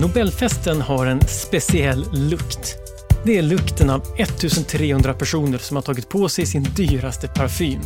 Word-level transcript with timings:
Nobelfesten 0.00 0.80
har 0.80 1.06
en 1.06 1.20
speciell 1.20 2.06
lukt. 2.12 2.76
Det 3.24 3.38
är 3.38 3.42
lukten 3.42 3.90
av 3.90 4.02
1300 4.18 5.14
personer 5.14 5.58
som 5.58 5.76
har 5.76 5.82
tagit 5.82 6.08
på 6.08 6.28
sig 6.28 6.46
sin 6.46 6.62
dyraste 6.62 7.28
parfym. 7.28 7.80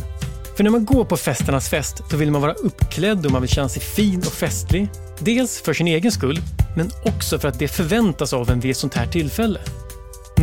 För 0.57 0.63
när 0.63 0.71
man 0.71 0.85
går 0.85 1.05
på 1.05 1.17
festernas 1.17 1.69
fest, 1.69 2.03
då 2.11 2.17
vill 2.17 2.31
man 2.31 2.41
vara 2.41 2.53
uppklädd 2.53 3.25
och 3.25 3.31
man 3.31 3.41
vill 3.41 3.51
känna 3.51 3.69
sig 3.69 3.81
fin 3.81 4.19
och 4.19 4.33
festlig. 4.33 4.89
Dels 5.19 5.61
för 5.61 5.73
sin 5.73 5.87
egen 5.87 6.11
skull, 6.11 6.39
men 6.75 6.91
också 7.05 7.39
för 7.39 7.47
att 7.47 7.59
det 7.59 7.67
förväntas 7.67 8.33
av 8.33 8.49
en 8.49 8.59
vid 8.59 8.71
ett 8.71 8.77
sånt 8.77 8.93
här 8.93 9.07
tillfälle. 9.07 9.59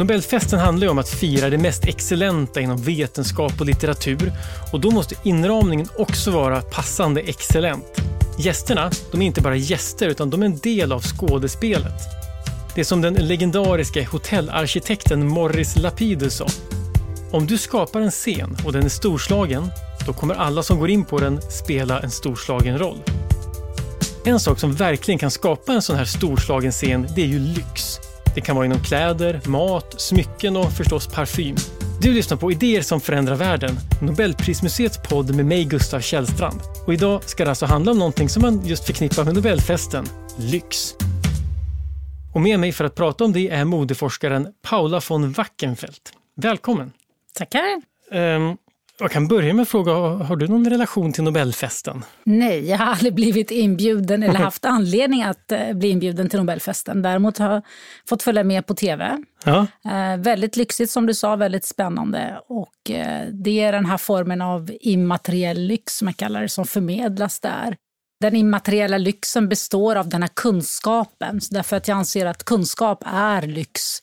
Nobelfesten 0.01 0.59
handlar 0.59 0.87
ju 0.87 0.91
om 0.91 0.98
att 0.98 1.09
fira 1.09 1.51
det 1.51 1.59
mest 1.59 1.85
excellenta 1.85 2.61
inom 2.61 2.77
vetenskap 2.77 3.61
och 3.61 3.66
litteratur 3.66 4.33
och 4.73 4.80
då 4.80 4.91
måste 4.91 5.15
inramningen 5.23 5.88
också 5.98 6.30
vara 6.30 6.61
passande 6.61 7.20
excellent. 7.20 7.84
Gästerna, 8.38 8.91
de 9.12 9.23
är 9.23 9.27
inte 9.27 9.41
bara 9.41 9.57
gäster 9.57 10.09
utan 10.09 10.30
de 10.30 10.43
är 10.43 10.47
en 10.47 10.59
del 10.59 10.93
av 10.93 11.02
skådespelet. 11.02 12.02
Det 12.74 12.80
är 12.80 12.84
som 12.84 13.01
den 13.01 13.15
legendariska 13.15 14.05
hotellarkitekten 14.05 15.29
Morris 15.29 15.77
Lapidus 15.77 16.35
sa. 16.35 16.46
Om 17.32 17.46
du 17.46 17.59
skapar 17.59 18.01
en 18.01 18.10
scen 18.10 18.57
och 18.65 18.73
den 18.73 18.85
är 18.85 18.88
storslagen, 18.88 19.71
då 20.07 20.12
kommer 20.12 20.35
alla 20.35 20.62
som 20.62 20.79
går 20.79 20.91
in 20.91 21.05
på 21.05 21.19
den 21.19 21.43
spela 21.43 22.01
en 22.01 22.10
storslagen 22.10 22.79
roll. 22.79 22.98
En 24.24 24.41
sak 24.41 24.59
som 24.59 24.73
verkligen 24.73 25.19
kan 25.19 25.30
skapa 25.30 25.73
en 25.73 25.82
sån 25.82 25.96
här 25.96 26.05
storslagen 26.05 26.73
scen, 26.73 27.07
det 27.16 27.23
är 27.23 27.27
ju 27.27 27.38
lyx. 27.38 28.01
Det 28.34 28.41
kan 28.41 28.57
vara 28.57 28.66
inom 28.66 28.80
kläder, 28.80 29.41
mat, 29.47 30.01
smycken 30.01 30.57
och 30.57 30.73
förstås 30.73 31.07
parfym. 31.07 31.57
Du 32.02 32.12
lyssnar 32.12 32.37
på 32.37 32.52
Idéer 32.52 32.83
som 32.83 33.01
förändrar 33.01 33.34
världen, 33.34 33.77
Nobelprismuseets 34.02 34.98
podd 35.09 35.34
med 35.34 35.47
mig 35.47 35.65
Gustav 35.65 36.01
Källstrand. 36.01 36.60
Och 36.87 36.95
idag 36.95 37.24
ska 37.24 37.45
det 37.45 37.51
alltså 37.51 37.66
handla 37.66 37.93
om 37.93 37.99
någonting 37.99 38.29
som 38.29 38.43
man 38.43 38.66
just 38.66 38.85
förknippar 38.85 39.24
med 39.24 39.35
Nobelfesten, 39.35 40.07
lyx. 40.38 40.95
Och 42.35 42.41
med 42.41 42.60
mig 42.60 42.73
för 42.73 42.85
att 42.85 42.95
prata 42.95 43.24
om 43.24 43.32
det 43.32 43.49
är 43.49 43.65
modeforskaren 43.65 44.49
Paula 44.63 45.01
von 45.09 45.32
Wackenfeldt. 45.32 46.13
Välkommen! 46.37 46.93
Tackar! 47.35 47.82
Um, 48.13 48.57
jag 49.01 49.10
kan 49.10 49.29
börja 49.29 49.54
med 49.54 49.62
att 49.62 49.68
fråga, 49.68 49.93
har 49.93 50.37
du 50.37 50.48
någon 50.48 50.70
relation 50.70 51.12
till 51.12 51.24
Nobelfesten? 51.24 52.04
Nej, 52.24 52.68
jag 52.68 52.79
har 52.79 52.87
aldrig 52.87 53.15
blivit 53.15 53.51
inbjuden 53.51 54.23
eller 54.23 54.38
haft 54.38 54.65
anledning 54.65 55.23
att 55.23 55.52
eh, 55.52 55.73
bli 55.73 55.88
inbjuden 55.88 56.29
till 56.29 56.38
Nobelfesten. 56.38 57.02
Däremot 57.02 57.38
har 57.38 57.52
jag 57.52 57.62
fått 58.09 58.23
följa 58.23 58.45
med 58.45 58.66
på 58.66 58.74
tv. 58.74 59.24
Ja. 59.45 59.66
Eh, 59.84 60.16
väldigt 60.16 60.57
lyxigt 60.57 60.90
som 60.90 61.07
du 61.07 61.15
sa, 61.15 61.37
väldigt 61.37 61.65
spännande. 61.65 62.40
Och 62.48 62.90
eh, 62.90 63.29
det 63.32 63.60
är 63.60 63.73
den 63.73 63.87
här 63.87 63.98
formen 63.98 64.42
av 64.42 64.70
immateriell 64.81 65.60
lyx 65.60 65.97
som 65.97 66.09
jag 66.09 66.16
kallar 66.16 66.42
det, 66.42 66.48
som 66.48 66.64
förmedlas 66.64 67.41
där. 67.41 67.76
Den 68.20 68.37
immateriella 68.37 68.98
lyxen 68.98 69.48
består 69.48 69.97
av 69.97 70.09
den 70.09 70.22
här 70.22 70.31
kunskapen, 70.34 71.41
därför 71.50 71.76
att 71.76 71.88
jag 71.88 71.98
anser 71.98 72.26
att 72.26 72.44
kunskap 72.44 73.04
är 73.06 73.42
lyx. 73.42 74.00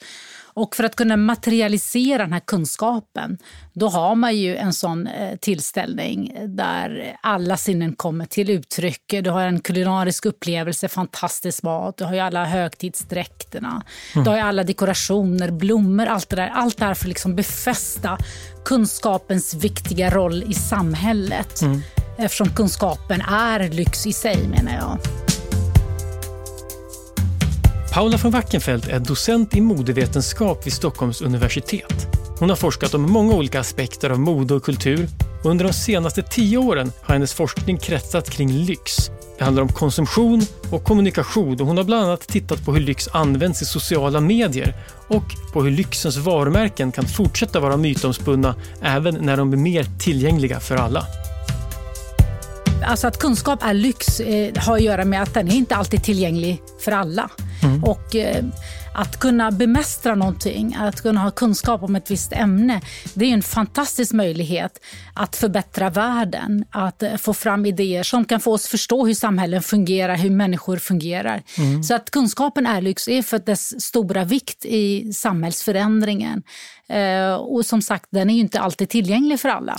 Och 0.57 0.75
för 0.75 0.83
att 0.83 0.95
kunna 0.95 1.17
materialisera 1.17 2.23
den 2.23 2.33
här 2.33 2.39
kunskapen, 2.39 3.37
då 3.73 3.87
har 3.87 4.15
man 4.15 4.37
ju 4.37 4.55
en 4.55 4.73
sån 4.73 5.07
eh, 5.07 5.35
tillställning 5.35 6.37
där 6.47 7.17
alla 7.21 7.57
sinnen 7.57 7.95
kommer 7.95 8.25
till 8.25 8.49
uttryck. 8.49 9.03
Du 9.07 9.29
har 9.29 9.41
en 9.41 9.59
kulinarisk 9.59 10.25
upplevelse, 10.25 10.87
fantastisk 10.87 11.63
mat, 11.63 11.97
du 11.97 12.03
har 12.03 12.13
ju 12.13 12.19
alla 12.19 12.45
högtidsdräkterna, 12.45 13.83
mm. 14.13 14.23
du 14.23 14.29
har 14.29 14.37
ju 14.37 14.43
alla 14.43 14.63
dekorationer, 14.63 15.51
blommor, 15.51 16.05
allt 16.05 16.29
det 16.29 16.35
där. 16.35 16.51
Allt 16.53 16.77
det 16.77 16.85
här 16.85 16.93
för 16.93 17.03
att 17.03 17.09
liksom 17.09 17.35
befästa 17.35 18.17
kunskapens 18.65 19.53
viktiga 19.53 20.09
roll 20.09 20.43
i 20.47 20.53
samhället. 20.53 21.61
Mm. 21.61 21.81
Eftersom 22.17 22.49
kunskapen 22.49 23.21
är 23.21 23.69
lyx 23.69 24.07
i 24.07 24.13
sig, 24.13 24.47
menar 24.47 24.71
jag. 24.71 25.26
Paula 27.93 28.17
von 28.17 28.31
Wackenfeldt 28.31 28.87
är 28.87 28.99
docent 28.99 29.55
i 29.55 29.61
modevetenskap 29.61 30.65
vid 30.65 30.73
Stockholms 30.73 31.21
universitet. 31.21 32.07
Hon 32.39 32.49
har 32.49 32.55
forskat 32.55 32.93
om 32.93 33.01
många 33.01 33.33
olika 33.33 33.59
aspekter 33.59 34.09
av 34.09 34.19
mode 34.19 34.53
och 34.53 34.63
kultur 34.63 35.07
och 35.43 35.49
under 35.49 35.65
de 35.65 35.73
senaste 35.73 36.23
tio 36.23 36.57
åren 36.57 36.91
har 37.01 37.15
hennes 37.15 37.33
forskning 37.33 37.77
kretsat 37.77 38.29
kring 38.29 38.51
lyx. 38.51 39.11
Det 39.37 39.43
handlar 39.43 39.63
om 39.63 39.69
konsumtion 39.69 40.41
och 40.71 40.83
kommunikation 40.83 41.61
och 41.61 41.67
hon 41.67 41.77
har 41.77 41.83
bland 41.83 42.03
annat 42.03 42.27
tittat 42.27 42.65
på 42.65 42.73
hur 42.73 42.81
lyx 42.81 43.07
används 43.11 43.61
i 43.61 43.65
sociala 43.65 44.21
medier 44.21 44.75
och 45.07 45.53
på 45.53 45.63
hur 45.63 45.71
lyxens 45.71 46.17
varumärken 46.17 46.91
kan 46.91 47.05
fortsätta 47.05 47.59
vara 47.59 47.77
mytomspunna 47.77 48.55
även 48.81 49.15
när 49.15 49.37
de 49.37 49.49
blir 49.49 49.59
mer 49.59 49.85
tillgängliga 49.99 50.59
för 50.59 50.75
alla. 50.75 51.05
Alltså 52.85 53.07
att 53.07 53.19
kunskap 53.19 53.63
är 53.63 53.73
lyx 53.73 54.19
eh, 54.19 54.53
har 54.57 54.75
att 54.75 54.81
göra 54.81 55.05
med 55.05 55.21
att 55.21 55.33
den 55.33 55.47
är 55.47 55.55
inte 55.55 55.75
alltid 55.75 56.03
tillgänglig 56.03 56.61
för 56.79 56.91
alla. 56.91 57.29
Mm. 57.63 57.83
Och 57.83 58.15
eh, 58.15 58.45
att 58.93 59.19
kunna 59.19 59.51
bemästra 59.51 60.15
någonting, 60.15 60.75
att 60.79 61.01
kunna 61.01 61.19
ha 61.19 61.31
kunskap 61.31 61.83
om 61.83 61.95
ett 61.95 62.11
visst 62.11 62.33
ämne, 62.33 62.81
det 63.13 63.25
är 63.25 63.33
en 63.33 63.41
fantastisk 63.41 64.13
möjlighet 64.13 64.79
att 65.13 65.35
förbättra 65.35 65.89
världen, 65.89 66.65
att 66.71 67.03
eh, 67.03 67.15
få 67.15 67.33
fram 67.33 67.65
idéer 67.65 68.03
som 68.03 68.25
kan 68.25 68.39
få 68.39 68.53
oss 68.53 68.67
förstå 68.67 69.05
hur 69.05 69.13
samhällen 69.13 69.61
fungerar, 69.61 70.15
hur 70.15 70.29
människor 70.29 70.77
fungerar. 70.77 71.43
Mm. 71.57 71.83
Så 71.83 71.95
att 71.95 72.11
kunskapen 72.11 72.65
är 72.65 72.81
lyx 72.81 73.07
är 73.07 73.21
för 73.21 73.39
dess 73.39 73.81
stora 73.81 74.23
vikt 74.23 74.65
i 74.65 75.13
samhällsförändringen. 75.13 76.43
Eh, 76.89 77.33
och 77.33 77.65
som 77.65 77.81
sagt, 77.81 78.05
den 78.09 78.29
är 78.29 78.33
ju 78.33 78.39
inte 78.39 78.59
alltid 78.59 78.89
tillgänglig 78.89 79.39
för 79.39 79.49
alla. 79.49 79.75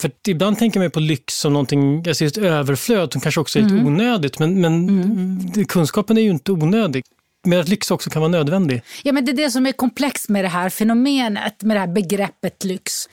För 0.00 0.10
ibland 0.28 0.58
tänker 0.58 0.80
man 0.80 0.90
på 0.90 1.00
lyx 1.00 1.34
som 1.34 1.52
någonting, 1.52 2.04
alltså 2.08 2.24
ett 2.24 2.38
överflöd 2.38 3.12
som 3.12 3.20
kanske 3.20 3.40
också 3.40 3.58
är 3.58 3.62
lite 3.62 3.74
mm. 3.74 3.86
onödigt, 3.86 4.38
men, 4.38 4.60
men 4.60 4.88
mm. 4.88 5.64
kunskapen 5.64 6.18
är 6.18 6.22
ju 6.22 6.30
inte 6.30 6.52
onödig. 6.52 7.04
Men 7.44 7.60
att 7.60 7.68
lyx 7.68 7.90
också 7.90 8.10
kan 8.10 8.22
vara 8.22 8.30
nödvändig. 8.30 8.82
Ja, 9.02 9.12
men 9.12 9.24
det 9.24 9.32
är 9.32 9.36
det 9.36 9.50
som 9.50 9.66
är 9.66 9.72
komplext 9.72 10.28
med 10.28 10.44
det 10.44 10.48
här 10.48 10.68
fenomenet, 10.68 11.62
med 11.62 11.76
det 11.76 11.80
här 11.80 11.86
begreppet 11.86 12.64
lyx. 12.64 13.08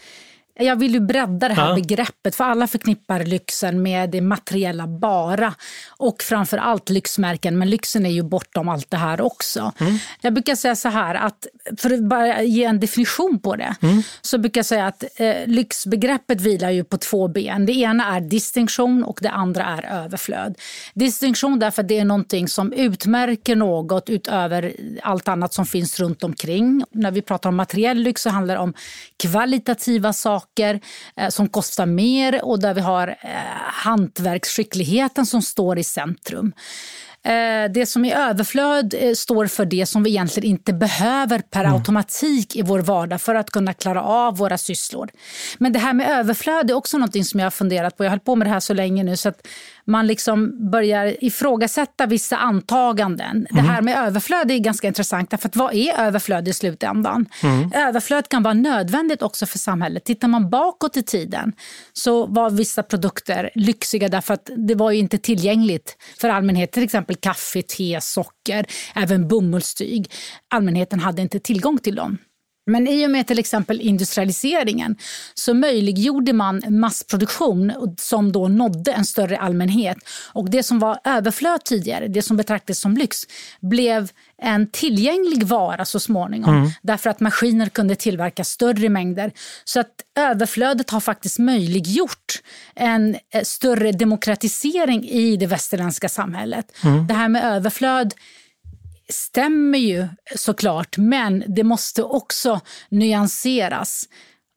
Jag 0.59 0.75
vill 0.75 0.93
ju 0.93 0.99
bredda 0.99 1.47
det 1.47 1.53
här 1.53 1.69
ja. 1.69 1.75
begreppet 1.75 2.35
för 2.35 2.43
alla 2.43 2.67
förknippar 2.67 3.23
lyxen 3.23 3.81
med 3.81 4.09
det 4.09 4.21
materiella 4.21 4.87
bara. 4.87 5.53
Och 5.97 6.21
framför 6.21 6.57
allt 6.57 6.89
lyxmärken, 6.89 7.57
men 7.57 7.69
lyxen 7.69 8.05
är 8.05 8.09
ju 8.09 8.23
bortom 8.23 8.69
allt 8.69 8.91
det 8.91 8.97
här 8.97 9.21
också. 9.21 9.71
Mm. 9.79 9.97
Jag 10.21 10.33
brukar 10.33 10.55
säga 10.55 10.75
så 10.75 10.89
här 10.89 11.15
att, 11.15 11.47
för 11.77 11.93
att 11.93 12.03
bara 12.03 12.43
ge 12.43 12.63
en 12.63 12.79
definition 12.79 13.39
på 13.39 13.55
det, 13.55 13.75
mm. 13.81 14.03
så 14.21 14.37
brukar 14.37 14.59
jag 14.59 14.65
säga 14.65 14.87
att 14.87 15.03
eh, 15.15 15.35
lyxbegreppet 15.45 16.41
vilar 16.41 16.69
ju 16.69 16.83
på 16.83 16.97
två 16.97 17.27
ben. 17.27 17.65
Det 17.65 17.73
ena 17.73 18.15
är 18.15 18.21
distinktion 18.21 19.03
och 19.03 19.19
det 19.21 19.29
andra 19.29 19.63
är 19.65 20.03
överflöd. 20.03 20.55
Distinktion 20.93 21.59
därför 21.59 21.81
att 21.81 21.87
det 21.87 21.99
är 21.99 22.05
någonting 22.05 22.47
som 22.47 22.73
utmärker 22.73 23.55
något 23.55 24.09
utöver 24.09 24.73
allt 25.03 25.27
annat 25.27 25.53
som 25.53 25.65
finns 25.65 25.99
runt 25.99 26.23
omkring. 26.23 26.83
När 26.91 27.11
vi 27.11 27.21
pratar 27.21 27.49
om 27.49 27.55
materiell 27.55 27.97
lyx 27.97 28.21
så 28.21 28.29
handlar 28.29 28.53
det 28.53 28.61
om 28.61 28.73
kvalitativa 29.17 30.13
saker 30.13 30.46
saker 30.57 30.79
eh, 31.15 31.29
som 31.29 31.49
kostar 31.49 31.85
mer 31.85 32.45
och 32.45 32.59
där 32.59 32.73
vi 32.73 32.81
har 32.81 33.07
eh, 33.07 33.15
hantverksskickligheten 33.63 35.25
som 35.25 35.41
står 35.41 35.79
i 35.79 35.83
centrum. 35.83 36.53
Eh, 37.23 37.71
det 37.71 37.85
som 37.85 38.05
är 38.05 38.15
överflöd 38.15 38.93
eh, 38.97 39.13
står 39.13 39.47
för 39.47 39.65
det 39.65 39.85
som 39.85 40.03
vi 40.03 40.09
egentligen 40.09 40.49
inte 40.49 40.73
behöver 40.73 41.39
per 41.39 41.63
mm. 41.63 41.73
automatik 41.73 42.55
i 42.55 42.61
vår 42.61 42.79
vardag 42.79 43.21
för 43.21 43.35
att 43.35 43.49
kunna 43.49 43.73
klara 43.73 44.03
av 44.03 44.37
våra 44.37 44.57
sysslor. 44.57 45.09
Men 45.57 45.73
det 45.73 45.79
här 45.79 45.93
med 45.93 46.09
överflöd 46.19 46.69
är 46.69 46.73
också 46.73 46.97
något 46.97 47.25
som 47.25 47.39
jag 47.39 47.45
har 47.45 47.51
funderat 47.51 47.97
på. 47.97 48.03
Jag 48.03 48.09
har 48.09 48.15
hållit 48.15 48.25
på 48.25 48.35
med 48.35 48.47
det 48.47 48.51
här 48.51 48.59
så 48.59 48.73
länge 48.73 49.03
nu 49.03 49.17
så 49.17 49.29
att 49.29 49.47
man 49.87 50.07
liksom 50.07 50.69
börjar 50.71 51.23
ifrågasätta 51.23 52.05
vissa 52.05 52.37
antaganden. 52.37 53.29
Mm. 53.29 53.47
Det 53.51 53.61
här 53.61 53.81
med 53.81 53.97
överflöd 53.97 54.51
är 54.51 54.57
ganska 54.57 54.87
intressant. 54.87 55.29
För 55.41 55.49
vad 55.53 55.73
är 55.73 55.99
överflöd 55.99 56.47
i 56.47 56.53
slutändan? 56.53 57.25
Mm. 57.43 57.71
Överflöd 57.75 58.29
kan 58.29 58.43
vara 58.43 58.53
nödvändigt 58.53 59.21
också 59.21 59.45
för 59.45 59.59
samhället. 59.59 60.03
Tittar 60.03 60.27
man 60.27 60.49
bakåt 60.49 60.97
i 60.97 61.03
tiden 61.03 61.53
så 61.93 62.25
var 62.25 62.49
vissa 62.49 62.83
produkter 62.83 63.49
lyxiga 63.55 64.09
därför 64.09 64.33
att 64.33 64.49
det 64.57 64.75
var 64.75 64.91
inte 64.91 65.17
tillgängligt 65.17 65.97
för 66.19 66.29
allmänheten. 66.29 66.73
Till 66.73 66.83
exempel 66.83 67.15
kaffe, 67.15 67.61
te, 67.61 67.99
socker, 68.01 68.65
även 68.95 69.27
bomullstyg. 69.27 70.11
Allmänheten 70.49 70.99
hade 70.99 71.21
inte 71.21 71.39
tillgång 71.39 71.77
till 71.77 71.95
dem. 71.95 72.17
Men 72.67 72.87
i 72.87 73.05
och 73.05 73.11
med 73.11 73.27
till 73.27 73.39
exempel 73.39 73.81
industrialiseringen 73.81 74.95
så 75.33 75.53
möjliggjorde 75.53 76.33
man 76.33 76.61
massproduktion 76.69 77.95
som 77.97 78.31
då 78.31 78.47
nådde 78.47 78.91
en 78.91 79.05
större 79.05 79.37
allmänhet. 79.37 79.97
Och 80.33 80.49
det 80.49 80.63
som 80.63 80.79
var 80.79 80.99
överflöd 81.03 81.63
tidigare, 81.63 82.07
det 82.07 82.21
som 82.21 82.37
betraktades 82.37 82.79
som 82.79 82.97
lyx, 82.97 83.17
blev 83.61 84.11
en 84.41 84.71
tillgänglig 84.71 85.43
vara 85.43 85.85
så 85.85 85.99
småningom. 85.99 86.55
Mm. 86.57 86.69
Därför 86.81 87.09
att 87.09 87.19
maskiner 87.19 87.69
kunde 87.69 87.95
tillverka 87.95 88.43
större 88.43 88.89
mängder. 88.89 89.31
Så 89.63 89.79
att 89.79 89.91
överflödet 90.19 90.89
har 90.89 90.99
faktiskt 90.99 91.39
möjliggjort 91.39 92.41
en 92.75 93.15
eh, 93.33 93.43
större 93.43 93.91
demokratisering 93.91 95.09
i 95.09 95.37
det 95.37 95.47
västerländska 95.47 96.09
samhället. 96.09 96.71
Mm. 96.83 97.07
Det 97.07 97.13
här 97.13 97.29
med 97.29 97.43
överflöd 97.43 98.13
stämmer 99.09 99.77
ju 99.77 100.07
såklart, 100.35 100.97
men 100.97 101.43
det 101.47 101.63
måste 101.63 102.03
också 102.03 102.61
nyanseras. 102.89 104.03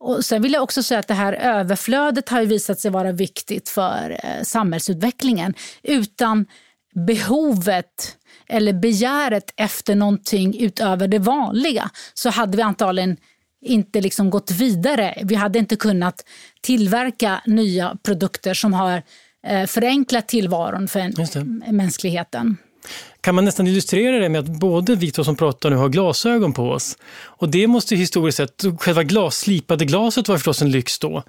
Och 0.01 0.25
sen 0.25 0.43
vill 0.43 0.53
jag 0.53 0.63
också 0.63 0.83
säga 0.83 1.01
att 1.01 1.09
det 1.09 1.15
här 1.15 1.33
överflödet 1.33 2.29
har 2.29 2.43
visat 2.43 2.81
sig 2.81 2.91
vara 2.91 3.13
viktigt 3.13 3.69
för 3.69 4.21
eh, 4.25 4.43
samhällsutvecklingen. 4.43 5.55
Utan 5.83 6.47
behovet 6.95 8.17
eller 8.49 8.73
begäret 8.73 9.53
efter 9.57 9.95
någonting 9.95 10.61
utöver 10.61 11.09
det 11.09 11.19
vanliga 11.19 11.91
så 12.15 12.31
hade 12.31 12.57
vi 12.57 12.63
antagligen 12.63 13.17
inte 13.63 14.01
liksom 14.01 14.31
gått 14.31 14.51
vidare. 14.51 15.19
Vi 15.23 15.35
hade 15.35 15.59
inte 15.59 15.77
kunnat 15.77 16.25
tillverka 16.61 17.43
nya 17.47 17.97
produkter 18.03 18.55
som 18.55 18.73
har 18.73 19.03
eh, 19.47 19.67
förenklat 19.67 20.29
tillvaron 20.29 20.89
för 20.89 21.73
mänskligheten 21.73 22.57
kan 23.21 23.35
man 23.35 23.45
nästan 23.45 23.67
illustrera 23.67 24.19
det 24.19 24.29
med 24.29 24.39
att 24.39 24.47
både 24.47 24.95
vi 24.95 25.11
två 25.11 25.25
som 25.25 25.37
pratar 25.37 25.71
nu 25.71 25.77
har 25.77 25.89
glasögon 25.89 26.53
på 26.53 26.71
oss. 26.71 26.97
Och 27.23 27.49
det 27.49 27.67
måste 27.67 27.97
historiskt 27.97 28.37
sett, 28.37 28.65
själva 28.79 29.03
glas, 29.03 29.39
slipade 29.39 29.85
glaset 29.85 30.29
var 30.29 30.37
förstås 30.37 30.63
en 30.63 30.71
lyx 30.71 30.99
då. 30.99 31.23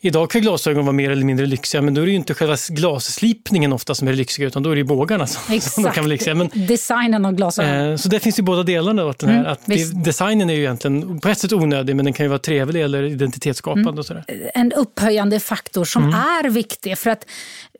Idag 0.00 0.30
kan 0.30 0.40
glasögon 0.40 0.84
vara 0.84 0.92
mer 0.92 1.10
eller 1.10 1.24
mindre 1.24 1.46
lyxiga, 1.46 1.82
men 1.82 1.94
då 1.94 2.00
är 2.00 2.06
det 2.06 2.10
ju 2.10 2.16
inte 2.16 2.34
själva 2.34 2.56
glasslipningen 2.68 3.72
ofta 3.72 3.94
som 3.94 4.08
är 4.08 4.12
lyxiga, 4.12 4.46
utan 4.46 4.62
då 4.62 4.70
är 4.70 4.76
det 4.76 4.84
bågarna 4.84 5.26
som, 5.26 5.54
Exakt. 5.54 5.74
som 5.74 5.84
kan 5.84 5.94
vara 5.94 6.06
lyxiga. 6.06 6.34
Men, 6.34 6.50
Designen 6.54 7.24
av 7.24 7.32
glasögon. 7.32 7.90
Eh, 7.90 7.96
så 7.96 8.08
det 8.08 8.20
finns 8.20 8.38
ju 8.38 8.42
båda 8.42 8.62
delarna. 8.62 9.02
Då, 9.02 9.14
den 9.18 9.28
här, 9.28 9.38
mm, 9.38 9.52
att 9.52 9.60
det, 9.66 10.04
designen 10.04 10.50
är 10.50 10.54
ju 10.54 10.60
egentligen 10.60 11.20
på 11.20 11.28
ett 11.28 11.38
sätt 11.38 11.52
onödig, 11.52 11.96
men 11.96 12.04
den 12.04 12.14
kan 12.14 12.24
ju 12.24 12.28
vara 12.28 12.38
trevlig 12.38 12.82
eller 12.82 13.02
identitetsskapande. 13.02 13.88
Mm. 13.88 13.98
Och 13.98 14.06
sådär. 14.06 14.24
En 14.54 14.72
upphöjande 14.72 15.40
faktor 15.40 15.84
som 15.84 16.02
mm. 16.02 16.14
är 16.14 16.50
viktig, 16.50 16.98
för 16.98 17.10
att 17.10 17.26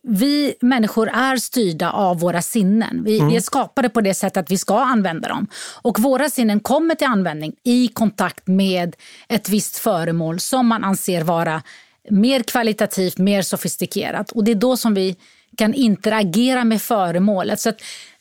vi 0.03 0.55
människor 0.61 1.09
är 1.09 1.37
styrda 1.37 1.91
av 1.91 2.21
våra 2.21 2.43
sinnen. 2.43 3.05
Vi, 3.05 3.19
mm. 3.19 3.31
vi 3.31 3.37
är 3.37 3.41
skapade 3.41 3.89
på 3.89 4.01
det 4.01 4.15
sättet 4.15 4.37
att 4.37 4.51
vi 4.51 4.59
ska 4.59 4.81
använda 4.81 5.29
dem. 5.29 5.47
Och 5.83 5.99
våra 6.01 6.31
sinnen 6.31 6.61
kommer 6.61 6.95
till 6.95 7.07
användning 7.07 7.53
i 7.65 7.89
kontakt 7.89 8.47
med 8.47 8.97
ett 9.29 9.49
visst 9.49 9.77
föremål 9.77 10.41
som 10.41 10.67
man 10.67 10.85
anser 10.85 11.23
vara 11.23 11.63
mer 12.11 12.43
kvalitativt, 12.43 13.19
mer 13.19 13.43
sofistikerat. 13.43 14.33
Och 14.33 14.45
det 14.45 14.51
är 14.51 14.55
då 14.55 14.77
som 14.77 14.95
vi 14.95 15.17
kan 15.57 15.75
interagera 15.75 16.65
med 16.65 16.83
föremålet. 16.83 17.61
Så 17.61 17.73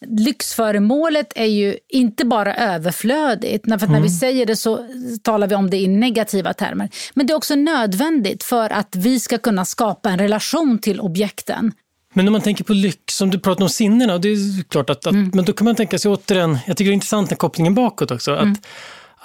lyxföremålet 0.06 1.34
är 1.36 1.46
ju 1.46 1.78
inte 1.90 2.26
bara 2.26 2.56
överflödigt. 2.56 3.66
För 3.66 3.74
mm. 3.74 3.92
När 3.92 4.02
vi 4.02 4.08
mm. 4.08 4.10
säger 4.10 4.46
det 4.46 4.56
så 4.56 4.88
talar 5.22 5.48
vi 5.48 5.56
om 5.56 5.70
det 5.70 5.78
i 5.78 5.88
negativa 5.88 6.54
termer. 6.54 6.90
Men 7.14 7.28
det 7.28 7.34
är 7.34 7.36
också 7.36 7.56
nödvändigt 7.56 8.44
för 8.44 8.70
att 8.70 8.96
vi 8.96 9.20
ska 9.20 9.38
kunna 9.38 9.66
skapa 9.66 10.10
en 10.10 10.20
relation 10.20 10.80
till 10.80 11.00
objekten. 11.00 11.72
Men 12.14 12.28
om 12.28 12.32
man 12.32 12.42
tänker 12.42 12.64
på 12.64 12.74
lyx, 12.74 13.16
som 13.16 13.30
du 13.30 13.40
pratar 13.40 13.64
om 13.64 13.70
sinnena, 13.70 14.18
det 14.18 14.30
är 14.30 14.64
klart 14.64 14.90
att, 14.90 15.08
att 15.08 15.14
mm. 15.14 15.32
men 15.34 15.46
då 15.46 15.54
kan 15.54 15.66
man 15.66 15.76
tänka 15.76 16.00
sig 16.00 16.12
återigen, 16.12 16.58
jag 16.68 16.78
tycker 16.78 16.90
det 16.90 16.94
är 16.94 16.94
intressant 16.94 17.30
den 17.30 17.38
kopplingen 17.38 17.74
bakåt 17.74 18.12
också, 18.12 18.32
att, 18.32 18.42
mm. 18.42 18.56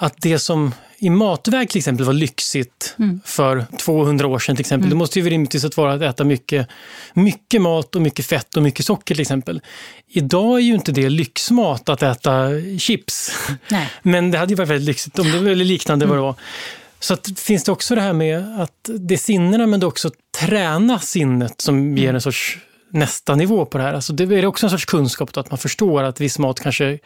Att 0.03 0.15
det 0.17 0.39
som 0.39 0.73
i 0.97 1.09
matväg 1.09 1.69
till 1.69 1.77
exempel 1.77 2.05
var 2.05 2.13
lyxigt 2.13 2.95
mm. 2.99 3.21
för 3.25 3.65
200 3.79 4.27
år 4.27 4.39
sedan 4.39 4.55
till 4.55 4.61
exempel. 4.61 4.85
Mm. 4.85 4.89
Det 4.89 4.95
måste 4.95 5.19
ju 5.19 5.29
rimligtvis 5.29 5.77
vara 5.77 5.93
att 5.93 6.01
äta 6.01 6.23
mycket, 6.23 6.67
mycket 7.13 7.61
mat 7.61 7.95
och 7.95 8.01
mycket 8.01 8.25
fett 8.25 8.57
och 8.57 8.63
mycket 8.63 8.85
socker 8.85 9.15
till 9.15 9.21
exempel. 9.21 9.61
Idag 10.07 10.57
är 10.57 10.63
ju 10.63 10.73
inte 10.73 10.91
det 10.91 11.09
lyxmat 11.09 11.89
att 11.89 12.03
äta 12.03 12.49
chips. 12.79 13.31
Nej. 13.67 13.89
Men 14.01 14.31
det 14.31 14.37
hade 14.37 14.51
ju 14.51 14.55
varit 14.55 14.69
väldigt 14.69 14.87
lyxigt, 14.87 15.19
om 15.19 15.31
det 15.31 15.39
var 15.39 15.55
liknande 15.55 16.05
mm. 16.05 16.09
vad 16.09 16.17
det 16.17 16.21
var. 16.21 16.35
Så 16.99 17.13
att, 17.13 17.39
finns 17.39 17.63
det 17.63 17.71
också 17.71 17.95
det 17.95 18.01
här 18.01 18.13
med 18.13 18.61
att 18.61 18.89
det 18.99 19.13
är 19.13 19.17
sinnena 19.17 19.67
men 19.67 19.79
det 19.79 19.85
också 19.85 20.11
träna 20.39 20.99
sinnet 20.99 21.61
som 21.61 21.77
mm. 21.77 21.97
ger 21.97 22.13
en 22.13 22.21
sorts 22.21 22.57
nästa 22.89 23.35
nivå 23.35 23.65
på 23.65 23.77
det 23.77 23.83
här. 23.83 23.93
Alltså 23.93 24.13
det 24.13 24.23
är 24.23 24.45
också 24.45 24.65
en 24.65 24.69
sorts 24.69 24.85
kunskap 24.85 25.33
då, 25.33 25.39
att 25.39 25.51
man 25.51 25.57
förstår 25.57 26.03
att 26.03 26.21
viss 26.21 26.39
mat 26.39 26.59
kanske 26.59 26.99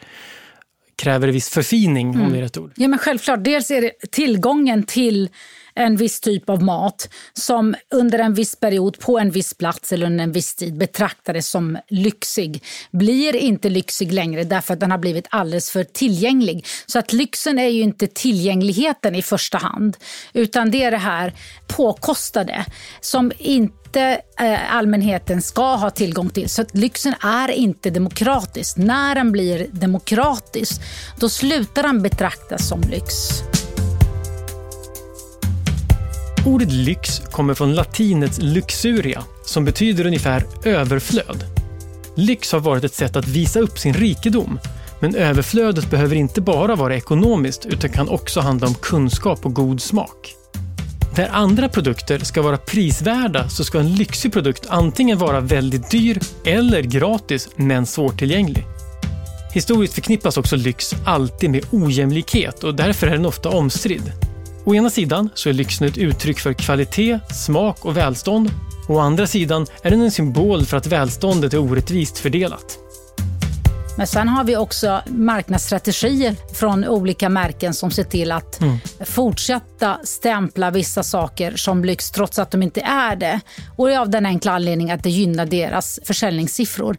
kräver 0.98 1.28
viss 1.28 1.48
förfining, 1.48 2.14
mm. 2.14 2.26
om 2.26 2.32
det 2.32 2.38
är 2.38 2.42
rätt 2.42 2.58
ord. 2.58 2.72
Ja, 2.76 2.88
men 2.88 2.98
självklart. 2.98 3.44
Dels 3.44 3.70
är 3.70 3.80
det 3.80 3.92
tillgången 4.10 4.82
till 4.82 5.28
en 5.78 5.96
viss 5.96 6.20
typ 6.20 6.50
av 6.50 6.62
mat 6.62 7.08
som 7.32 7.74
under 7.90 8.18
en 8.18 8.34
viss 8.34 8.56
period 8.56 8.98
på 8.98 9.18
en 9.18 9.30
viss 9.30 9.54
plats 9.54 9.92
eller 9.92 10.06
under 10.06 10.24
en 10.24 10.32
viss 10.32 10.54
tid 10.54 10.78
betraktades 10.78 11.48
som 11.48 11.78
lyxig 11.88 12.64
blir 12.90 13.36
inte 13.36 13.68
lyxig 13.68 14.12
längre 14.12 14.44
därför 14.44 14.74
att 14.74 14.80
den 14.80 14.90
har 14.90 14.98
blivit 14.98 15.26
alldeles 15.30 15.70
för 15.70 15.84
tillgänglig. 15.84 16.66
Så 16.86 16.98
att 16.98 17.12
lyxen 17.12 17.58
är 17.58 17.68
ju 17.68 17.82
inte 17.82 18.06
tillgängligheten 18.06 19.14
i 19.14 19.22
första 19.22 19.58
hand 19.58 19.96
utan 20.32 20.70
det 20.70 20.82
är 20.82 20.90
det 20.90 20.96
här 20.96 21.34
påkostade 21.66 22.64
som 23.00 23.32
inte 23.38 24.20
eh, 24.40 24.74
allmänheten 24.74 25.42
ska 25.42 25.74
ha 25.74 25.90
tillgång 25.90 26.30
till. 26.30 26.48
Så 26.48 26.62
att 26.62 26.74
lyxen 26.74 27.14
är 27.20 27.48
inte 27.48 27.90
demokratisk. 27.90 28.76
När 28.76 29.14
den 29.14 29.32
blir 29.32 29.66
demokratisk, 29.72 30.80
då 31.18 31.28
slutar 31.28 31.82
den 31.82 32.02
betraktas 32.02 32.68
som 32.68 32.80
lyx. 32.80 33.14
Ordet 36.46 36.72
lyx 36.72 37.22
kommer 37.30 37.54
från 37.54 37.74
latinets 37.74 38.38
luxuria, 38.42 39.22
som 39.44 39.64
betyder 39.64 40.06
ungefär 40.06 40.44
överflöd. 40.64 41.44
Lyx 42.14 42.52
har 42.52 42.60
varit 42.60 42.84
ett 42.84 42.94
sätt 42.94 43.16
att 43.16 43.28
visa 43.28 43.60
upp 43.60 43.78
sin 43.78 43.94
rikedom, 43.94 44.58
men 45.00 45.14
överflödet 45.14 45.90
behöver 45.90 46.16
inte 46.16 46.40
bara 46.40 46.76
vara 46.76 46.96
ekonomiskt 46.96 47.66
utan 47.66 47.90
kan 47.90 48.08
också 48.08 48.40
handla 48.40 48.66
om 48.66 48.74
kunskap 48.74 49.46
och 49.46 49.54
god 49.54 49.82
smak. 49.82 50.34
Där 51.16 51.28
andra 51.32 51.68
produkter 51.68 52.18
ska 52.18 52.42
vara 52.42 52.56
prisvärda 52.56 53.48
så 53.48 53.64
ska 53.64 53.78
en 53.78 53.94
lyxig 53.94 54.32
produkt 54.32 54.66
antingen 54.68 55.18
vara 55.18 55.40
väldigt 55.40 55.90
dyr 55.90 56.20
eller 56.44 56.82
gratis 56.82 57.48
men 57.56 57.86
svårtillgänglig. 57.86 58.66
Historiskt 59.54 59.94
förknippas 59.94 60.36
också 60.36 60.56
lyx 60.56 60.94
alltid 61.04 61.50
med 61.50 61.64
ojämlikhet 61.70 62.64
och 62.64 62.74
därför 62.74 63.06
är 63.06 63.10
den 63.10 63.26
ofta 63.26 63.48
omstridd. 63.48 64.27
Å 64.68 64.74
ena 64.74 64.90
sidan 64.90 65.30
så 65.34 65.48
är 65.48 65.52
lyxen 65.52 65.88
ett 65.88 65.98
uttryck 65.98 66.40
för 66.40 66.52
kvalitet, 66.52 67.18
smak 67.30 67.84
och 67.84 67.96
välstånd. 67.96 68.50
Å 68.88 68.98
andra 68.98 69.26
sidan 69.26 69.66
är 69.82 69.90
den 69.90 70.02
en 70.02 70.10
symbol 70.10 70.66
för 70.66 70.76
att 70.76 70.86
välståndet 70.86 71.54
är 71.54 71.58
orättvist 71.58 72.18
fördelat. 72.18 72.78
Men 73.98 74.06
sen 74.06 74.28
har 74.28 74.44
vi 74.44 74.56
också 74.56 75.02
marknadsstrategier 75.06 76.36
från 76.54 76.84
olika 76.84 77.28
märken 77.28 77.74
som 77.74 77.90
ser 77.90 78.04
till 78.04 78.32
att 78.32 78.60
mm. 78.60 78.78
fortsätta 79.06 79.98
stämpla 80.04 80.70
vissa 80.70 81.02
saker 81.02 81.56
som 81.56 81.84
lyx 81.84 82.10
trots 82.10 82.38
att 82.38 82.50
de 82.50 82.62
inte 82.62 82.80
är 82.80 83.16
det. 83.16 83.40
Och 83.76 83.86
det 83.86 83.94
är 83.94 83.98
av 83.98 84.10
den 84.10 84.26
enkla 84.26 84.52
anledningen 84.52 84.96
att 84.96 85.02
det 85.02 85.10
gynnar 85.10 85.46
deras 85.46 86.00
försäljningssiffror. 86.04 86.96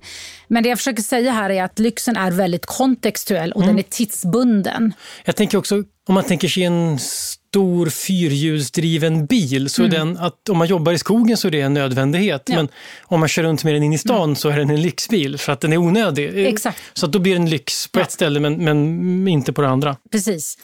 Men 0.48 0.64
det 0.64 0.70
jag 0.70 0.78
försöker 0.78 1.04
säga 1.04 1.32
här 1.32 1.50
är 1.50 1.64
att 1.64 1.80
lyxen 1.80 2.18
är 2.18 2.32
väldigt 2.32 2.66
kontextuell 2.66 3.52
och 3.52 3.62
mm. 3.62 3.76
den 3.76 3.86
är 3.86 3.90
tidsbunden. 3.90 4.94
Jag 5.26 5.36
tänker 5.36 5.58
också, 5.58 5.76
om 6.08 6.14
man 6.14 6.24
tänker 6.24 6.48
sig 6.48 6.64
en 6.64 7.00
stor 7.50 7.90
fyrhjulsdriven 7.90 9.26
bil 9.26 9.70
så 9.70 9.82
mm. 9.82 9.92
den 9.92 10.18
att 10.18 10.50
om 10.50 10.58
man 10.58 10.68
jobbar 10.68 10.92
i 10.92 10.98
skogen 10.98 11.38
så 11.38 11.48
är 11.48 11.52
det 11.52 11.62
en 11.62 11.74
nödvändighet. 11.74 12.44
Ja. 12.46 12.56
Men 12.56 12.68
om 13.04 13.20
man 13.20 13.30
kör 13.30 13.44
runt 13.44 13.64
med 13.64 13.74
den 13.74 13.84
in 13.84 13.94
i 13.94 13.98
stan 13.98 14.24
mm. 14.24 14.36
så 14.36 14.50
är 14.50 14.58
den 14.58 14.70
en 14.70 14.82
lyxbil 14.82 15.38
för 15.38 15.54
att 15.54 15.60
den 15.62 15.74
är 15.74 15.78
onödig. 15.78 16.48
Exakt. 16.48 16.80
Så 16.94 17.08
då 17.08 17.20
blir 17.20 17.34
den 17.34 17.50
lyx 17.50 17.88
på 17.88 18.00
ja. 18.00 18.04
ett 18.04 18.12
ställe 18.12 18.40
men, 18.40 18.64
men 18.64 19.28
inte 19.28 19.54
på 19.54 19.62
det 19.62 19.70
andra. 19.70 19.96
Precis. 20.12 20.58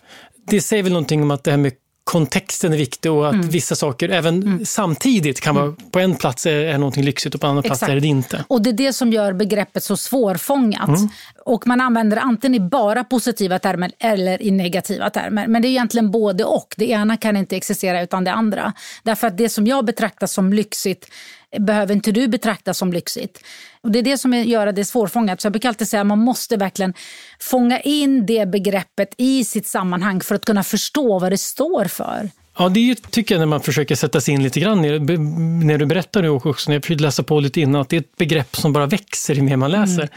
Det 0.48 0.62
säger 0.62 0.84
väl 0.84 0.92
någonting 0.92 1.24
om 1.24 1.32
att 1.32 1.44
det 1.44 1.51
här 1.51 1.58
med 1.58 1.74
kontexten 2.04 2.74
är 2.74 2.77
viktig 2.77 3.12
och 3.12 3.27
att 3.27 3.34
mm. 3.34 3.50
vissa 3.50 3.75
saker 3.75 4.10
även 4.10 4.44
mm. 4.44 4.65
samtidigt 4.65 5.42
kan 5.42 5.56
vara, 5.56 5.65
mm. 5.65 5.77
på 5.92 6.00
en 6.00 6.15
plats 6.15 6.46
är, 6.46 6.51
är 6.51 6.77
någonting 6.77 7.04
lyxigt 7.04 7.36
och 7.36 7.42
på 7.42 7.48
en 7.48 7.51
annan 7.51 7.63
Exakt. 7.63 7.80
plats 7.80 7.92
är 7.92 8.00
det 8.00 8.08
inte. 8.08 8.46
Och 8.48 8.62
det 8.62 8.70
är 8.70 8.74
det 8.74 8.94
som 8.94 9.12
gör 9.12 9.34
begreppet 9.34 9.84
så 9.84 9.98
svårfångat. 9.98 10.88
Mm. 10.88 11.10
Och 11.46 11.68
man 11.68 11.82
använder 11.82 12.18
antingen 12.18 12.56
i 12.56 12.60
bara 12.60 13.04
positiva 13.04 13.60
termer 13.60 13.92
eller 14.00 14.42
i 14.42 14.52
negativa 14.52 15.10
termer. 15.10 15.48
Men 15.48 15.62
det 15.62 15.68
är 15.68 15.70
egentligen 15.70 16.12
både 16.12 16.44
och. 16.44 16.74
Det 16.78 16.90
ena 16.90 17.18
kan 17.18 17.38
inte 17.38 17.56
existera 17.56 18.02
utan 18.02 18.24
det 18.24 18.32
andra. 18.32 18.74
Därför 19.04 19.28
att 19.28 19.38
det 19.38 19.50
som 19.50 19.68
jag 19.68 19.86
betraktar 19.86 20.28
som 20.28 20.54
lyxigt 20.54 21.12
behöver 21.60 21.94
inte 21.96 22.12
du 22.12 22.28
betrakta 22.28 22.74
som 22.74 22.94
lyxigt. 22.94 23.44
Och 23.82 23.92
Det 23.92 24.00
är 24.00 24.04
det 24.04 24.18
som 24.18 24.34
gör 24.34 24.68
att 24.68 24.75
det 24.75 24.82
är 24.82 24.84
svårfångat. 24.84 25.42
Så 25.42 25.46
jag 25.46 25.54
brukar 25.54 25.70
alltid 25.70 25.88
säga 25.88 26.02
att 26.02 26.08
man 26.08 26.20
måste 26.20 26.58
verkligen 26.58 26.94
fånga 27.40 27.80
in 27.80 28.25
det 28.25 28.46
begreppet 28.46 29.14
i 29.18 29.44
sitt 29.44 29.68
sammanhang 29.68 30.22
för 30.22 30.36
att 30.36 30.46
kunna 30.46 30.64
förstå 30.64 31.20
vad 31.20 31.32
det 31.32 31.38
står 31.38 31.86
för. 31.86 32.30
Ja, 32.57 32.69
det 32.69 33.12
tycker 33.12 33.35
jag 33.35 33.39
när 33.39 33.45
man 33.45 33.62
försöker 33.62 33.95
sätta 33.95 34.21
sig 34.21 34.33
in 34.33 34.43
lite 34.43 34.59
grann 34.59 34.81
när 34.81 35.77
du 35.77 35.85
berättar 35.85 36.21
nu 36.21 36.29
och 36.29 36.45
också 36.45 36.69
när 36.69 36.75
jag 36.75 36.83
försökte 36.83 37.03
läsa 37.03 37.24
på 37.24 37.39
lite 37.39 37.62
innan, 37.62 37.81
att 37.81 37.89
det 37.89 37.95
är 37.95 38.00
ett 38.00 38.17
begrepp 38.17 38.55
som 38.55 38.74
bara 38.74 38.85
växer 38.85 39.35
ju 39.35 39.41
mer 39.41 39.55
man 39.55 39.71
läser. 39.71 40.01
Mm. 40.01 40.09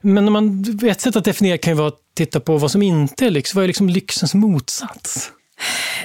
Men 0.00 0.24
när 0.24 0.32
man, 0.32 0.64
ett 0.82 1.00
sätt 1.00 1.16
att 1.16 1.24
definiera 1.24 1.58
kan 1.58 1.72
ju 1.72 1.76
vara 1.76 1.88
att 1.88 2.00
titta 2.14 2.40
på 2.40 2.58
vad 2.58 2.70
som 2.70 2.82
inte 2.82 3.26
är 3.26 3.30
lyx. 3.30 3.54
Vad 3.54 3.64
är 3.64 3.68
liksom 3.68 3.88
lyxens 3.88 4.34
motsats? 4.34 5.32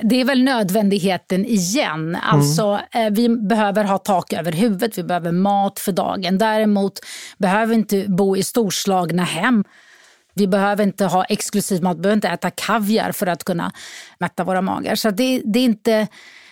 det 0.01 0.21
är 0.21 0.25
väl 0.25 0.43
nödvändigheten 0.43 1.45
igen. 1.45 2.15
Mm. 2.15 2.21
Alltså, 2.23 2.79
mm. 2.91 3.13
Vi 3.13 3.29
behöver 3.29 3.83
ha 3.83 3.97
tak 3.97 4.33
över 4.33 4.51
huvudet, 4.51 4.97
vi 4.97 5.03
behöver 5.03 5.31
mat 5.31 5.79
för 5.79 5.91
dagen. 5.91 6.37
Däremot 6.37 6.99
behöver 7.37 7.65
vi 7.65 7.75
inte 7.75 8.05
bo 8.07 8.37
i 8.37 8.43
storslagna 8.43 9.23
hem. 9.23 9.63
Vi 10.37 10.47
behöver 10.47 10.83
inte 10.83 11.05
ha 11.05 11.23
exklusiv 11.23 11.83
mat, 11.83 11.97
vi 11.97 12.01
behöver 12.01 12.17
inte 12.17 12.29
äta 12.29 12.51
kaviar 12.51 13.11
för 13.11 13.27
att 13.27 13.43
kunna 13.43 13.71
mätta 14.19 14.43
våra 14.43 14.61
magar. 14.61 14.95
Så 14.95 15.09
det, 15.09 15.41
det, 15.45 15.59
är 15.59 15.65
inte, 15.65 16.07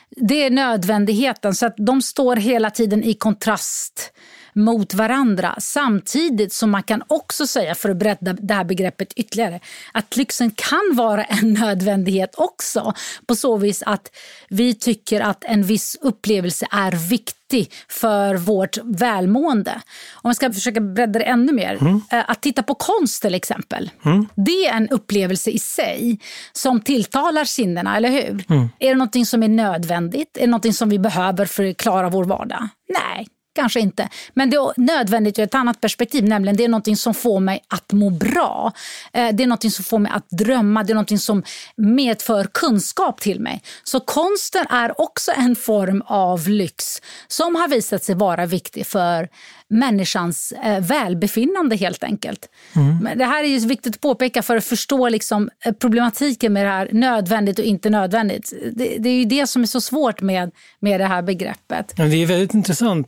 det 0.09 0.43
är 0.43 0.49
nödvändigheten. 0.49 1.55
Så 1.55 1.65
att 1.65 1.75
de 1.77 2.01
står 2.01 2.35
hela 2.35 2.69
tiden 2.69 3.03
i 3.03 3.13
kontrast 3.13 4.11
mot 4.55 4.93
varandra. 4.93 5.55
Samtidigt 5.59 6.53
som 6.53 6.71
man 6.71 6.83
kan 6.83 7.03
också 7.07 7.47
säga, 7.47 7.75
för 7.75 7.89
att 7.89 7.97
bredda 7.97 8.33
det 8.33 8.53
här 8.53 8.63
begreppet 8.63 9.13
ytterligare, 9.13 9.59
att 9.91 10.17
lyxen 10.17 10.51
kan 10.51 10.91
vara 10.93 11.23
en 11.23 11.53
nödvändighet 11.53 12.35
också. 12.37 12.93
På 13.25 13.35
så 13.35 13.57
vis 13.57 13.83
att 13.85 14.11
vi 14.49 14.75
tycker 14.75 15.21
att 15.21 15.43
en 15.43 15.63
viss 15.63 15.97
upplevelse 16.01 16.67
är 16.71 16.91
viktig 17.09 17.71
för 17.89 18.35
vårt 18.35 18.77
välmående. 18.83 19.81
Om 20.13 20.21
man 20.23 20.35
ska 20.35 20.53
försöka 20.53 20.81
bredda 20.81 21.19
det 21.19 21.25
ännu 21.25 21.53
mer. 21.53 21.77
Mm. 21.81 22.01
Eh, 22.11 22.23
att 22.27 22.41
titta 22.41 22.63
på 22.63 22.75
konst 22.75 23.21
till 23.21 23.35
exempel. 23.35 23.91
Mm. 24.05 24.27
Det 24.35 24.65
är 24.67 24.73
en 24.73 24.89
upplevelse 24.89 25.49
i 25.49 25.59
sig 25.59 26.19
som 26.53 26.81
tilltalar 26.81 27.45
sinnena, 27.45 27.97
eller 27.97 28.09
hur? 28.09 28.45
Mm. 28.49 28.69
Är 28.79 28.89
det 28.89 28.95
något 28.95 29.27
som 29.27 29.43
är 29.43 29.47
nödvändigt? 29.47 30.37
Är 30.37 30.41
det 30.41 30.47
något 30.47 30.75
som 30.75 30.89
vi 30.89 30.99
behöver 30.99 31.45
för 31.45 31.69
att 31.69 31.77
klara 31.77 32.09
vår 32.09 32.23
vardag? 32.23 32.67
Nej, 32.89 33.27
Kanske 33.55 33.79
inte. 33.79 34.09
Men 34.33 34.49
det 34.49 34.57
är 34.57 34.73
nödvändigt 34.77 35.39
ur 35.39 35.43
ett 35.43 35.55
annat 35.55 35.81
perspektiv. 35.81 36.23
Nämligen 36.23 36.57
det 36.57 36.63
är 36.63 36.67
något 36.67 36.99
som 36.99 37.13
får 37.13 37.39
mig 37.39 37.63
att 37.67 37.91
må 37.91 38.09
bra. 38.09 38.71
Eh, 39.13 39.35
det 39.35 39.43
är 39.43 39.47
något 39.47 39.73
som 39.73 39.83
får 39.83 39.99
mig 39.99 40.11
att 40.15 40.29
drömma. 40.29 40.83
Det 40.83 40.93
är 40.93 40.95
något 40.95 41.21
som 41.21 41.43
medför 41.75 42.43
kunskap 42.43 43.21
till 43.21 43.39
mig. 43.39 43.61
Så 43.83 43.99
konsten 43.99 44.65
är 44.69 45.01
också 45.01 45.31
en 45.37 45.55
form 45.55 46.03
av 46.05 46.49
lyx 46.49 47.01
som 47.27 47.55
har 47.55 47.67
visat 47.67 48.03
sig 48.03 48.15
vara 48.15 48.45
viktig 48.45 48.87
för 48.87 49.29
människans 49.69 50.53
eh, 50.63 50.79
välbefinnande 50.79 51.75
helt 51.75 52.03
enkelt. 52.03 52.49
Mm. 52.75 52.97
Men 52.97 53.17
det 53.17 53.25
här 53.25 53.43
är 53.43 53.47
ju 53.47 53.67
viktigt 53.67 53.95
att 53.95 54.01
påpeka 54.01 54.43
för 54.43 54.57
att 54.57 54.65
förstå 54.65 55.09
liksom, 55.09 55.49
eh, 55.65 55.73
problematiken 55.73 56.53
med 56.53 56.65
det 56.65 56.69
här 56.69 56.89
nödvändigt 56.91 57.59
och 57.59 57.65
inte 57.65 57.89
nödvändigt. 57.89 58.53
Det, 58.73 58.97
det 58.99 59.09
är 59.09 59.13
ju 59.13 59.25
det 59.25 59.47
som 59.47 59.61
är 59.61 59.67
så 59.67 59.81
svårt 59.81 60.21
med, 60.21 60.51
med 60.79 60.99
det 60.99 61.05
här 61.05 61.21
begreppet. 61.21 61.93
Ja, 61.97 62.03
det 62.03 62.15
är 62.15 62.25
väldigt 62.25 62.53
intressant. 62.53 63.07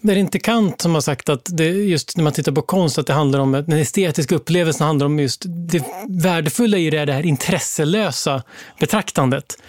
Det 0.00 0.12
är 0.12 0.16
inte 0.16 0.38
Kant 0.38 0.80
som 0.80 0.94
har 0.94 1.00
sagt 1.00 1.28
att 1.28 1.48
det, 1.52 1.64
just 1.64 2.16
när 2.16 2.24
man 2.24 2.32
tittar 2.32 2.52
på 2.52 2.62
konst 2.62 2.98
att 2.98 3.06
det 3.06 3.12
handlar 3.12 3.38
om 3.38 3.52
den 3.52 3.72
estetiska 3.72 4.34
upplevelsen 4.34 4.86
handlar 4.86 5.06
om 5.06 5.18
just 5.18 5.42
det 5.46 5.84
värdefulla 6.08 6.78
i 6.78 6.90
det, 6.90 7.04
det 7.04 7.12
här 7.12 7.26
intresselösa 7.26 8.42
betraktandet. 8.80 9.62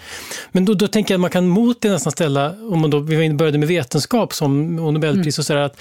Men 0.52 0.64
då, 0.64 0.74
då 0.74 0.88
tänker 0.88 1.14
jag 1.14 1.18
att 1.18 1.20
man 1.20 1.30
kan 1.30 1.48
mot 1.48 1.80
det 1.80 1.90
nästan 1.90 2.12
ställa, 2.12 2.50
om 2.50 2.80
man 2.80 2.90
då, 2.90 2.98
vi 2.98 3.34
började 3.34 3.58
med 3.58 3.68
vetenskap 3.68 4.34
som 4.34 4.78
och 4.78 4.94
Nobelpris 4.94 5.38
och 5.38 5.44
sådär, 5.44 5.60
att 5.60 5.80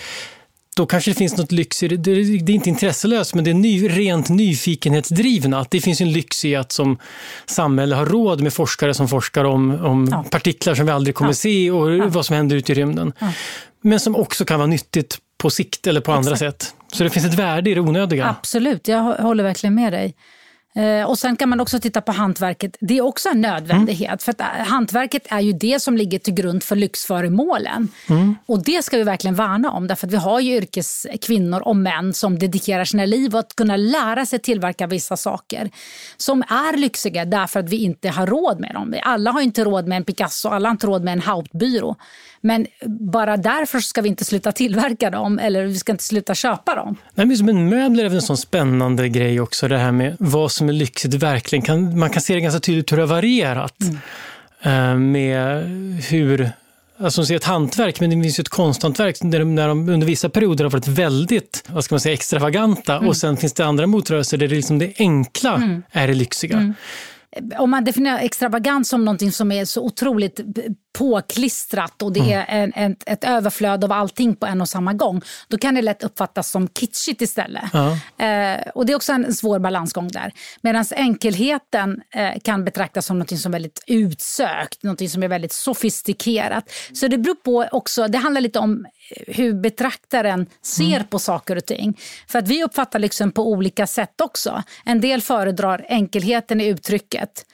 då 0.80 0.86
kanske 0.86 1.12
det 1.12 1.16
finns 1.16 1.38
något 1.38 1.52
lyx 1.52 1.84
i 1.84 1.88
det. 1.88 1.98
Det 1.98 2.12
är 2.12 2.50
inte 2.50 2.70
intresselöst, 2.70 3.36
men 3.36 3.44
det 3.44 3.50
är 3.50 3.54
ny, 3.54 3.90
rent 3.90 4.30
nyfikenhetsdrivna. 4.30 5.66
det 5.70 5.82
finns 5.82 6.02
en 6.02 6.12
lyx 6.12 6.46
i 6.46 6.56
att 6.56 6.72
som 6.72 6.98
samhälle 7.46 7.96
ha 7.96 8.06
råd 8.06 8.42
med 8.42 8.54
forskare 8.54 8.94
som 8.94 9.08
forskar 9.08 9.44
om, 9.44 9.86
om 9.86 10.08
ja. 10.12 10.26
partiklar 10.30 10.76
som 10.76 10.86
vi 10.86 10.92
aldrig 10.92 11.16
kommer 11.16 11.30
ja. 11.30 11.34
se 11.34 11.72
och 11.72 11.92
ja. 11.92 12.06
vad 12.08 12.26
som 12.26 12.36
händer 12.36 12.56
ute 12.56 12.72
i 12.72 12.76
rymden. 12.76 13.14
Men 13.82 14.00
som 14.00 14.16
också 14.16 14.46
kan 14.46 14.60
vara 14.60 14.68
nyttigt 14.68 15.18
på 15.38 15.50
sikt 15.50 15.88
eller 15.88 16.02
på 16.02 16.12
Exakt. 16.12 16.26
andra 16.26 16.38
sätt. 16.38 16.76
Så 16.92 17.04
det 17.04 17.10
finns 17.10 17.26
ett 17.26 17.40
värde 17.40 17.70
i 17.70 17.74
det 17.74 17.82
onödiga. 17.82 18.30
Absolut, 18.30 18.88
jag 18.88 19.02
håller 19.02 19.44
verkligen 19.44 19.76
med 19.76 19.94
dig. 19.94 20.16
Eh, 20.76 21.10
och 21.10 21.20
Sen 21.20 21.36
kan 21.36 21.50
man 21.50 21.60
också 21.60 21.80
titta 21.80 22.02
på 22.02 22.12
hantverket. 22.12 22.78
Det 22.80 22.98
är 22.98 23.02
också 23.02 23.30
en 23.30 23.42
nödvändighet. 23.42 24.10
Mm. 24.10 24.20
För 24.20 24.32
att 24.32 24.40
eh, 24.42 24.46
Hantverket 24.46 25.24
är 25.30 25.40
ju 25.40 25.54
det 25.54 25.80
som 25.82 25.98
ligger 25.98 26.20
till 26.20 26.34
grund 26.34 26.64
för 26.64 26.76
lyxföremålen. 26.76 27.88
Mm. 28.10 28.36
Och 28.46 28.64
Det 28.64 28.86
ska 28.86 28.98
vi 28.98 29.04
verkligen 29.04 29.36
värna 29.36 29.72
om. 29.72 29.88
Därför 29.88 30.08
att 30.08 30.14
Vi 30.14 30.18
har 30.18 30.40
ju 30.40 30.56
yrkeskvinnor 30.56 31.60
och 31.60 31.76
män 31.76 32.14
som 32.14 32.40
dedikerar 32.40 32.86
sina 32.86 33.06
liv 33.06 33.36
åt 33.36 33.46
att 33.46 33.56
kunna 33.56 33.78
lära 33.78 34.26
sig 34.26 34.40
tillverka 34.40 34.88
vissa 34.88 35.18
saker 35.18 35.70
som 36.18 36.42
är 36.42 36.78
lyxiga 36.78 37.26
därför 37.26 37.60
att 37.60 37.70
vi 37.70 37.84
inte 37.84 38.10
har 38.10 38.28
råd 38.28 38.60
med 38.60 38.74
dem. 38.74 38.96
Alla 39.04 39.32
har 39.32 39.42
inte 39.42 39.64
råd 39.64 39.88
med 39.88 39.96
en 39.96 40.04
Picasso, 40.04 40.50
alla 40.50 40.70
har 40.70 40.72
inte 40.72 40.88
råd 40.88 41.04
med 41.04 41.14
en 41.14 41.22
Hautbyrå. 41.22 41.96
Men 42.42 42.66
bara 42.86 43.38
därför 43.38 43.80
ska 43.80 44.02
vi 44.02 44.10
inte 44.10 44.26
sluta 44.26 44.52
tillverka 44.52 45.10
dem 45.10 45.40
eller 45.40 45.66
vi 45.66 45.76
ska 45.76 45.92
inte 45.92 46.04
sluta 46.04 46.36
köpa 46.36 46.76
dem. 46.76 46.96
Nej, 47.16 47.26
men 47.26 47.38
som 47.38 47.50
en 47.50 47.70
möbel 47.70 48.00
är 48.00 48.16
en 48.16 48.22
sån 48.22 48.38
spännande 48.38 49.10
grej 49.10 49.42
också. 49.42 49.68
Det 49.68 49.78
här 49.78 49.92
med 49.92 50.16
vad 50.20 50.52
som 50.60 50.70
är 50.70 50.74
lyxigt 50.74 51.14
verkligen. 51.14 51.66
Kan, 51.66 52.00
man 52.00 52.10
kan 52.10 52.22
se 52.22 52.34
det 52.34 52.42
ganska 52.42 52.60
tydligt 52.60 52.92
hur 52.92 52.98
det 52.98 53.04
har 53.04 53.08
varierat. 53.08 53.76
Mm. 53.82 53.98
Uh, 54.66 55.00
med 55.00 55.64
hur 56.10 56.52
Alltså, 57.02 57.34
ett 57.34 57.44
hantverk, 57.44 58.00
men 58.00 58.10
det 58.10 58.24
finns 58.24 58.40
ju 58.40 58.42
ett 58.42 58.50
konsthantverk 58.50 59.18
där 59.22 59.40
de, 59.40 59.56
när 59.56 59.68
de 59.68 59.90
under 59.90 60.08
vissa 60.08 60.30
perioder 60.30 60.64
har 60.64 60.72
varit 60.72 60.88
väldigt 60.88 61.64
vad 61.68 61.84
ska 61.84 61.96
man 61.96 62.00
säga, 62.00 62.14
extravaganta 62.14 62.96
mm. 62.96 63.08
och 63.08 63.18
sen 63.18 63.38
finns 63.38 63.54
det 63.54 63.66
andra 63.66 63.88
motrörelser 63.88 64.38
där 64.38 64.48
det, 64.48 64.56
liksom 64.56 64.80
det 64.80 64.94
enkla 64.98 65.56
mm. 65.56 65.84
är 65.92 66.08
det 66.08 66.14
lyxiga. 66.14 66.74
Mm 67.36 67.50
om 67.58 67.70
man 67.70 67.84
definierar 67.84 68.18
extravagans 68.18 68.90
som 68.90 69.06
något 69.06 69.34
som 69.34 69.52
är 69.52 69.66
så 69.66 69.82
otroligt 69.82 70.40
påklistrat 70.98 72.02
och 72.02 72.14
det 72.14 72.20
mm. 72.20 72.46
är 72.48 72.64
en, 72.64 72.74
en, 72.76 72.96
ett 73.06 73.24
överflöd 73.24 73.84
av 73.84 73.92
allting 73.92 74.36
på 74.36 74.46
en 74.46 74.62
och 74.62 74.70
samma 74.70 74.94
gång, 74.94 75.22
då 75.48 75.58
kan 75.58 75.76
det 75.76 75.82
lätt 75.82 76.04
uppfattas 76.04 76.52
som 76.52 76.68
kitschigt 76.68 77.22
istället. 77.22 77.64
Ja. 77.74 77.92
Eh, 78.26 78.68
och 78.76 78.86
Det 78.86 78.94
är 78.94 78.96
också 78.96 79.14
en 79.14 79.34
svår 79.34 79.60
balansgång 79.60 80.08
där. 80.08 80.32
Medan 80.62 80.86
enkelheten 80.96 82.02
eh, 82.14 82.40
kan 82.44 82.66
betraktas 82.66 83.06
som 83.06 83.20
något 83.20 83.40
som 83.40 83.54
är 83.54 83.56
väldigt 83.56 83.84
utsökt, 83.88 84.84
något 84.84 85.10
som 85.10 85.24
är 85.24 85.28
väldigt 85.28 85.54
sofistikerat. 85.54 86.72
Så 86.94 87.08
det 87.08 87.18
beror 87.18 87.36
på 87.36 87.68
också, 87.72 88.08
det 88.08 88.18
handlar 88.18 88.42
lite 88.42 88.60
om 88.60 88.86
hur 89.28 89.54
betraktaren 89.54 90.46
ser 90.62 90.96
mm. 90.96 91.08
på 91.08 91.20
saker 91.20 91.56
och 91.56 91.66
ting. 91.66 91.98
För 92.28 92.40
att 92.40 92.48
vi 92.48 92.64
uppfattar 92.64 93.00
liksom 93.00 93.32
på 93.32 93.50
olika 93.50 93.88
sätt 93.88 94.22
också. 94.22 94.64
En 94.86 95.02
del 95.02 95.22
föredrar 95.22 95.86
enkelheten 95.90 96.62
i 96.62 96.68
uttrycket 96.68 97.46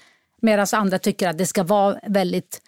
medan 0.42 0.68
andra 0.72 1.00
tycker 1.00 1.30
att 1.30 1.38
det 1.38 1.46
ska 1.46 1.64
vara 1.64 2.00
väldigt 2.08 2.62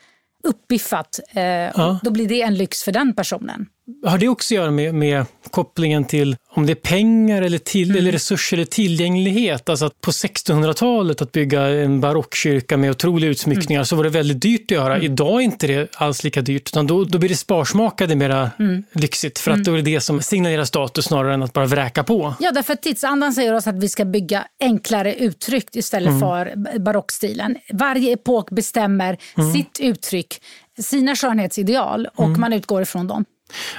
uppiffat. 0.43 1.19
Eh, 1.33 1.43
ja. 1.43 1.99
Då 2.03 2.11
blir 2.11 2.27
det 2.27 2.41
en 2.41 2.55
lyx 2.55 2.83
för 2.83 2.91
den 2.91 3.15
personen. 3.15 3.65
Har 4.05 4.17
det 4.17 4.27
också 4.27 4.53
att 4.53 4.57
göra 4.57 4.71
med, 4.71 4.95
med 4.95 5.25
kopplingen 5.51 6.05
till 6.05 6.35
om 6.49 6.65
det 6.65 6.73
är 6.73 6.75
pengar 6.75 7.41
eller, 7.41 7.57
till, 7.57 7.89
mm. 7.89 7.97
eller 7.97 8.11
resurser 8.11 8.57
eller 8.57 8.65
tillgänglighet? 8.65 9.69
Alltså 9.69 9.85
att 9.85 10.01
på 10.01 10.11
1600-talet 10.11 11.21
att 11.21 11.31
bygga 11.31 11.67
en 11.67 12.01
barockkyrka 12.01 12.77
med 12.77 12.91
otroliga 12.91 13.31
utsmyckningar 13.31 13.79
mm. 13.79 13.85
så 13.85 13.95
var 13.95 14.03
det 14.03 14.09
väldigt 14.09 14.41
dyrt 14.41 14.61
att 14.61 14.71
göra. 14.71 14.95
Mm. 14.95 15.05
Idag 15.05 15.35
är 15.35 15.39
inte 15.39 15.67
det 15.67 15.95
alls 15.95 16.23
lika 16.23 16.41
dyrt, 16.41 16.69
utan 16.69 16.87
då, 16.87 17.03
då 17.03 17.17
blir 17.17 17.29
det 17.29 17.35
sparsmakade 17.35 18.15
mera 18.15 18.51
mm. 18.59 18.83
lyxigt 18.91 19.39
för 19.39 19.51
att 19.51 19.55
mm. 19.55 19.65
då 19.65 19.73
är 19.73 19.77
det 19.77 19.91
det 19.91 20.01
som 20.01 20.21
signalerar 20.21 20.65
status 20.65 21.05
snarare 21.05 21.33
än 21.33 21.43
att 21.43 21.53
bara 21.53 21.65
vräka 21.65 22.03
på. 22.03 22.33
Ja, 22.39 22.51
därför 22.51 22.73
att 22.73 22.81
tidsandan 22.81 23.33
säger 23.33 23.53
oss 23.53 23.67
att 23.67 23.79
vi 23.83 23.89
ska 23.89 24.05
bygga 24.05 24.47
enklare 24.59 25.15
uttryck 25.15 25.75
istället 25.75 26.09
mm. 26.09 26.19
för 26.19 26.53
barockstilen. 26.79 27.55
Varje 27.73 28.13
epok 28.13 28.49
bestämmer 28.49 29.17
sitt 29.53 29.79
uttryck, 29.79 30.41
sina 30.79 31.15
skönhetsideal 31.15 32.07
och 32.15 32.29
man 32.29 32.53
utgår 32.53 32.81
ifrån 32.81 33.07
dem. 33.07 33.25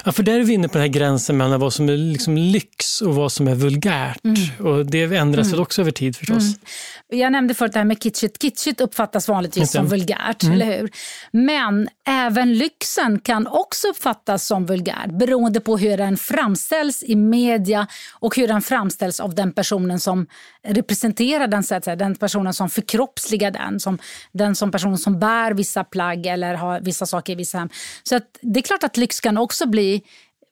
Ja, 0.05 0.11
för 0.11 0.23
där 0.23 0.39
är 0.39 0.43
vi 0.43 0.53
inne 0.53 0.67
på 0.67 0.73
den 0.73 0.81
här 0.81 0.87
gränsen 0.87 1.37
mellan 1.37 1.59
vad 1.59 1.73
som 1.73 1.89
är 1.89 1.97
liksom 1.97 2.37
lyx 2.37 3.01
och 3.01 3.15
vad 3.15 3.31
som 3.31 3.47
är 3.47 3.55
vulgärt. 3.55 4.25
Mm. 4.25 4.67
Och 4.67 4.85
det 4.85 5.03
ändras 5.03 5.45
mm. 5.45 5.51
väl 5.51 5.59
också 5.59 5.81
över 5.81 5.91
tid 5.91 6.15
förstås. 6.15 6.43
Mm. 6.43 6.59
Jag 7.11 7.31
nämnde 7.31 7.53
förut 7.53 7.73
det 7.73 7.79
här 7.79 7.85
med 7.85 8.03
kitschigt. 8.03 8.41
Kitschigt 8.41 8.81
uppfattas 8.81 9.27
vanligtvis 9.27 9.71
som 9.71 9.87
vulgärt, 9.87 10.43
mm. 10.43 10.55
eller 10.55 10.65
hur? 10.65 10.91
Men 11.31 11.89
även 12.07 12.53
lyxen 12.53 13.19
kan 13.19 13.47
också 13.47 13.87
uppfattas 13.87 14.45
som 14.45 14.65
vulgär 14.65 15.07
beroende 15.07 15.59
på 15.59 15.77
hur 15.77 15.97
den 15.97 16.17
framställs 16.17 17.03
i 17.03 17.15
media 17.15 17.87
och 18.19 18.35
hur 18.35 18.47
den 18.47 18.61
framställs 18.61 19.19
av 19.19 19.35
den 19.35 19.51
personen 19.51 19.99
som 19.99 20.27
representerar 20.63 21.47
den, 21.47 21.63
så 21.63 21.75
att 21.75 21.83
säga, 21.83 21.95
den 21.95 22.15
personen 22.15 22.53
som 22.53 22.69
förkroppsligar 22.69 23.51
den. 23.51 23.79
Som, 23.79 23.99
den 24.31 24.55
som 24.55 24.71
personen 24.71 24.97
som 24.97 25.19
bär 25.19 25.51
vissa 25.51 25.83
plagg 25.83 26.25
eller 26.25 26.53
har 26.53 26.81
vissa 26.81 27.05
saker 27.05 27.33
i 27.33 27.35
vissa 27.35 27.57
hem. 27.57 27.69
Så 28.03 28.15
att 28.15 28.37
det 28.41 28.59
är 28.59 28.63
klart 28.63 28.83
att 28.83 28.97
lyx 28.97 29.19
kan 29.19 29.37
också 29.37 29.67
bli 29.67 30.03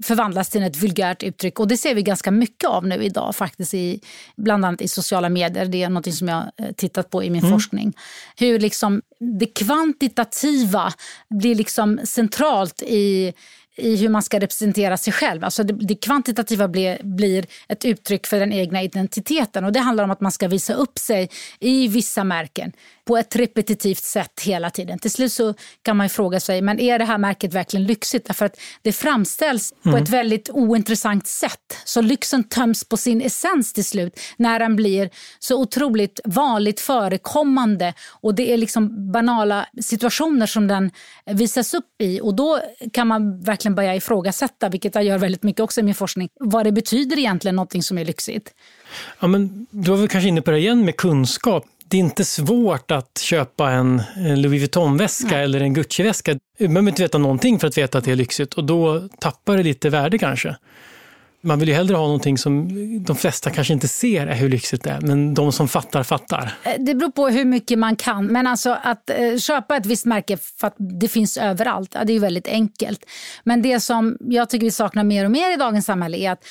förvandlas 0.03 0.49
till 0.49 0.63
ett 0.63 0.75
vulgärt 0.75 1.23
uttryck. 1.23 1.59
Och 1.59 1.67
Det 1.67 1.77
ser 1.77 1.95
vi 1.95 2.03
ganska 2.03 2.31
mycket 2.31 2.69
av 2.69 2.87
nu 2.87 3.03
idag, 3.03 3.35
faktiskt 3.35 3.73
i, 3.73 4.01
bland 4.35 4.65
annat 4.65 4.81
i 4.81 4.87
sociala 4.87 5.29
medier. 5.29 5.65
Det 5.65 5.83
är 5.83 5.89
något 5.89 6.13
som 6.13 6.27
jag 6.27 6.51
eh, 6.57 6.71
tittat 6.71 7.09
på 7.09 7.23
i 7.23 7.29
min 7.29 7.43
mm. 7.43 7.51
forskning. 7.51 7.93
Hur 8.35 8.59
liksom 8.59 9.01
det 9.19 9.45
kvantitativa 9.45 10.93
blir 11.29 11.55
liksom 11.55 11.99
centralt 12.03 12.81
i 12.81 13.33
i 13.77 13.95
hur 13.95 14.09
man 14.09 14.21
ska 14.21 14.39
representera 14.39 14.97
sig 14.97 15.13
själv. 15.13 15.43
Alltså 15.43 15.63
det, 15.63 15.73
det 15.73 15.95
kvantitativa 15.95 16.67
blir, 16.67 16.97
blir, 17.03 17.45
ett 17.67 17.85
uttryck 17.85 18.27
för 18.27 18.39
den 18.39 18.53
egna 18.53 18.83
identiteten. 18.83 19.65
Och 19.65 19.71
Det 19.71 19.79
handlar 19.79 20.03
om 20.03 20.11
att 20.11 20.21
man 20.21 20.31
ska 20.31 20.47
visa 20.47 20.73
upp 20.73 20.99
sig 20.99 21.29
i 21.59 21.87
vissa 21.87 22.23
märken 22.23 22.71
på 23.05 23.17
ett 23.17 23.35
repetitivt 23.35 24.03
sätt 24.03 24.41
hela 24.41 24.69
tiden. 24.69 24.99
Till 24.99 25.11
slut 25.11 25.33
så 25.33 25.53
kan 25.81 25.97
man 25.97 26.09
fråga 26.09 26.39
sig, 26.39 26.61
men 26.61 26.79
är 26.79 26.99
det 26.99 27.05
här 27.05 27.17
märket 27.17 27.53
verkligen 27.53 27.85
lyxigt? 27.85 28.27
Därför 28.27 28.45
att 28.45 28.59
det 28.81 28.91
framställs 28.91 29.73
mm. 29.85 29.97
på 29.97 30.03
ett 30.03 30.09
väldigt 30.09 30.49
ointressant 30.49 31.27
sätt. 31.27 31.77
Så 31.85 32.01
lyxen 32.01 32.43
töms 32.43 32.83
på 32.83 32.97
sin 32.97 33.21
essens 33.21 33.73
till 33.73 33.85
slut 33.85 34.19
när 34.37 34.59
den 34.59 34.75
blir 34.75 35.09
så 35.39 35.61
otroligt 35.61 36.19
vanligt 36.25 36.79
förekommande. 36.79 37.93
Och 38.21 38.35
det 38.35 38.53
är 38.53 38.57
liksom 38.57 39.11
banala 39.11 39.67
situationer 39.81 40.45
som 40.45 40.67
den 40.67 40.91
visas 41.25 41.73
upp 41.73 42.01
i. 42.01 42.21
Och 42.21 42.35
då 42.35 42.59
kan 42.93 43.07
man 43.07 43.41
verkligen 43.41 43.66
börja 43.75 43.95
ifrågasätta, 43.95 44.69
vilket 44.69 44.95
jag 44.95 45.03
gör 45.03 45.17
väldigt 45.17 45.43
mycket 45.43 45.59
också 45.59 45.79
i 45.79 45.83
min 45.83 45.95
forskning, 45.95 46.29
vad 46.39 46.65
det 46.65 46.71
betyder 46.71 47.19
egentligen 47.19 47.55
någonting 47.55 47.83
som 47.83 47.97
är 47.97 48.05
lyxigt. 48.05 48.53
Ja, 49.19 49.27
men 49.27 49.67
du 49.69 49.91
var 49.91 49.97
väl 49.97 50.07
kanske 50.07 50.27
inne 50.27 50.41
på 50.41 50.51
det 50.51 50.57
igen 50.57 50.85
med 50.85 50.97
kunskap. 50.97 51.65
det 51.85 51.97
är 51.97 51.99
inte 51.99 52.25
svårt 52.25 52.91
att 52.91 53.17
köpa 53.17 53.71
en 53.71 54.01
Louis 54.15 54.61
Vuitton-väska 54.61 55.39
eller 55.39 55.61
en 55.61 55.73
Gucci-väska. 55.73 56.31
Man 56.59 56.73
behöver 56.73 56.89
inte 56.89 57.01
veta 57.01 57.17
någonting 57.17 57.59
för 57.59 57.67
att 57.67 57.77
veta 57.77 57.97
att 57.97 58.03
det 58.03 58.11
är 58.11 58.15
lyxigt 58.15 58.53
och 58.53 58.63
då 58.63 59.09
tappar 59.19 59.57
det 59.57 59.63
lite 59.63 59.89
värde 59.89 60.17
kanske 60.17 60.55
man 61.47 61.59
vill 61.59 61.69
ju 61.69 61.75
hellre 61.75 61.95
ha 61.95 62.03
någonting 62.03 62.37
som 62.37 62.67
de 63.03 63.15
flesta 63.15 63.49
kanske 63.49 63.73
inte 63.73 63.87
ser 63.87 64.27
är 64.27 64.35
hur 64.35 64.49
lyxigt 64.49 64.83
det 64.83 64.89
är, 64.89 65.01
men 65.01 65.33
de 65.33 65.51
som 65.51 65.67
fattar, 65.67 66.03
fattar. 66.03 66.53
Eh, 66.63 66.71
det 66.79 66.95
beror 66.95 67.11
på 67.11 67.27
hur 67.27 67.45
mycket 67.45 67.79
man 67.79 67.95
kan. 67.95 68.25
Men 68.25 68.47
alltså 68.47 68.77
att 68.83 69.09
eh, 69.09 69.37
köpa 69.37 69.77
ett 69.77 69.85
visst 69.85 70.05
märke 70.05 70.37
för 70.37 70.67
att 70.67 70.75
det 70.77 71.07
finns 71.07 71.37
överallt, 71.37 71.91
ja, 71.93 72.03
det 72.03 72.13
är 72.13 72.19
väldigt 72.19 72.47
enkelt. 72.47 73.05
Men 73.43 73.61
det 73.61 73.79
som 73.79 74.17
jag 74.19 74.49
tycker 74.49 74.65
vi 74.65 74.71
saknar 74.71 75.03
mer 75.03 75.25
och 75.25 75.31
mer 75.31 75.53
i 75.53 75.55
dagens 75.55 75.85
samhälle 75.85 76.17
är 76.17 76.31
att, 76.31 76.45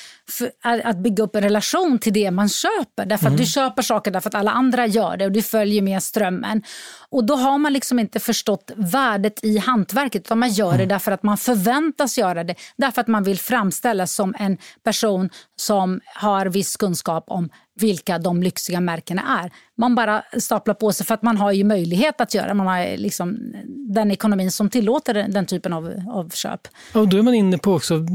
att 0.63 0.97
bygga 0.97 1.23
upp 1.23 1.35
en 1.35 1.41
relation 1.41 1.99
till 1.99 2.13
det 2.13 2.31
man 2.31 2.49
köper. 2.49 3.05
Därför 3.05 3.25
att 3.25 3.33
mm. 3.33 3.37
du 3.37 3.45
köper 3.45 3.81
saker 3.81 4.11
därför 4.11 4.29
att 4.29 4.35
alla 4.35 4.51
andra 4.51 4.85
gör 4.85 5.17
det 5.17 5.25
och 5.25 5.31
du 5.31 5.41
följer 5.41 5.81
med 5.81 6.03
strömmen. 6.03 6.63
Och 7.09 7.25
då 7.25 7.35
har 7.35 7.57
man 7.57 7.73
liksom 7.73 7.99
inte 7.99 8.19
förstått 8.19 8.71
värdet 8.75 9.43
i 9.43 9.57
hantverket 9.57 10.25
utan 10.25 10.39
man 10.39 10.49
gör 10.49 10.71
det 10.71 10.75
mm. 10.75 10.87
därför 10.87 11.11
att 11.11 11.23
man 11.23 11.37
förväntas 11.37 12.17
göra 12.17 12.43
det. 12.43 12.55
Därför 12.77 13.01
att 13.01 13.07
man 13.07 13.23
vill 13.23 13.39
framställas 13.39 14.15
som 14.15 14.35
en 14.39 14.57
person 14.83 15.29
som 15.55 15.99
har 16.15 16.45
viss 16.45 16.77
kunskap 16.77 17.23
om 17.27 17.49
vilka 17.81 18.19
de 18.19 18.43
lyxiga 18.43 18.81
märkena 18.81 19.41
är. 19.43 19.51
Man 19.77 19.95
bara 19.95 20.23
staplar 20.39 20.73
på 20.73 20.91
sig 20.93 21.05
för 21.05 21.13
att 21.13 21.21
man 21.21 21.37
har 21.37 21.51
ju 21.51 21.63
möjlighet 21.63 22.21
att 22.21 22.33
göra 22.33 22.53
Man 22.53 22.67
har 22.67 22.97
liksom 22.97 23.53
den 23.67 24.11
ekonomin 24.11 24.51
som 24.51 24.69
tillåter 24.69 25.13
den 25.13 25.45
typen 25.45 25.73
av, 25.73 26.03
av 26.09 26.29
köp. 26.29 26.67
Och 26.93 27.07
då 27.07 27.17
är 27.17 27.21
man 27.21 27.33
inne 27.33 27.57
på 27.57 27.73
också 27.73 28.05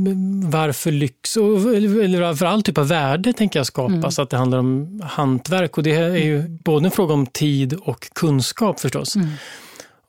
varför 0.45 0.91
lyx, 0.91 1.37
eller 1.37 2.35
för 2.35 2.47
all 2.47 2.63
typ 2.63 2.79
av 2.79 2.89
värde 2.89 3.33
tänker 3.33 3.59
jag 3.59 3.67
skapas. 3.67 4.19
Mm. 4.19 4.25
Att 4.25 4.31
det 4.31 4.37
handlar 4.37 4.59
om 4.59 5.01
hantverk 5.05 5.77
och 5.77 5.83
det 5.83 5.95
är 5.95 6.17
ju 6.17 6.39
mm. 6.39 6.59
både 6.65 6.87
en 6.87 6.91
fråga 6.91 7.15
om 7.15 7.27
tid 7.27 7.75
och 7.75 8.09
kunskap 8.13 8.81
förstås. 8.81 9.17
Mm. 9.17 9.29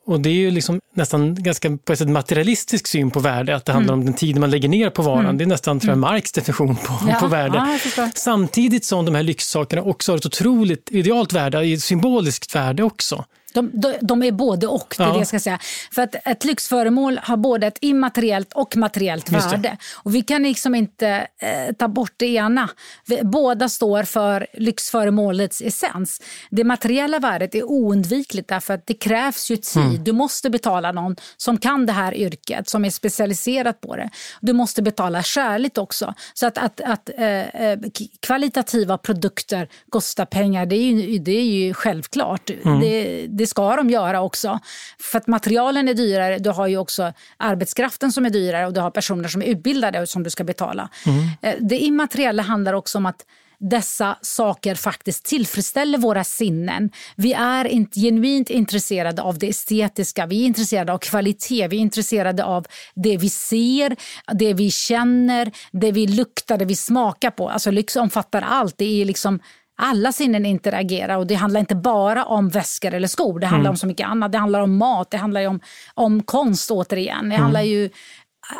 Och 0.05 0.19
det 0.19 0.29
är 0.29 0.33
ju 0.33 0.51
liksom 0.51 0.79
nästan 0.93 1.35
ganska 1.35 1.77
på 1.85 1.93
ett 1.93 2.09
materialistisk 2.09 2.87
syn 2.87 3.11
på 3.11 3.19
värde, 3.19 3.55
att 3.55 3.65
det 3.65 3.73
handlar 3.73 3.93
mm. 3.93 3.99
om 3.99 4.05
den 4.05 4.15
tid 4.15 4.39
man 4.39 4.49
lägger 4.49 4.69
ner 4.69 4.89
på 4.89 5.01
varan. 5.01 5.25
Mm. 5.25 5.37
Det 5.37 5.43
är 5.43 5.47
nästan 5.47 5.79
tror 5.79 5.89
jag, 5.89 5.97
mm. 5.97 6.11
Marx 6.11 6.31
definition 6.31 6.75
på, 6.75 6.93
ja. 7.07 7.15
på 7.19 7.27
värde. 7.27 7.77
Ja, 7.97 8.09
Samtidigt 8.15 8.85
som 8.85 9.05
de 9.05 9.15
här 9.15 9.23
lyxsakerna 9.23 9.81
också 9.81 10.11
har 10.11 10.17
ett 10.17 10.25
otroligt 10.25 10.89
idealt 10.91 11.33
värde, 11.33 11.61
ett 11.61 11.83
symboliskt 11.83 12.55
värde 12.55 12.83
också. 12.83 13.25
De, 13.53 13.71
de, 13.73 13.93
de, 14.01 14.23
är 14.23 14.31
både 14.31 14.67
och. 14.67 14.95
Det, 14.97 15.03
ja. 15.03 15.11
det 15.11 15.17
jag 15.17 15.27
ska 15.27 15.39
säga. 15.39 15.59
För 15.91 16.01
att 16.01 16.15
ett 16.25 16.45
lyxföremål 16.45 17.19
har 17.23 17.37
både 17.37 17.67
ett 17.67 17.77
immateriellt 17.81 18.53
och 18.53 18.77
materiellt 18.77 19.31
värde. 19.31 19.77
Och 19.93 20.15
vi 20.15 20.21
kan 20.21 20.43
liksom 20.43 20.75
inte 20.75 21.27
eh, 21.41 21.75
ta 21.75 21.87
bort 21.87 22.13
det 22.17 22.25
ena. 22.25 22.69
Vi, 23.05 23.19
båda 23.23 23.69
står 23.69 24.03
för 24.03 24.47
lyxföremålets 24.53 25.61
essens. 25.61 26.21
Det 26.49 26.63
materiella 26.63 27.19
värdet 27.19 27.55
är 27.55 27.63
oundvikligt 27.63 28.49
därför 28.49 28.73
att 28.73 28.87
det 28.87 28.93
krävs 28.93 29.51
ju 29.51 29.57
tid. 29.57 29.83
Mm. 29.83 30.03
Du 30.03 30.11
måste 30.11 30.49
betala 30.49 30.91
någon 30.91 31.15
som 31.37 31.57
kan 31.57 31.85
det 31.85 31.93
här 31.93 32.13
yrket, 32.13 32.69
som 32.69 32.85
är 32.85 32.89
specialiserad 32.89 33.81
på 33.81 33.95
det. 33.95 34.09
Du 34.41 34.53
måste 34.53 34.81
betala 34.81 35.23
skäligt 35.23 35.77
också. 35.77 36.13
Så 36.33 36.47
att, 36.47 36.57
att, 36.57 36.81
att 36.81 37.09
eh, 37.17 37.25
eh 37.25 37.79
kvalitativa 38.19 38.97
produkter 38.97 39.67
kostar 39.89 40.25
pengar, 40.25 40.65
det 40.65 40.75
är 40.75 40.91
ju, 40.91 41.19
det 41.19 41.31
är 41.31 41.43
ju 41.43 41.73
självklart. 41.73 42.49
Mm. 42.49 42.79
Det, 42.79 43.25
det 43.27 43.42
ska 43.47 43.75
de 43.75 43.89
göra 43.89 44.21
också. 44.21 44.59
För 44.99 45.17
att 45.17 45.27
materialen 45.27 45.87
är 45.87 45.93
dyrare, 45.93 46.39
du 46.39 46.49
har 46.49 46.67
ju 46.67 46.77
också 46.77 47.13
arbetskraften 47.37 48.11
som 48.11 48.25
är 48.25 48.29
dyrare 48.29 48.67
och 48.67 48.73
du 48.73 48.81
har 48.81 48.91
personer 48.91 49.27
som 49.27 49.41
är 49.41 49.45
utbildade 49.45 50.01
och 50.01 50.09
som 50.09 50.23
du 50.23 50.29
ska 50.29 50.43
betala. 50.43 50.89
Mm. 51.05 51.29
Eh, 51.41 51.55
det 51.59 51.77
immateriella 51.77 52.43
handlar 52.43 52.73
också 52.73 52.97
om 52.97 53.05
att 53.05 53.25
dessa 53.69 54.17
saker 54.21 54.75
faktiskt 54.75 55.25
tillfredsställer 55.25 55.97
våra 55.97 56.23
sinnen. 56.23 56.89
Vi 57.15 57.33
är 57.33 57.65
inte 57.65 57.99
genuint 57.99 58.49
intresserade 58.49 59.21
av 59.21 59.37
det 59.37 59.49
estetiska, 59.49 60.25
vi 60.25 60.41
är 60.41 60.45
intresserade 60.45 60.93
av 60.93 60.97
kvalitet, 60.97 61.67
vi 61.67 61.77
är 61.77 61.81
intresserade 61.81 62.43
av 62.43 62.67
det 62.95 63.17
vi 63.17 63.29
ser, 63.29 63.95
det 64.33 64.53
vi 64.53 64.71
känner, 64.71 65.51
det 65.71 65.91
vi 65.91 66.07
luktar, 66.07 66.57
det 66.57 66.65
vi 66.65 66.75
smakar 66.75 67.31
på. 67.31 67.49
Alltså 67.49 67.71
lyx 67.71 67.95
omfattar 67.95 68.41
allt. 68.41 68.77
Det 68.77 69.01
är 69.01 69.05
liksom 69.05 69.39
alla 69.83 70.11
sinnen 70.11 70.45
interagerar 70.45 71.17
och 71.17 71.27
det 71.27 71.35
handlar 71.35 71.59
inte 71.59 71.75
bara 71.75 72.25
om 72.25 72.49
väskor 72.49 72.93
eller 72.93 73.07
skor. 73.07 73.39
Det 73.39 73.47
handlar 73.47 73.69
mm. 73.69 73.71
om 73.71 73.77
så 73.77 73.87
mycket 73.87 74.07
annat. 74.07 74.31
Det 74.31 74.37
handlar 74.37 74.59
om 74.59 74.77
mat, 74.77 75.11
det 75.11 75.17
handlar 75.17 75.47
om, 75.47 75.59
om 75.93 76.23
konst 76.23 76.71
återigen. 76.71 77.29
Det 77.29 77.35
mm. 77.35 77.41
handlar 77.41 77.61
ju 77.61 77.89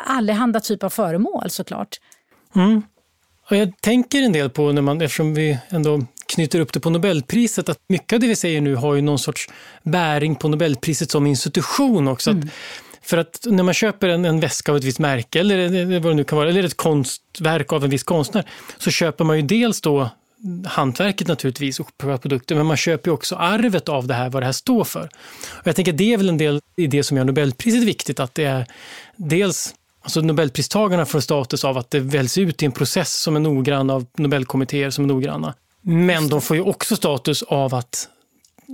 allehanda 0.06 0.60
typer 0.60 0.86
av 0.86 0.90
föremål 0.90 1.50
såklart. 1.50 1.96
Mm. 2.56 2.82
Och 3.50 3.56
jag 3.56 3.80
tänker 3.80 4.22
en 4.22 4.32
del 4.32 4.50
på, 4.50 4.72
när 4.72 4.82
man, 4.82 5.00
eftersom 5.00 5.34
vi 5.34 5.58
ändå 5.68 6.00
knyter 6.26 6.60
upp 6.60 6.72
det 6.72 6.80
på 6.80 6.90
Nobelpriset, 6.90 7.68
att 7.68 7.78
mycket 7.88 8.12
av 8.12 8.20
det 8.20 8.26
vi 8.26 8.36
säger 8.36 8.60
nu 8.60 8.74
har 8.74 8.94
ju 8.94 9.02
någon 9.02 9.18
sorts 9.18 9.48
bäring 9.82 10.36
på 10.36 10.48
Nobelpriset 10.48 11.10
som 11.10 11.26
institution 11.26 12.08
också. 12.08 12.30
Mm. 12.30 12.42
Att, 12.42 12.48
för 13.02 13.18
att 13.18 13.40
när 13.44 13.62
man 13.62 13.74
köper 13.74 14.08
en, 14.08 14.24
en 14.24 14.40
väska 14.40 14.72
av 14.72 14.78
ett 14.78 14.84
visst 14.84 14.98
märke 14.98 15.40
eller 15.40 16.00
vad 16.00 16.12
det 16.12 16.16
nu 16.16 16.24
kan 16.24 16.38
vara, 16.38 16.48
eller 16.48 16.64
ett 16.64 16.76
konstverk 16.76 17.72
av 17.72 17.84
en 17.84 17.90
viss 17.90 18.02
konstnär, 18.02 18.44
så 18.78 18.90
köper 18.90 19.24
man 19.24 19.36
ju 19.36 19.42
dels 19.42 19.80
då 19.80 20.10
hantverket 20.66 21.28
naturligtvis 21.28 21.80
och 21.80 21.90
produkter, 21.98 22.54
men 22.54 22.66
man 22.66 22.76
köper 22.76 23.10
ju 23.10 23.14
också 23.14 23.36
arvet 23.36 23.88
av 23.88 24.06
det 24.06 24.14
här, 24.14 24.30
vad 24.30 24.42
det 24.42 24.46
här 24.46 24.52
står 24.52 24.84
för. 24.84 25.08
Och 25.50 25.66
jag 25.66 25.76
tänker 25.76 25.92
att 25.92 25.98
det 25.98 26.12
är 26.12 26.16
väl 26.16 26.28
en 26.28 26.38
del 26.38 26.60
i 26.76 26.86
det 26.86 27.02
som 27.02 27.16
gör 27.16 27.24
Nobelpriset 27.24 27.82
viktigt, 27.82 28.20
att 28.20 28.34
det 28.34 28.44
är 28.44 28.66
dels 29.16 29.74
Alltså 30.04 30.20
Nobelpristagarna 30.20 31.06
får 31.06 31.20
status 31.20 31.64
av 31.64 31.78
att 31.78 31.90
det 31.90 32.00
väljs 32.00 32.38
ut 32.38 32.62
i 32.62 32.66
en 32.66 32.72
process 32.72 33.12
som 33.12 33.36
är 33.36 33.40
noggrann 33.40 33.90
av 33.90 34.06
Nobelkommittéer 34.18 34.90
som 34.90 35.04
är 35.04 35.08
noggranna. 35.08 35.54
Men 35.80 36.28
de 36.28 36.40
får 36.40 36.56
ju 36.56 36.62
också 36.62 36.96
status 36.96 37.42
av 37.42 37.74
att 37.74 38.08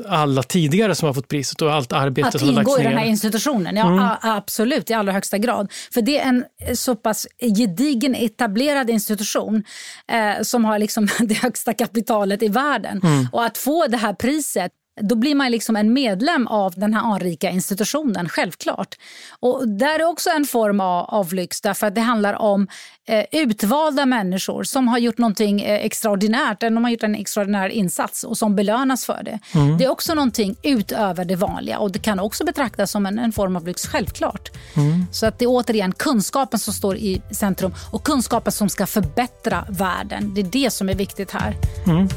alla 0.09 0.43
tidigare 0.43 0.95
som 0.95 1.07
har 1.07 1.15
fått 1.15 1.29
priset 1.29 1.63
och 1.63 1.73
allt 1.73 1.93
arbete 1.93 2.29
att 2.29 2.39
som 2.39 2.49
har 2.49 2.55
lagts 2.55 2.69
ner. 2.69 2.75
Att 2.75 2.81
ingå 2.81 2.91
i 2.91 2.93
den 2.93 3.03
här 3.03 3.11
institutionen, 3.11 3.77
ja 3.77 3.87
mm. 3.87 4.09
absolut 4.21 4.91
i 4.91 4.95
allra 4.95 5.13
högsta 5.13 5.39
grad. 5.39 5.73
För 5.95 6.03
det 6.03 6.19
är 6.19 6.29
en 6.29 6.45
så 6.75 6.97
pass 6.97 7.27
gedigen 7.41 8.15
etablerad 8.15 8.91
institution 8.91 9.65
eh, 10.09 10.43
som 10.43 10.65
har 10.65 10.79
liksom 10.79 11.09
det 11.21 11.35
högsta 11.35 11.75
kapitalet 11.75 12.43
i 12.43 12.49
världen. 12.49 13.01
Mm. 13.03 13.29
Och 13.33 13.45
att 13.45 13.59
få 13.59 13.87
det 13.87 13.97
här 13.97 14.13
priset 14.13 14.73
då 15.01 15.15
blir 15.15 15.35
man 15.35 15.51
liksom 15.51 15.77
en 15.77 15.93
medlem 15.93 16.47
av 16.47 16.75
den 16.77 16.95
här 16.95 17.03
anrika 17.15 17.51
institutionen, 17.51 18.29
självklart. 18.29 18.95
Och 19.41 19.69
där 19.69 19.99
är 19.99 20.05
också 20.05 20.31
en 20.31 20.45
form 20.45 20.81
av, 20.81 21.05
av 21.05 21.35
lyx, 21.35 21.61
därför 21.61 21.87
att 21.87 21.95
det 21.95 22.01
handlar 22.01 22.35
om 22.35 22.69
eh, 23.09 23.25
utvalda 23.33 24.07
människor 24.07 24.63
som 24.63 24.89
har 24.89 24.99
gjort 24.99 25.19
någonting 25.19 25.61
eh, 25.61 25.85
extraordinärt, 25.85 26.61
de 26.61 26.85
har 26.85 26.91
gjort 26.91 27.03
en 27.03 27.15
extraordinär 27.15 27.69
insats 27.69 28.25
och 28.25 28.39
som 28.39 28.57
belönas 28.57 29.07
för 29.07 29.23
det. 29.25 29.39
Mm. 29.55 29.79
Det 29.79 29.85
är 29.85 29.91
också 29.91 30.15
någonting 30.15 30.57
utöver 30.63 31.25
det 31.25 31.37
vanliga 31.37 31.79
och 31.79 31.93
det 31.93 31.99
kan 31.99 32.21
också 32.21 32.45
betraktas 32.45 32.91
som 32.91 33.07
en, 33.07 33.19
en 33.19 33.33
form 33.33 33.57
av 33.57 33.67
lyx, 33.67 33.87
självklart. 33.87 34.51
Mm. 34.77 35.07
Så 35.13 35.27
att 35.27 35.39
det 35.39 35.45
är 35.45 35.49
återigen 35.49 35.93
kunskapen 35.93 36.59
som 36.59 36.75
står 36.75 36.97
i 36.97 37.23
centrum 37.31 37.75
och 37.93 38.05
kunskapen 38.05 38.53
som 38.53 38.69
ska 38.69 38.87
förbättra 38.87 39.65
världen. 39.69 40.35
Det 40.35 40.41
är 40.41 40.45
det 40.45 40.71
som 40.71 40.89
är 40.89 40.95
viktigt 40.95 41.31
här. 41.31 41.57
Mm. 41.87 42.09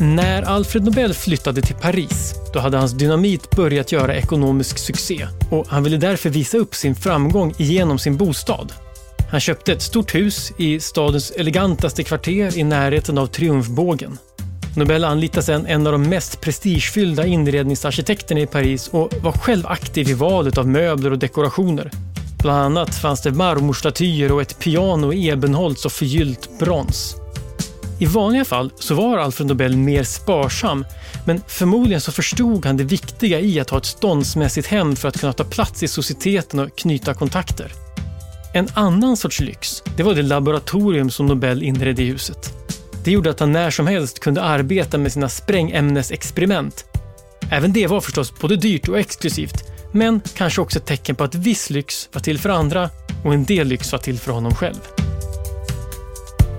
När 0.00 0.42
Alfred 0.42 0.84
Nobel 0.84 1.14
flyttade 1.14 1.62
till 1.62 1.74
Paris, 1.74 2.34
då 2.52 2.58
hade 2.58 2.76
hans 2.76 2.92
dynamit 2.92 3.50
börjat 3.50 3.92
göra 3.92 4.14
ekonomisk 4.14 4.78
succé 4.78 5.28
och 5.50 5.66
han 5.68 5.84
ville 5.84 5.96
därför 5.96 6.30
visa 6.30 6.58
upp 6.58 6.74
sin 6.74 6.94
framgång 6.94 7.54
genom 7.56 7.98
sin 7.98 8.16
bostad. 8.16 8.72
Han 9.30 9.40
köpte 9.40 9.72
ett 9.72 9.82
stort 9.82 10.14
hus 10.14 10.52
i 10.58 10.80
stadens 10.80 11.30
elegantaste 11.30 12.02
kvarter 12.02 12.58
i 12.58 12.64
närheten 12.64 13.18
av 13.18 13.26
Triumfbågen. 13.26 14.18
Nobel 14.76 15.04
anlitade 15.04 15.42
sedan 15.42 15.66
en 15.66 15.86
av 15.86 15.92
de 15.92 16.02
mest 16.02 16.40
prestigefyllda 16.40 17.26
inredningsarkitekterna 17.26 18.40
i 18.40 18.46
Paris 18.46 18.88
och 18.88 19.12
var 19.22 19.32
själv 19.32 19.66
aktiv 19.66 20.10
i 20.10 20.14
valet 20.14 20.58
av 20.58 20.68
möbler 20.68 21.10
och 21.10 21.18
dekorationer. 21.18 21.90
Bland 22.38 22.60
annat 22.60 22.94
fanns 22.94 23.22
det 23.22 23.32
marmorstatyer 23.32 24.32
och 24.32 24.42
ett 24.42 24.58
piano 24.58 25.12
i 25.12 25.28
ebenholts 25.28 25.84
och 25.84 25.92
förgyllt 25.92 26.58
brons. 26.58 27.16
I 27.98 28.06
vanliga 28.06 28.44
fall 28.44 28.70
så 28.78 28.94
var 28.94 29.18
Alfred 29.18 29.46
Nobel 29.46 29.76
mer 29.76 30.04
sparsam, 30.04 30.84
men 31.26 31.40
förmodligen 31.46 32.00
så 32.00 32.12
förstod 32.12 32.66
han 32.66 32.76
det 32.76 32.84
viktiga 32.84 33.40
i 33.40 33.60
att 33.60 33.70
ha 33.70 33.78
ett 33.78 33.84
ståndsmässigt 33.84 34.66
hem 34.66 34.96
för 34.96 35.08
att 35.08 35.20
kunna 35.20 35.32
ta 35.32 35.44
plats 35.44 35.82
i 35.82 35.88
societeten 35.88 36.60
och 36.60 36.78
knyta 36.78 37.14
kontakter. 37.14 37.72
En 38.54 38.68
annan 38.74 39.16
sorts 39.16 39.40
lyx, 39.40 39.82
det 39.96 40.02
var 40.02 40.14
det 40.14 40.22
laboratorium 40.22 41.10
som 41.10 41.26
Nobel 41.26 41.62
inredde 41.62 42.02
i 42.02 42.06
huset. 42.06 42.52
Det 43.04 43.10
gjorde 43.10 43.30
att 43.30 43.40
han 43.40 43.52
när 43.52 43.70
som 43.70 43.86
helst 43.86 44.20
kunde 44.20 44.42
arbeta 44.42 44.98
med 44.98 45.12
sina 45.12 45.28
sprängämnesexperiment. 45.28 46.84
Även 47.50 47.72
det 47.72 47.86
var 47.86 48.00
förstås 48.00 48.38
både 48.40 48.56
dyrt 48.56 48.88
och 48.88 48.98
exklusivt, 48.98 49.64
men 49.92 50.20
kanske 50.36 50.60
också 50.60 50.78
ett 50.78 50.86
tecken 50.86 51.16
på 51.16 51.24
att 51.24 51.34
viss 51.34 51.70
lyx 51.70 52.08
var 52.12 52.20
till 52.20 52.38
för 52.38 52.48
andra 52.48 52.90
och 53.24 53.34
en 53.34 53.44
del 53.44 53.66
lyx 53.66 53.92
var 53.92 53.98
till 53.98 54.18
för 54.18 54.32
honom 54.32 54.54
själv. 54.54 54.93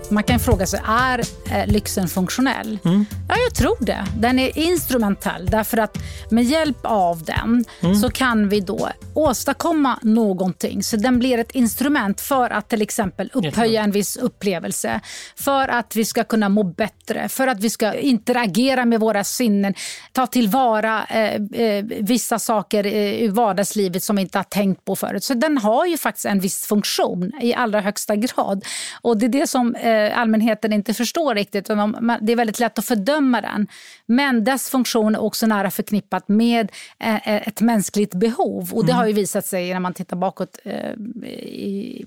Man 0.09 0.23
kan 0.23 0.39
fråga 0.39 0.65
sig, 0.65 0.81
är 0.87 1.19
eh, 1.51 1.67
lyxen 1.67 2.07
funktionell? 2.07 2.79
Mm. 2.85 3.05
Ja, 3.29 3.35
jag 3.45 3.55
tror 3.55 3.77
det. 3.79 4.05
Den 4.17 4.39
är 4.39 4.57
instrumentell 4.57 5.45
därför 5.45 5.77
att 5.77 5.97
med 6.29 6.43
hjälp 6.43 6.77
av 6.83 7.23
den 7.23 7.65
mm. 7.81 7.95
så 7.95 8.09
kan 8.09 8.49
vi 8.49 8.59
då 8.59 8.89
åstadkomma 9.13 9.99
någonting. 10.01 10.83
Så 10.83 10.97
den 10.97 11.19
blir 11.19 11.37
ett 11.37 11.51
instrument 11.51 12.21
för 12.21 12.49
att 12.49 12.69
till 12.69 12.81
exempel 12.81 13.31
upphöja 13.33 13.83
en 13.83 13.91
viss 13.91 14.17
upplevelse. 14.17 15.01
För 15.35 15.67
att 15.67 15.95
vi 15.95 16.05
ska 16.05 16.23
kunna 16.23 16.49
må 16.49 16.63
bättre, 16.63 17.29
för 17.29 17.47
att 17.47 17.59
vi 17.59 17.69
ska 17.69 17.93
interagera 17.93 18.85
med 18.85 18.99
våra 18.99 19.23
sinnen, 19.23 19.73
ta 20.11 20.27
tillvara 20.27 21.05
eh, 21.05 21.61
eh, 21.61 21.85
vissa 21.99 22.39
saker 22.39 22.85
i 22.85 23.27
vardagslivet 23.27 24.03
som 24.03 24.15
vi 24.15 24.21
inte 24.21 24.37
har 24.37 24.43
tänkt 24.43 24.85
på 24.85 24.95
förut. 24.95 25.23
Så 25.23 25.33
den 25.33 25.57
har 25.57 25.85
ju 25.85 25.97
faktiskt 25.97 26.25
en 26.25 26.39
viss 26.39 26.65
funktion 26.65 27.31
i 27.41 27.53
allra 27.53 27.81
högsta 27.81 28.15
grad. 28.15 28.65
Och 29.01 29.17
det 29.17 29.25
är 29.25 29.29
det 29.29 29.47
som 29.47 29.75
eh, 29.75 29.94
allmänheten 30.13 30.73
inte 30.73 30.93
förstår 30.93 31.35
riktigt. 31.35 31.65
De, 31.65 32.17
det 32.21 32.31
är 32.31 32.35
väldigt 32.35 32.59
lätt 32.59 32.79
att 32.79 32.85
fördöma 32.85 33.41
den. 33.41 33.67
Men 34.05 34.43
dess 34.43 34.69
funktion 34.69 35.15
är 35.15 35.21
också 35.21 35.47
nära 35.47 35.71
förknippat 35.71 36.27
med 36.27 36.71
eh, 36.99 37.15
eh 37.15 37.47
ett 37.47 37.61
mänskligt 37.61 38.13
behov. 38.13 38.73
Och 38.73 38.85
det 38.85 38.91
mm. 38.91 38.99
har 38.99 39.07
ju 39.07 39.13
visat 39.13 39.45
sig 39.45 39.73
när 39.73 39.79
man 39.79 39.93
tittar 39.93 40.17
bakåt 40.17 40.59
eh, 40.63 40.91
i, 41.33 42.05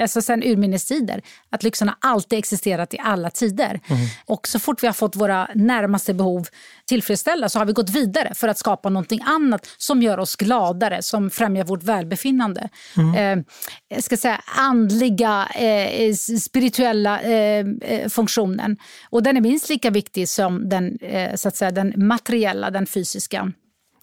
alltså 0.00 0.22
sen 0.22 0.42
urminnes 0.42 0.84
tider 0.84 1.22
att 1.50 1.62
lyxen 1.62 1.88
har 1.88 1.96
alltid 2.00 2.38
existerat 2.38 2.94
i 2.94 2.98
alla 2.98 3.30
tider. 3.30 3.80
Mm. 3.88 4.06
Och 4.26 4.48
så 4.48 4.58
fort 4.58 4.82
vi 4.82 4.86
har 4.86 4.94
fått 4.94 5.16
våra 5.16 5.48
närmaste 5.54 6.14
behov 6.14 6.46
tillfredsställda 6.88 7.48
så 7.48 7.58
har 7.58 7.66
vi 7.66 7.72
gått 7.72 7.90
vidare 7.90 8.34
för 8.34 8.48
att 8.48 8.58
skapa 8.58 8.88
någonting 8.88 9.20
annat 9.24 9.66
som 9.78 10.02
gör 10.02 10.18
oss 10.18 10.36
gladare, 10.36 11.02
som 11.02 11.30
främjar 11.30 11.64
vårt 11.64 11.82
välbefinnande. 11.82 12.68
Mm. 12.96 13.38
Eh, 13.38 13.44
jag 13.88 14.04
ska 14.04 14.16
säga 14.16 14.40
andliga, 14.56 15.48
eh, 15.54 16.14
spirituella 16.40 17.17
eh, 17.20 17.66
eh, 17.80 18.08
funktionen. 18.08 18.76
Och 19.10 19.22
den 19.22 19.36
är 19.36 19.40
minst 19.40 19.68
lika 19.68 19.90
viktig 19.90 20.28
som 20.28 20.68
den, 20.68 20.98
eh, 21.00 21.34
så 21.34 21.48
att 21.48 21.56
säga, 21.56 21.70
den 21.70 21.92
materiella, 21.96 22.70
den 22.70 22.86
fysiska. 22.86 23.52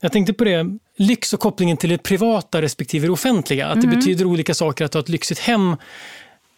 Jag 0.01 0.11
tänkte 0.11 0.33
på 0.33 0.43
det, 0.43 0.77
lyx 0.97 1.33
och 1.33 1.39
kopplingen 1.39 1.77
till 1.77 1.89
det 1.89 1.97
privata 1.97 2.61
respektive 2.61 3.07
det 3.07 3.11
offentliga. 3.11 3.67
Att 3.67 3.81
det 3.81 3.87
mm. 3.87 3.99
betyder 3.99 4.25
olika 4.25 4.53
saker 4.53 4.85
att 4.85 4.93
ha 4.93 5.01
ett 5.01 5.09
lyxigt 5.09 5.39
hem 5.39 5.75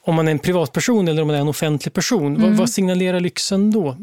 om 0.03 0.15
man 0.15 0.27
är 0.27 0.31
en 0.31 0.39
privatperson 0.39 1.07
eller 1.07 1.21
om 1.21 1.27
man 1.27 1.35
är 1.35 1.41
en 1.41 1.47
offentlig 1.47 1.93
person. 1.93 2.35
Mm. 2.35 2.41
Vad, 2.41 2.57
vad 2.57 2.69
signalerar 2.69 3.19
lyxen 3.19 3.71
då? 3.71 3.97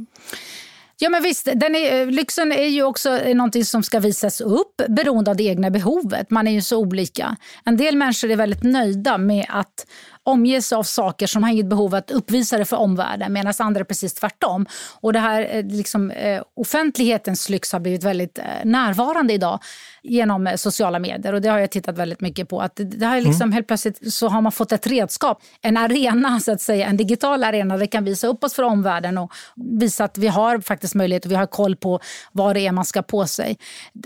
Ja 0.99 1.11
men 1.11 1.23
visst, 1.23 1.49
den 1.55 1.75
är, 1.75 2.07
lyxen 2.07 2.53
är 2.53 2.67
ju 2.67 2.83
också 2.83 3.19
någonting 3.35 3.65
som 3.65 3.83
ska 3.83 4.01
visas 4.01 4.41
upp 4.41 4.83
beroende 4.89 5.31
av 5.31 5.37
det 5.37 5.45
egna 5.45 5.71
behovet. 5.71 6.31
Man 6.31 6.49
är 6.49 6.53
ju 6.53 6.63
så 6.63 6.79
olika. 6.79 7.37
En 7.65 7.77
del 7.77 7.97
människor 7.97 8.31
är 8.31 8.37
väldigt 8.37 8.63
nöjda 8.63 9.19
med 9.19 9.47
att 9.49 9.87
omges 10.25 10.73
av 10.73 10.83
saker 10.83 11.27
som 11.27 11.43
har 11.43 11.51
inget 11.51 11.67
behov 11.67 11.95
att 11.95 12.11
uppvisa 12.11 12.59
det 12.59 12.65
för 12.65 12.77
omvärlden 12.77 13.33
medan 13.33 13.53
andra 13.59 13.81
är 13.81 13.85
precis 13.85 14.15
tvärtom. 14.15 14.67
Och 15.01 15.13
det 15.13 15.19
här 15.19 15.49
eh, 15.51 15.65
liksom, 15.65 16.11
eh, 16.11 16.43
offentlighetens 16.57 17.49
lyx 17.49 17.73
har 17.73 17.81
blivit 17.81 18.05
väldigt 18.05 18.39
eh, 18.39 18.45
närvarande 18.65 19.33
idag 19.33 19.59
genom 20.03 20.53
sociala 20.57 20.99
medier 20.99 21.33
och 21.33 21.41
det 21.41 21.49
har 21.49 21.59
jag 21.59 21.71
tittat 21.71 21.99
väldigt 21.99 22.21
mycket 22.21 22.49
på. 22.49 22.61
Att 22.61 22.73
det 22.77 23.07
här 23.07 23.21
liksom, 23.21 23.43
mm. 23.43 23.53
Helt 23.53 23.67
plötsligt 23.67 24.15
så 24.15 24.29
har 24.29 24.41
man 24.41 24.53
fått 24.53 24.73
ett 24.73 24.87
redskap, 24.87 25.43
en 25.63 25.77
arena, 25.77 26.41
så 26.41 26.53
att 26.53 26.61
säga, 26.61 26.87
en 26.87 26.97
digital 26.97 27.45
arena 27.45 27.75
där 27.75 27.81
vi 27.81 27.87
kan 27.87 28.05
visa 28.05 28.27
upp 28.27 28.45
oss 28.45 28.55
för 28.55 28.63
omvärlden 28.63 29.19
och 29.19 29.33
visa 29.55 30.05
att 30.05 30.19
vi 30.19 30.29
har 30.29 30.61
faktiskt 30.61 30.95
möjlighet 30.95 31.25
och 31.25 31.31
vi 31.31 31.35
har 31.35 31.47
koll 31.47 31.77
på 31.77 32.01
vad 32.33 32.57
det 32.57 32.67
är 32.67 32.73
man 32.73 32.85
ska 32.85 33.03
på 33.03 33.27
sig. 33.27 33.59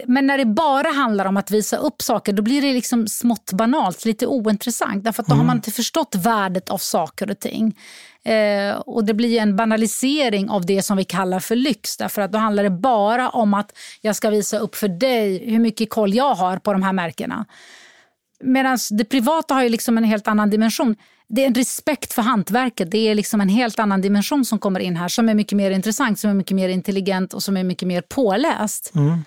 Men 0.07 0.27
när 0.27 0.39
det 0.39 0.45
bara 0.45 0.89
handlar 0.89 1.25
om 1.25 1.37
att 1.37 1.51
visa 1.51 1.77
upp 1.77 2.03
saker 2.03 2.33
då 2.33 2.43
blir 2.43 2.63
det 2.63 2.73
liksom 2.73 3.07
smått 3.07 3.53
banalt, 3.53 4.05
lite 4.05 4.27
ointressant. 4.27 5.05
Därför 5.05 5.23
att 5.23 5.27
då 5.27 5.35
mm. 5.35 5.41
har 5.41 5.47
man 5.47 5.57
inte 5.57 5.71
förstått 6.09 6.25
värdet 6.25 6.71
av 6.71 6.79
saker 6.79 7.31
och 7.31 7.39
ting. 7.39 7.77
Eh, 8.25 8.77
och 8.87 9.05
Det 9.05 9.15
blir 9.15 9.41
en 9.41 9.57
banalisering 9.57 10.51
av 10.51 10.67
det 10.67 10.83
som 10.83 10.97
vi 10.97 11.05
kallar 11.05 11.41
för 11.41 11.57
lyx. 11.57 11.97
Därför 11.97 12.23
att 12.23 12.33
Då 12.33 12.39
handlar 12.39 12.65
det 12.65 12.71
bara 12.71 13.31
om 13.31 13.55
att 13.55 13.73
jag 14.03 14.17
ska 14.17 14.31
visa 14.31 14.59
upp 14.59 14.77
för 14.77 14.89
dig 14.89 15.51
hur 15.51 15.59
mycket 15.59 15.91
koll 15.91 16.15
jag 16.15 16.35
har 16.35 16.59
på 16.59 16.73
de 16.73 16.83
här 16.83 16.93
märkena. 16.93 17.47
Medan 18.45 18.79
det 18.91 19.05
privata 19.05 19.55
har 19.55 19.63
ju 19.63 19.69
liksom 19.69 19.99
en 19.99 20.05
helt 20.05 20.29
annan 20.29 20.51
dimension. 20.51 20.97
Det 21.29 21.43
är 21.43 21.47
en 21.47 21.55
respekt 21.55 22.13
för 22.13 22.23
hantverket. 22.23 22.91
Det 22.91 23.09
är 23.09 23.15
liksom 23.15 23.41
en 23.41 23.49
helt 23.49 23.79
annan 23.79 24.01
dimension 24.01 24.45
som 24.45 24.59
kommer 24.59 24.81
in 24.81 24.97
här 24.97 25.09
som 25.09 25.29
är 25.29 25.35
mycket 25.35 25.57
mer 25.57 25.71
intressant, 25.71 26.19
som 26.19 26.31
är 26.31 26.35
mycket 26.35 26.57
mer 26.57 26.69
intelligent 26.69 27.35
och 27.35 27.43
som 27.43 27.57
är 27.57 27.65
mycket 27.65 27.89
mer 27.89 28.03
påläst. 28.03 28.93
Mm. 28.95 29.25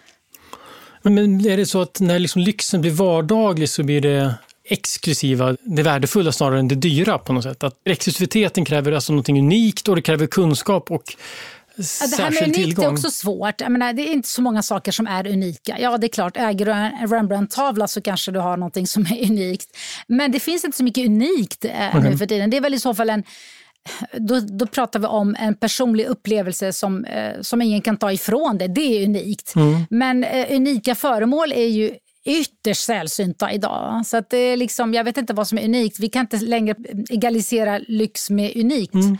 Men 1.03 1.45
är 1.45 1.57
det 1.57 1.65
så 1.65 1.81
att 1.81 1.99
när 1.99 2.19
liksom 2.19 2.41
lyxen 2.41 2.81
blir 2.81 2.91
vardaglig 2.91 3.69
så 3.69 3.83
blir 3.83 4.01
det 4.01 4.35
exklusiva, 4.71 5.57
det 5.61 5.83
värdefulla 5.83 6.31
snarare 6.31 6.59
än 6.59 6.67
det 6.67 6.75
dyra 6.75 7.17
på 7.17 7.33
något 7.33 7.43
sätt. 7.43 7.63
Att 7.63 7.73
exklusiviteten 7.85 8.65
kräver 8.65 8.91
alltså 8.91 9.13
något 9.13 9.29
unikt 9.29 9.87
och 9.87 9.95
det 9.95 10.01
kräver 10.01 10.27
kunskap 10.27 10.91
och 10.91 11.15
Ja, 11.75 12.07
det 12.17 12.23
här 12.23 12.31
med 12.31 12.43
unikt 12.43 12.55
tillgång. 12.55 12.85
är 12.85 12.91
också 12.91 13.11
svårt. 13.11 13.61
Jag 13.61 13.71
menar, 13.71 13.93
det 13.93 14.01
är 14.01 14.13
inte 14.13 14.29
så 14.29 14.41
många 14.41 14.61
saker 14.61 14.91
som 14.91 15.07
är 15.07 15.27
unika. 15.27 15.77
Ja, 15.79 15.97
det 15.97 16.07
är 16.07 16.09
klart, 16.09 16.37
äger 16.37 16.65
du 16.65 16.71
en 16.71 17.07
Rembrandt-tavla 17.07 17.87
så 17.87 18.01
kanske 18.01 18.31
du 18.31 18.39
har 18.39 18.57
något 18.57 18.89
som 18.89 19.01
är 19.05 19.31
unikt. 19.31 19.77
Men 20.07 20.31
det 20.31 20.39
finns 20.39 20.65
inte 20.65 20.77
så 20.77 20.83
mycket 20.83 21.05
unikt 21.05 21.65
eh, 21.65 21.71
okay. 21.71 22.09
nu 22.09 22.17
för 22.17 22.25
tiden. 22.25 22.49
Det 22.49 22.57
är 22.57 22.61
väl 22.61 22.73
i 22.73 22.79
så 22.79 22.93
fall 22.93 23.09
en 23.09 23.23
då, 24.17 24.39
då 24.39 24.67
pratar 24.67 24.99
vi 24.99 25.05
om 25.05 25.35
en 25.39 25.55
personlig 25.55 26.05
upplevelse 26.05 26.73
som, 26.73 27.05
eh, 27.05 27.41
som 27.41 27.61
ingen 27.61 27.81
kan 27.81 27.97
ta 27.97 28.11
ifrån 28.11 28.57
dig. 28.57 28.67
Det 28.67 28.81
är 28.81 29.03
unikt. 29.03 29.55
Mm. 29.55 29.83
Men 29.89 30.23
eh, 30.23 30.55
unika 30.55 30.95
föremål 30.95 31.51
är 31.51 31.67
ju 31.67 31.91
ytterst 32.25 32.83
sällsynta 32.83 33.51
idag. 33.51 34.05
Så 34.05 34.17
att 34.17 34.29
det 34.29 34.37
är 34.37 34.57
liksom, 34.57 34.93
jag 34.93 35.03
vet 35.03 35.17
inte 35.17 35.33
vad 35.33 35.47
som 35.47 35.57
är 35.57 35.63
unikt. 35.65 35.99
Vi 35.99 36.09
kan 36.09 36.21
inte 36.21 36.37
längre 36.37 36.75
egalisera 37.09 37.79
lyx 37.87 38.29
med 38.29 38.51
unikt. 38.55 38.93
Mm. 38.93 39.17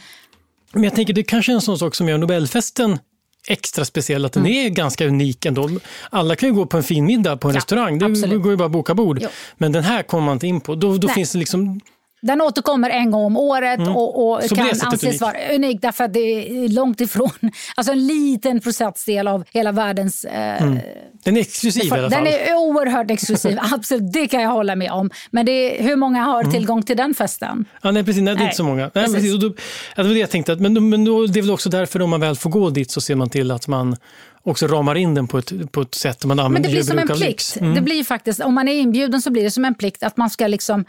Men 0.74 0.84
jag 0.84 0.96
tänker 0.96 1.14
det 1.14 1.24
kanske 1.24 1.52
är 1.52 1.54
en 1.54 1.62
sån 1.62 1.80
sak 1.80 1.96
som 1.96 2.10
gör 2.10 2.18
Nobelfesten 2.18 3.00
extra 3.48 3.86
speciell, 3.86 4.26
att 4.26 4.34
den 4.34 4.46
mm. 4.46 4.66
är 4.66 4.70
ganska 4.70 5.08
unik 5.08 5.46
ändå. 5.46 5.70
Alla 6.10 6.36
kan 6.36 6.50
ju 6.50 6.56
gå 6.56 6.66
på 6.66 6.78
en 6.78 6.84
fin 6.84 7.06
middag 7.06 7.38
på 7.38 7.48
en 7.48 7.54
ja, 7.54 7.58
restaurang, 7.58 8.00
det 8.00 8.06
absolut. 8.06 8.42
går 8.42 8.52
ju 8.52 8.58
bara 8.58 8.66
att 8.66 8.72
boka 8.72 8.96
bord. 8.96 9.20
Jo. 9.22 9.30
Men 9.58 9.72
den 9.72 9.84
här 9.84 10.04
kommer 10.04 10.26
man 10.26 10.34
inte 10.34 10.48
in 10.48 10.62
på. 10.62 10.76
Då, 10.76 10.98
då 10.98 11.08
finns 11.08 11.32
det 11.32 11.40
liksom 11.40 11.80
den 12.22 12.42
återkommer 12.42 12.90
en 12.90 13.12
gång 13.12 13.26
om 13.26 13.38
året 13.38 13.80
mm. 13.80 13.96
och, 13.96 14.32
och 14.32 14.50
kan 14.50 14.70
anses 14.70 15.04
unik. 15.04 15.22
vara 15.22 15.56
unik 15.56 15.82
därför 15.82 16.04
att 16.04 16.14
det 16.14 16.20
är 16.20 16.70
långt 16.70 17.02
ifrån, 17.02 17.32
alltså 17.76 17.92
en 17.94 18.08
liten 18.08 18.60
procentdel 18.60 19.28
av 19.28 19.44
hela 19.52 19.72
världens... 19.72 20.26
Eh, 20.26 20.64
mm. 20.64 20.80
Den 21.24 21.38
är 21.38 21.42
exklusiv 21.42 21.84
i 21.86 21.92
alla 21.92 22.10
fall. 22.10 22.24
Den 22.24 22.34
är 22.34 22.56
oerhört 22.56 23.12
exklusiv, 23.12 23.58
absolut. 23.74 24.14
Det 24.14 24.28
kan 24.28 24.42
jag 24.42 24.50
hålla 24.50 24.76
med 24.76 24.92
om. 24.92 25.10
Men 25.32 25.46
det 25.46 25.52
är, 25.52 25.84
hur 25.84 25.96
många 25.96 26.24
har 26.24 26.42
mm. 26.42 26.52
tillgång 26.52 26.84
till 26.84 26.98
den 26.98 27.14
festen? 27.14 27.66
Ja, 27.82 27.92
nej, 27.92 28.04
precis. 28.04 28.22
Nej, 28.22 28.36
det 28.36 28.42
är 28.42 28.46
inte 28.46 28.58
så 28.58 28.64
många. 28.64 28.92
Nej, 28.94 29.06
precis. 29.06 29.40
Då, 29.40 29.50
det 29.96 30.04
var 30.04 30.10
det 30.10 30.20
jag 30.20 30.30
tänkte. 30.30 30.54
Att, 30.54 30.60
men 30.60 30.90
men 30.90 31.06
då, 31.06 31.26
det 31.26 31.40
är 31.40 31.42
väl 31.42 31.52
också 31.52 31.70
därför 31.70 32.02
om 32.02 32.10
man 32.10 32.20
väl 32.20 32.36
får 32.36 32.50
gå 32.50 32.70
dit 32.70 32.92
så 32.92 33.02
ser 33.02 33.16
man 33.16 33.30
till 33.30 33.52
att 33.52 33.68
man 33.68 33.96
också 34.44 34.68
ramar 34.68 34.96
in 34.96 35.16
den 35.16 35.28
på 35.28 35.38
ett, 35.38 35.72
på 35.72 35.82
ett 35.82 35.96
sätt 35.96 36.26
man 36.26 36.40
använder 36.40 36.54
Men 36.54 36.62
det 36.62 36.70
blir 36.70 36.84
som 36.84 37.00
en 37.00 37.08
plikt. 37.08 37.58
Mm. 37.60 37.76
Det 37.76 37.82
blir 37.82 38.04
faktiskt, 38.04 38.40
om 38.40 38.54
man 38.56 38.68
är 38.68 38.74
inbjuden 38.74 39.22
så 39.22 39.32
blir 39.32 39.44
det 39.44 39.52
som 39.52 39.66
en 39.66 39.76
plikt 39.76 40.04
att 40.04 40.18
man 40.18 40.30
ska 40.30 40.48
liksom 40.48 40.86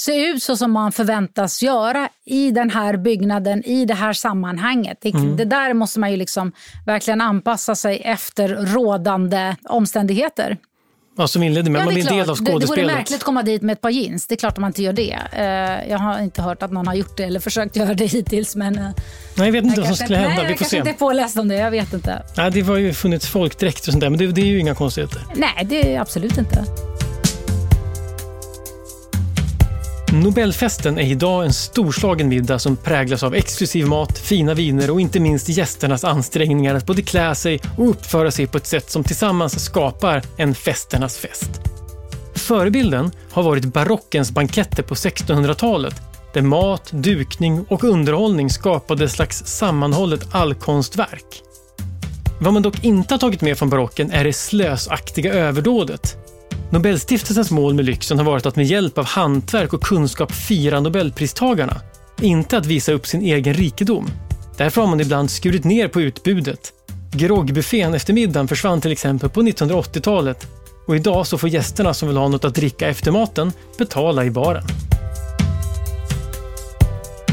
se 0.00 0.26
ut 0.26 0.42
så 0.42 0.56
som 0.56 0.72
man 0.72 0.92
förväntas 0.92 1.62
göra 1.62 2.08
i 2.24 2.50
den 2.50 2.70
här 2.70 2.96
byggnaden, 2.96 3.64
i 3.64 3.84
det 3.84 3.94
här 3.94 4.12
sammanhanget. 4.12 4.98
Det, 5.00 5.14
mm. 5.14 5.36
det 5.36 5.44
där 5.44 5.74
måste 5.74 6.00
man 6.00 6.10
ju 6.10 6.16
liksom 6.16 6.52
verkligen 6.86 7.20
anpassa 7.20 7.74
sig 7.74 8.00
efter 8.04 8.48
rådande 8.48 9.56
omständigheter. 9.64 10.56
Ja, 11.16 11.28
som 11.28 11.42
inledde 11.42 11.70
med, 11.70 11.80
ja, 11.80 11.84
man 11.84 11.94
blir 11.94 12.10
en 12.10 12.18
del 12.18 12.30
av 12.30 12.36
skådespelet. 12.36 12.68
Det, 12.68 12.76
det 12.76 12.82
vore 12.82 12.94
märkligt 12.94 13.18
att 13.18 13.24
komma 13.24 13.42
dit 13.42 13.62
med 13.62 13.72
ett 13.72 13.80
par 13.80 13.90
jeans. 13.90 14.26
Det 14.26 14.34
är 14.34 14.36
klart 14.36 14.52
att 14.52 14.58
man 14.58 14.68
inte 14.68 14.82
gör 14.82 14.92
det. 14.92 15.18
Uh, 15.34 15.90
jag 15.90 15.98
har 15.98 16.22
inte 16.22 16.42
hört 16.42 16.62
att 16.62 16.72
någon 16.72 16.86
har 16.86 16.94
gjort 16.94 17.16
det 17.16 17.24
eller 17.24 17.40
försökt 17.40 17.76
göra 17.76 17.94
det 17.94 18.06
hittills. 18.06 18.56
Men, 18.56 18.78
uh, 18.78 18.90
nej, 19.34 19.46
jag 19.46 19.52
vet 19.52 19.64
inte 19.64 19.80
vad 19.80 19.86
som 19.86 19.96
skulle 19.96 20.18
hända. 20.18 20.36
Nej, 20.36 20.36
Vi 20.36 20.46
får. 20.46 20.50
Jag 20.50 20.58
kanske 20.58 20.76
inte 20.76 20.90
är 20.90 20.94
påläst 20.94 21.38
om 21.38 21.48
det. 21.48 21.54
Jag 21.54 21.70
vet 21.70 21.92
inte. 21.92 22.22
Nej, 22.36 22.50
det 22.50 22.60
har 22.60 22.76
ju 22.76 22.92
funnits 22.92 23.26
folkdräkter 23.26 23.88
och 23.88 23.92
sånt 23.92 24.00
där, 24.00 24.10
men 24.10 24.18
det, 24.18 24.26
det 24.26 24.40
är 24.40 24.46
ju 24.46 24.58
inga 24.58 24.74
konstigheter. 24.74 25.22
Nej, 25.34 25.66
det 25.68 25.94
är 25.94 26.00
absolut 26.00 26.38
inte. 26.38 26.64
Nobelfesten 30.12 30.98
är 30.98 31.06
idag 31.06 31.44
en 31.44 31.52
storslagen 31.52 32.28
middag 32.28 32.58
som 32.58 32.76
präglas 32.76 33.22
av 33.22 33.34
exklusiv 33.34 33.86
mat, 33.86 34.18
fina 34.18 34.54
viner 34.54 34.90
och 34.90 35.00
inte 35.00 35.20
minst 35.20 35.48
gästernas 35.48 36.04
ansträngningar 36.04 36.74
att 36.74 36.86
både 36.86 37.02
klä 37.02 37.34
sig 37.34 37.60
och 37.78 37.90
uppföra 37.90 38.30
sig 38.30 38.46
på 38.46 38.56
ett 38.56 38.66
sätt 38.66 38.90
som 38.90 39.04
tillsammans 39.04 39.64
skapar 39.64 40.22
en 40.36 40.54
festernas 40.54 41.18
fest. 41.18 41.50
Förebilden 42.34 43.10
har 43.30 43.42
varit 43.42 43.64
barockens 43.64 44.30
banketter 44.30 44.82
på 44.82 44.94
1600-talet 44.94 45.94
där 46.34 46.42
mat, 46.42 46.90
dukning 46.92 47.64
och 47.68 47.84
underhållning 47.84 48.50
skapade 48.50 49.04
ett 49.04 49.12
slags 49.12 49.46
sammanhållet 49.46 50.26
allkonstverk. 50.34 51.42
Vad 52.40 52.52
man 52.52 52.62
dock 52.62 52.84
inte 52.84 53.14
har 53.14 53.18
tagit 53.18 53.40
med 53.40 53.58
från 53.58 53.70
barocken 53.70 54.10
är 54.10 54.24
det 54.24 54.32
slösaktiga 54.32 55.32
överdådet 55.32 56.16
Nobelstiftelsens 56.72 57.50
mål 57.50 57.74
med 57.74 57.84
lyxen 57.84 58.18
har 58.18 58.24
varit 58.24 58.46
att 58.46 58.56
med 58.56 58.66
hjälp 58.66 58.98
av 58.98 59.04
hantverk 59.04 59.72
och 59.72 59.82
kunskap 59.82 60.32
fira 60.32 60.80
Nobelpristagarna, 60.80 61.80
inte 62.20 62.56
att 62.56 62.66
visa 62.66 62.92
upp 62.92 63.06
sin 63.06 63.22
egen 63.22 63.54
rikedom. 63.54 64.10
Därför 64.56 64.80
har 64.80 64.88
man 64.88 65.00
ibland 65.00 65.30
skurit 65.30 65.64
ner 65.64 65.88
på 65.88 66.00
utbudet. 66.00 66.72
Groggbuffén 67.12 67.94
efter 67.94 68.12
middagen 68.12 68.48
försvann 68.48 68.80
till 68.80 68.92
exempel 68.92 69.30
på 69.30 69.42
1980-talet 69.42 70.46
och 70.86 70.96
idag 70.96 71.26
så 71.26 71.38
får 71.38 71.48
gästerna 71.48 71.94
som 71.94 72.08
vill 72.08 72.16
ha 72.16 72.28
något 72.28 72.44
att 72.44 72.54
dricka 72.54 72.88
efter 72.88 73.10
maten 73.10 73.52
betala 73.78 74.24
i 74.24 74.30
baren. 74.30 74.64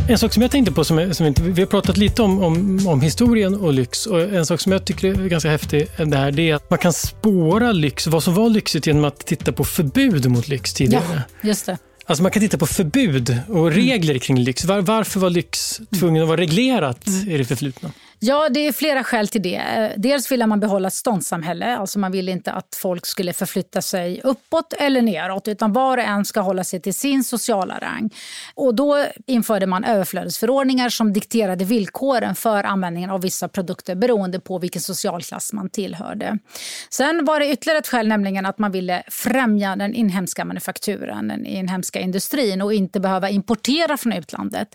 En 0.09 0.17
sak 0.17 0.33
som 0.33 0.41
jag 0.41 0.51
tänkte 0.51 0.71
på, 0.71 0.83
som, 0.83 1.13
som 1.13 1.33
vi 1.39 1.61
har 1.61 1.67
pratat 1.67 1.97
lite 1.97 2.21
om, 2.21 2.43
om, 2.43 2.87
om, 2.87 3.01
historien 3.01 3.55
och 3.55 3.73
lyx 3.73 4.05
och 4.05 4.21
en 4.21 4.45
sak 4.45 4.59
som 4.59 4.71
jag 4.71 4.85
tycker 4.85 5.07
är 5.07 5.27
ganska 5.27 5.49
häftig 5.49 5.87
det 5.97 6.17
här, 6.17 6.31
det 6.31 6.49
är 6.49 6.55
att 6.55 6.69
man 6.69 6.79
kan 6.79 6.93
spåra 6.93 7.71
lyx, 7.71 8.07
vad 8.07 8.23
som 8.23 8.33
var 8.33 8.49
lyxigt 8.49 8.87
genom 8.87 9.05
att 9.05 9.19
titta 9.19 9.51
på 9.51 9.63
förbud 9.63 10.31
mot 10.31 10.47
lyx 10.47 10.73
tidigare. 10.73 11.23
Ja, 11.41 11.47
just 11.47 11.65
det. 11.65 11.77
Alltså 12.05 12.23
man 12.23 12.31
kan 12.31 12.39
titta 12.41 12.57
på 12.57 12.67
förbud 12.67 13.37
och 13.47 13.71
regler 13.71 14.13
mm. 14.13 14.19
kring 14.19 14.39
lyx. 14.39 14.65
Var, 14.65 14.81
varför 14.81 15.19
var 15.19 15.29
lyx 15.29 15.81
tvungen 15.99 16.23
att 16.23 16.29
vara 16.29 16.41
reglerat 16.41 17.07
mm. 17.07 17.29
i 17.29 17.37
det 17.37 17.45
förflutna? 17.45 17.91
Ja, 18.19 18.49
det 18.49 18.59
är 18.59 18.71
flera 18.71 19.03
skäl 19.03 19.27
till 19.27 19.41
det. 19.41 19.55
Eh, 19.55 19.91
dels 19.97 20.31
ville 20.31 20.47
man 20.47 20.59
behålla 20.59 20.87
ett 20.87 20.93
ståndssamhälle. 20.93 21.77
Alltså 21.77 21.99
man 21.99 22.11
ville 22.11 22.31
inte 22.31 22.51
att 22.51 22.77
folk 22.81 23.05
skulle 23.05 23.33
förflytta 23.33 23.81
sig 23.81 24.21
uppåt 24.23 24.73
eller 24.73 25.01
neråt 25.01 25.47
utan 25.47 25.73
var 25.73 25.97
och 25.97 26.03
en 26.03 26.25
ska 26.25 26.39
hålla 26.39 26.63
sig 26.63 26.81
till 26.81 26.93
sin 26.93 27.23
sociala 27.23 27.79
rang. 27.79 28.09
Och 28.55 28.75
då 28.75 29.05
införde 29.25 29.65
man 29.65 29.83
överflödesförordningar 29.83 30.89
som 30.89 31.13
dikterade 31.13 31.65
villkoren 31.65 32.35
för 32.35 32.63
användningen 32.63 33.09
av 33.09 33.21
vissa 33.21 33.47
produkter 33.47 33.95
beroende 33.95 34.39
på 34.39 34.59
vilken 34.59 34.81
socialklass 34.81 35.53
man 35.53 35.69
tillhörde. 35.69 36.37
Sen 36.89 37.25
var 37.25 37.39
det 37.39 37.51
ytterligare 37.51 37.79
ett 37.79 37.87
skäl, 37.87 38.07
nämligen 38.07 38.45
att 38.45 38.59
man 38.59 38.71
ville 38.71 39.03
främja 39.07 39.75
den 39.75 39.93
inhemska 39.93 40.45
manufakturen, 40.45 41.27
den 41.27 41.45
inhemska 41.45 41.99
industrin 41.99 42.61
och 42.61 42.73
inte 42.73 42.99
behöva 42.99 43.29
importera 43.29 43.97
från 43.97 44.13
utlandet. 44.13 44.67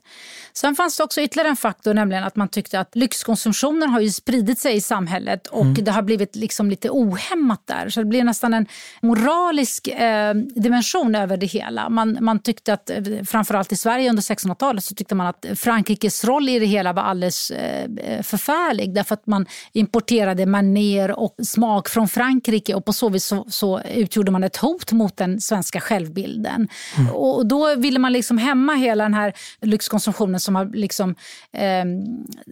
Sen 0.52 0.74
fanns 0.74 0.96
det 0.96 1.04
också 1.04 1.20
ytterligare 1.20 1.48
en 1.48 1.56
faktor, 1.56 1.94
nämligen 1.94 2.24
att 2.24 2.36
man 2.36 2.48
tyckte 2.48 2.80
att 2.80 2.96
lyxkonsumtion 2.96 3.31
konsumtionen 3.32 3.90
har 3.90 4.00
ju 4.00 4.10
spridit 4.10 4.58
sig 4.58 4.76
i 4.76 4.80
samhället 4.80 5.46
och 5.46 5.62
mm. 5.62 5.84
det 5.84 5.90
har 5.90 6.02
blivit 6.02 6.36
liksom 6.36 6.70
lite 6.70 6.90
ohämmat 6.90 7.62
där. 7.64 7.88
Så 7.88 8.00
det 8.00 8.06
blir 8.06 8.24
nästan 8.24 8.54
en 8.54 8.66
moralisk 9.02 9.88
eh, 9.88 10.34
dimension 10.34 11.14
över 11.14 11.36
det 11.36 11.46
hela. 11.46 11.88
Man, 11.88 12.18
man 12.20 12.38
tyckte 12.38 12.72
att, 12.72 12.90
eh, 12.90 12.96
framförallt 13.24 13.72
i 13.72 13.76
Sverige 13.76 14.10
under 14.10 14.22
1600-talet, 14.22 14.84
så 14.84 14.94
tyckte 14.94 15.14
man 15.14 15.26
att 15.26 15.46
Frankrikes 15.56 16.24
roll 16.24 16.48
i 16.48 16.58
det 16.58 16.66
hela 16.66 16.92
var 16.92 17.02
alldeles 17.02 17.50
eh, 17.50 18.22
förfärlig. 18.22 18.94
Därför 18.94 19.14
att 19.14 19.26
man 19.26 19.46
importerade 19.72 20.46
maner 20.46 21.18
och 21.18 21.34
smak 21.42 21.88
från 21.88 22.08
Frankrike 22.08 22.74
och 22.74 22.84
på 22.84 22.92
så 22.92 23.08
vis 23.08 23.24
så, 23.24 23.46
så 23.48 23.80
utgjorde 23.80 24.30
man 24.30 24.44
ett 24.44 24.56
hot 24.56 24.92
mot 24.92 25.16
den 25.16 25.40
svenska 25.40 25.80
självbilden. 25.80 26.68
Mm. 26.98 27.14
Och 27.14 27.46
då 27.46 27.74
ville 27.74 27.98
man 27.98 28.12
liksom 28.12 28.38
hämma 28.38 28.74
hela 28.74 29.04
den 29.04 29.14
här 29.14 29.32
lyxkonsumtionen 29.60 30.40
som 30.40 30.56
har 30.56 30.70
liksom, 30.74 31.14
eh, 31.52 31.84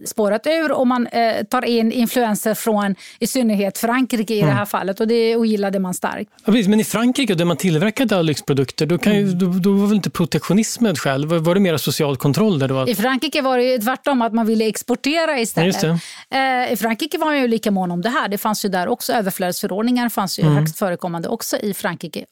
spårat 0.05 0.47
ur 0.47 0.70
kultur 0.71 0.79
och 0.79 0.87
man 0.87 1.07
eh, 1.07 1.43
tar 1.43 1.65
in 1.65 1.91
influenser 1.91 2.53
från 2.53 2.95
i 3.19 3.27
synnerhet 3.27 3.77
Frankrike 3.77 4.33
i 4.33 4.39
mm. 4.39 4.49
det 4.49 4.55
här 4.55 4.65
fallet 4.65 4.99
och 4.99 5.07
det 5.07 5.35
ogillade 5.35 5.79
man 5.79 5.93
starkt. 5.93 6.31
Ja, 6.45 6.53
men 6.53 6.79
i 6.79 6.83
Frankrike 6.83 7.35
där 7.35 7.45
man 7.45 7.57
tillverkade 7.57 8.23
lyxprodukter, 8.23 8.85
då, 8.85 8.97
kan 8.97 9.13
ju, 9.13 9.23
mm. 9.23 9.39
då, 9.39 9.45
då, 9.59 9.71
var 9.73 9.87
väl 9.87 9.95
inte 9.95 10.09
protektionism 10.09 10.85
ett 10.85 10.99
skäl? 10.99 11.25
Var, 11.25 11.39
var 11.39 11.55
det 11.55 11.61
mer 11.61 11.77
social 11.77 12.17
kontroll? 12.17 12.59
Där 12.59 12.67
då? 12.67 12.87
I 12.87 12.95
Frankrike 12.95 13.41
var 13.41 13.57
det 13.57 13.79
tvärtom, 13.79 14.21
att 14.21 14.33
man 14.33 14.45
ville 14.45 14.67
exportera 14.67 15.39
istället. 15.39 15.83
Ja, 15.83 15.97
eh, 16.37 16.73
I 16.73 16.77
Frankrike 16.77 17.17
var 17.17 17.25
man 17.25 17.37
ju 17.37 17.47
lika 17.47 17.71
mån 17.71 17.91
om 17.91 18.01
det 18.01 18.09
här. 18.09 18.29
Det 18.29 18.37
fanns 18.37 18.65
ju 18.65 18.69
där 18.69 18.87
också 18.87 19.13
överflödsförordningar, 19.13 20.09
fanns 20.09 20.39
ju 20.39 20.43
mm. 20.43 20.55
högst 20.55 20.77
förekommande 20.77 21.29
också 21.29 21.57
i 21.57 21.73
Frankrike 21.73 22.25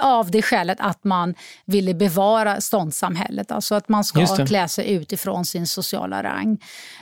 av 0.00 0.30
det 0.30 0.42
skälet 0.42 0.78
att 0.80 1.04
man 1.04 1.34
ville 1.64 1.94
bevara 1.94 2.60
ståndssamhället. 2.60 3.52
Alltså 3.52 3.74
att 3.74 3.88
man 3.88 4.04
ska 4.04 4.46
klä 4.46 4.68
sig 4.68 4.92
utifrån 4.92 5.44
sin 5.44 5.66
sociala 5.66 6.22
rang. 6.22 6.58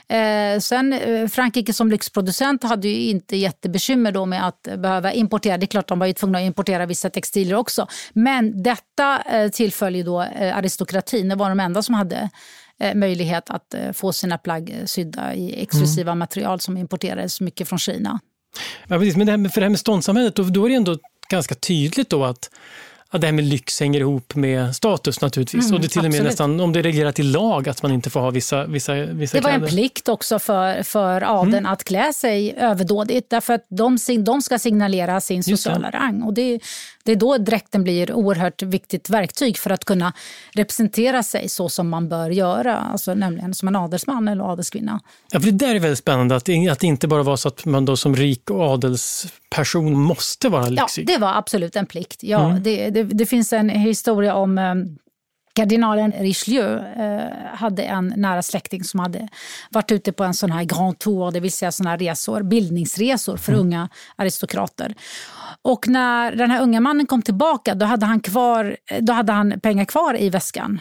Eh, 0.09 0.61
sen 0.61 0.93
eh, 0.93 1.29
Frankrike 1.29 1.73
som 1.73 1.91
lyxproducent 1.91 2.63
hade 2.63 2.89
ju 2.89 3.11
inte 3.11 3.37
jättebekymmer 3.37 4.13
då 4.13 4.27
med 4.27 4.47
att 4.47 4.63
behöva 4.63 5.13
importera. 5.13 5.57
Det 5.57 5.65
är 5.65 5.67
klart 5.67 5.89
de 5.89 5.99
var 5.99 6.07
ju 6.07 6.13
tvungna 6.13 6.39
att 6.39 6.45
importera 6.45 6.87
vissa 6.87 7.11
textilier 7.11 7.57
också. 7.57 7.87
Men 8.13 8.63
detta 8.63 9.23
eh, 9.23 9.51
tillföll 9.51 9.97
ju 9.97 10.03
då 10.03 10.23
eh, 10.23 10.57
aristokratin. 10.57 11.29
Det 11.29 11.35
var 11.35 11.49
de 11.49 11.61
enda 11.61 11.83
som 11.83 11.95
hade 11.95 12.31
eh, 12.81 12.95
möjlighet 12.95 13.51
att 13.51 13.75
få 13.93 14.13
sina 14.13 14.39
plagg 14.39 14.75
sydda 14.85 15.35
i 15.35 15.63
exklusiva 15.63 16.11
mm. 16.11 16.19
material 16.19 16.61
som 16.61 16.77
importerades 16.77 17.41
mycket 17.41 17.69
från 17.69 17.79
Kina. 17.79 18.21
Ja, 18.89 18.99
precis. 18.99 19.17
Men 19.17 19.27
det 19.27 19.33
här 19.33 19.37
med, 19.37 19.53
för 19.53 19.61
det 19.61 19.65
här 19.65 19.71
med 19.71 19.81
ståndssamhället, 19.81 20.35
då, 20.35 20.43
då 20.43 20.65
är 20.65 20.69
det 20.69 20.75
ändå 20.75 20.99
ganska 21.29 21.55
tydligt 21.55 22.11
då 22.11 22.25
att 22.25 22.51
att 23.15 23.21
det 23.21 23.27
här 23.27 23.33
med 23.33 23.45
lyx 23.45 23.81
hänger 23.81 24.01
ihop 24.01 24.35
med 24.35 24.77
status 24.77 25.21
naturligtvis. 25.21 25.65
Mm, 25.65 25.75
och 25.75 25.81
det 25.81 25.89
till 25.89 26.05
och 26.05 26.11
med 26.11 26.25
nästan, 26.25 26.61
om 26.61 26.73
det 26.73 26.79
är 26.79 26.83
reglerat 26.83 27.19
i 27.19 27.23
lag 27.23 27.69
att 27.69 27.83
man 27.83 27.93
inte 27.93 28.11
får 28.11 28.21
ha 28.21 28.31
vissa, 28.31 28.67
vissa, 28.67 28.95
vissa 28.95 29.37
Det 29.37 29.43
var 29.43 29.51
kläder. 29.51 29.67
en 29.67 29.71
plikt 29.71 30.09
också 30.09 30.39
för, 30.39 30.83
för 30.83 31.41
adeln 31.41 31.55
mm. 31.55 31.73
att 31.73 31.85
klä 31.85 32.13
sig 32.13 32.55
överdådigt 32.57 33.31
därför 33.31 33.53
att 33.53 33.67
de, 33.69 33.99
de 34.19 34.43
ska 34.43 34.59
signalera 34.59 35.21
sin 35.21 35.45
sociala 35.45 35.91
rang. 35.91 36.23
Och 36.23 36.35
det, 36.35 36.61
det 37.05 37.13
är 37.13 37.17
då 37.17 37.39
dräkten 37.39 37.85
blir 37.85 38.13
oerhört 38.13 38.63
viktigt 38.63 39.11
verktyg 39.11 39.59
för 39.59 39.71
att 39.71 39.85
kunna 39.85 40.13
representera 40.53 41.23
sig 41.23 41.49
så 41.49 41.69
som 41.69 41.89
man 41.89 42.09
bör 42.09 42.31
göra, 42.31 42.77
alltså 42.77 43.15
nämligen 43.15 43.55
som 43.55 43.69
en 43.69 43.77
adelsman 43.77 44.29
eller 44.29 44.53
adelskvinna. 44.53 45.01
Ja, 45.33 45.41
för 45.41 45.51
det 45.51 45.67
där 45.67 45.75
är 45.75 45.81
väldigt 45.81 45.99
spännande, 45.99 46.37
att, 46.37 46.49
att 46.71 46.81
det 46.81 46.87
inte 46.87 47.09
bara 47.09 47.23
var 47.23 47.37
så 47.37 47.49
att 47.49 47.65
man 47.65 47.85
då 47.85 47.97
som 47.97 48.17
rik 48.17 48.51
och 48.51 48.61
adelsperson 48.61 49.93
måste 49.93 50.49
vara 50.49 50.69
lyxig. 50.69 51.11
Ja, 51.11 51.15
det 51.15 51.21
var 51.21 51.35
absolut 51.35 51.77
en 51.77 51.87
plikt. 51.87 52.23
Ja, 52.23 52.51
mm. 52.51 52.63
det, 52.63 52.91
det, 52.91 53.03
det, 53.03 53.27
finns 53.27 53.53
en 53.53 53.69
historia 53.69 54.35
om 54.35 54.59
eh, 54.59 54.75
Kardinalen 55.55 56.13
Richelieu 56.13 56.79
eh, 56.79 57.57
hade 57.57 57.83
en 57.83 58.15
nära 58.17 58.43
släkting 58.43 58.85
som 58.85 59.01
hade 59.01 59.29
varit 59.71 59.93
ute 59.93 60.13
på 60.13 60.25
en 60.25 60.35
sån 60.35 60.53
här 60.53 60.65
grand 60.65 60.99
tour, 60.99 61.31
det 61.31 61.41
vill 61.41 61.53
säga 61.53 61.73
såna 61.73 61.97
resor, 61.97 62.43
bildningsresor 62.43 63.37
för 63.37 63.53
mm. 63.53 63.67
unga 63.67 63.89
aristokrater. 64.17 64.95
Och 65.63 65.89
när 65.89 66.37
den 66.37 66.51
här 66.51 66.63
unga 66.63 66.81
mannen 66.81 67.07
kom 67.07 67.23
tillbaka 67.23 67.75
då 67.75 67.87
hade 67.87 68.07
han, 68.07 68.21
kvar, 68.21 68.77
då 69.01 69.13
hade 69.13 69.33
han 69.33 69.61
pengar 69.61 69.85
kvar 69.85 70.21
i 70.21 70.31
väskan. 70.31 70.81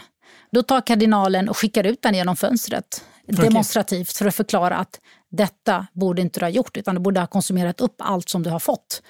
Då 0.52 0.64
tar 0.64 0.82
kardinalen 0.82 1.50
och 1.50 1.58
skickar 1.58 1.84
ut 1.84 2.02
den 2.02 2.16
genom 2.16 2.36
fönstret 2.36 3.06
okay. 3.28 3.46
demonstrativt 3.46 4.18
för 4.18 4.26
att 4.26 4.36
förklara 4.36 4.76
att 4.76 5.00
detta 5.32 5.88
borde 5.94 6.22
inte 6.22 6.40
du 6.40 6.46
ha 6.46 6.50
gjort 6.50 6.78
utan 6.78 6.96
du 6.96 7.02
borde 7.02 7.20
ha 7.20 7.28
konsumerat 7.28 7.82
upp 7.82 7.96
allt 7.98 8.30
som 8.30 8.44
du 8.44 8.50
har 8.50 8.60
fått. 8.60 9.02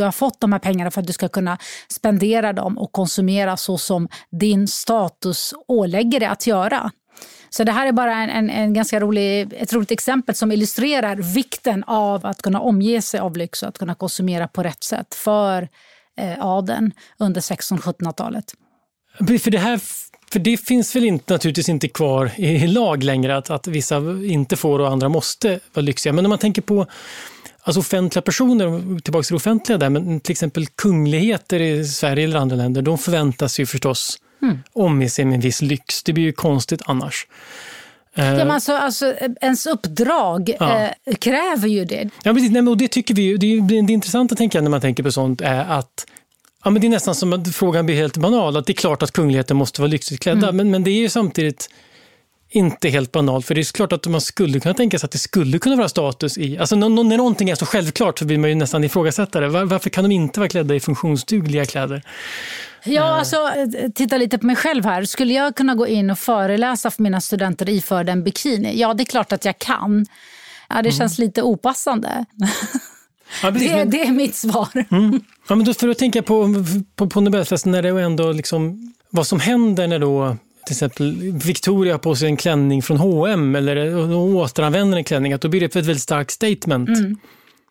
Du 0.00 0.04
har 0.04 0.12
fått 0.12 0.40
de 0.40 0.52
här 0.52 0.58
pengarna 0.58 0.90
för 0.90 1.00
att 1.00 1.06
du 1.06 1.12
ska 1.12 1.28
kunna 1.28 1.58
spendera 1.88 2.52
dem 2.52 2.78
och 2.78 2.92
konsumera 2.92 3.56
så 3.56 3.78
som 3.78 4.08
din 4.30 4.68
status 4.68 5.54
ålägger 5.68 6.20
dig 6.20 6.28
att 6.28 6.46
göra. 6.46 6.90
Så 7.50 7.64
det 7.64 7.72
här 7.72 7.86
är 7.86 7.92
bara 7.92 8.16
en, 8.16 8.30
en, 8.30 8.50
en, 8.50 8.74
ganska 8.74 9.00
rolig, 9.00 9.52
ett 9.52 9.72
roligt 9.72 9.90
exempel 9.90 10.34
som 10.34 10.52
illustrerar 10.52 11.16
vikten 11.16 11.84
av 11.84 12.26
att 12.26 12.42
kunna 12.42 12.60
omge 12.60 13.02
sig 13.02 13.20
av 13.20 13.36
lyx 13.36 13.62
och 13.62 13.68
att 13.68 13.78
kunna 13.78 13.94
konsumera 13.94 14.48
på 14.48 14.62
rätt 14.62 14.84
sätt 14.84 15.14
för 15.14 15.68
eh, 16.20 16.44
adeln 16.46 16.92
under 17.18 17.40
1600-1700-talet. 17.40 18.54
För 19.18 19.50
det, 19.50 19.58
här, 19.58 19.80
för 20.32 20.38
det 20.38 20.56
finns 20.56 20.96
väl 20.96 21.04
inte, 21.04 21.32
naturligtvis 21.32 21.68
inte 21.68 21.88
kvar 21.88 22.30
i 22.36 22.66
lag 22.66 23.02
längre 23.02 23.36
att, 23.36 23.50
att 23.50 23.66
vissa 23.66 23.96
inte 24.24 24.56
får 24.56 24.78
och 24.78 24.88
andra 24.88 25.08
måste 25.08 25.60
vara 25.72 25.84
lyxiga. 25.84 26.12
Men 26.12 26.26
om 26.26 26.30
man 26.30 26.38
tänker 26.38 26.62
på 26.62 26.86
alltså 27.62 27.80
offentliga 27.80 28.22
personer, 28.22 29.00
tillbaka 29.00 29.22
till 29.22 29.34
det 29.34 29.36
offentliga 29.36 29.78
där, 29.78 29.90
men 29.90 30.20
till 30.20 30.32
exempel 30.32 30.66
kungligheter 30.66 31.60
i 31.60 31.84
Sverige 31.84 32.24
eller 32.24 32.38
andra 32.38 32.56
länder, 32.56 32.82
de 32.82 32.98
förväntas 32.98 33.60
ju 33.60 33.66
förstås 33.66 34.18
mm. 34.42 34.58
omge 34.72 35.10
sig 35.10 35.24
med 35.24 35.34
en 35.34 35.40
viss 35.40 35.62
lyx. 35.62 36.02
Det 36.02 36.12
blir 36.12 36.24
ju 36.24 36.32
konstigt 36.32 36.82
annars. 36.84 37.26
Ja, 38.14 38.22
men 38.22 38.50
alltså, 38.50 38.72
alltså, 38.72 39.14
ens 39.40 39.66
uppdrag 39.66 40.50
ja. 40.60 40.90
eh, 41.04 41.14
kräver 41.14 41.68
ju 41.68 41.84
det. 41.84 42.10
Ja, 42.22 42.32
precis. 42.32 42.50
Nej, 42.50 42.62
men, 42.62 42.68
och 42.68 42.76
det 42.76 42.88
tycker 42.88 43.14
vi 43.14 43.36
det, 43.36 43.46
är, 43.46 43.82
det 43.82 43.92
intressanta 43.92 44.34
tänker 44.34 44.58
jag, 44.58 44.62
när 44.62 44.70
man 44.70 44.80
tänker 44.80 45.02
på 45.02 45.12
sånt 45.12 45.40
är 45.40 45.64
att 45.64 46.06
ja, 46.64 46.70
men 46.70 46.80
det 46.80 46.88
är 46.88 46.90
nästan 46.90 47.14
som 47.14 47.32
att 47.32 47.54
frågan 47.54 47.86
blir 47.86 47.96
helt 47.96 48.16
banal. 48.16 48.56
Att 48.56 48.66
det 48.66 48.72
är 48.72 48.74
klart 48.74 49.02
att 49.02 49.12
kungligheten 49.12 49.56
måste 49.56 49.80
vara 49.80 49.90
lyxigt 49.90 50.22
klädda, 50.22 50.48
mm. 50.48 50.56
men, 50.56 50.70
men 50.70 50.84
det 50.84 50.90
är 50.90 51.00
ju 51.00 51.08
samtidigt 51.08 51.70
inte 52.50 52.88
helt 52.88 53.12
banalt. 53.12 53.46
För 53.46 53.54
det 53.54 53.60
är 53.60 53.72
klart 53.72 53.92
att 53.92 54.06
man 54.06 54.20
skulle 54.20 54.60
kunna 54.60 54.74
tänka 54.74 54.98
sig 54.98 55.04
att 55.04 55.10
det 55.10 55.18
skulle 55.18 55.58
kunna 55.58 55.76
vara 55.76 55.88
status 55.88 56.38
i... 56.38 56.58
Alltså 56.58 56.76
när 56.76 57.16
någonting 57.16 57.50
är 57.50 57.54
så 57.54 57.66
självklart 57.66 58.18
så 58.18 58.24
vill 58.24 58.40
man 58.40 58.50
ju 58.50 58.56
nästan 58.56 58.84
ifrågasätta 58.84 59.40
det. 59.40 59.48
Varför 59.48 59.90
kan 59.90 60.04
de 60.04 60.10
inte 60.12 60.40
vara 60.40 60.48
klädda 60.48 60.74
i 60.74 60.80
funktionsdugliga 60.80 61.64
kläder? 61.64 62.02
Ja, 62.84 63.02
eh. 63.02 63.18
alltså, 63.18 63.50
titta 63.94 64.16
lite 64.16 64.38
på 64.38 64.46
mig 64.46 64.56
själv 64.56 64.84
här. 64.84 65.04
Skulle 65.04 65.34
jag 65.34 65.56
kunna 65.56 65.74
gå 65.74 65.86
in 65.86 66.10
och 66.10 66.18
föreläsa 66.18 66.90
för 66.90 67.02
mina 67.02 67.20
studenter 67.20 67.68
iförd 67.68 68.08
en 68.08 68.24
bikini? 68.24 68.80
Ja, 68.80 68.94
det 68.94 69.02
är 69.02 69.04
klart 69.04 69.32
att 69.32 69.44
jag 69.44 69.58
kan. 69.58 70.06
Ja, 70.68 70.74
det 70.74 70.80
mm. 70.80 70.92
känns 70.92 71.18
lite 71.18 71.42
opassande. 71.42 72.24
Ja, 73.42 73.50
precis, 73.52 73.70
det, 73.70 73.76
men... 73.76 73.90
det, 73.90 74.06
är 74.06 74.12
mitt 74.12 74.34
svar. 74.34 74.68
Mm. 74.90 75.20
Ja, 75.48 75.54
men 75.54 75.64
då, 75.64 75.74
för 75.74 75.88
att 75.88 75.98
tänka 75.98 76.22
på, 76.22 76.64
på, 76.96 77.06
på 77.06 77.20
Nobelfesten, 77.20 77.72
när 77.72 77.82
det 77.82 78.02
ändå 78.02 78.32
liksom, 78.32 78.92
vad 79.10 79.26
som 79.26 79.40
händer 79.40 79.86
när 79.86 79.98
då 79.98 80.36
till 80.70 80.74
exempel 80.74 81.32
Victoria 81.32 81.94
har 81.94 81.98
på 81.98 82.16
sig 82.16 82.28
en 82.28 82.36
klänning 82.36 82.82
från 82.82 82.96
H&M 82.96 83.56
eller 83.56 84.10
återanvänder 84.14 84.98
en 84.98 85.04
klänning, 85.04 85.32
att 85.32 85.40
då 85.40 85.48
blir 85.48 85.60
det 85.60 85.66
ett 85.66 85.76
väldigt 85.76 86.02
starkt 86.02 86.30
statement. 86.30 86.88
Mm. 86.88 87.16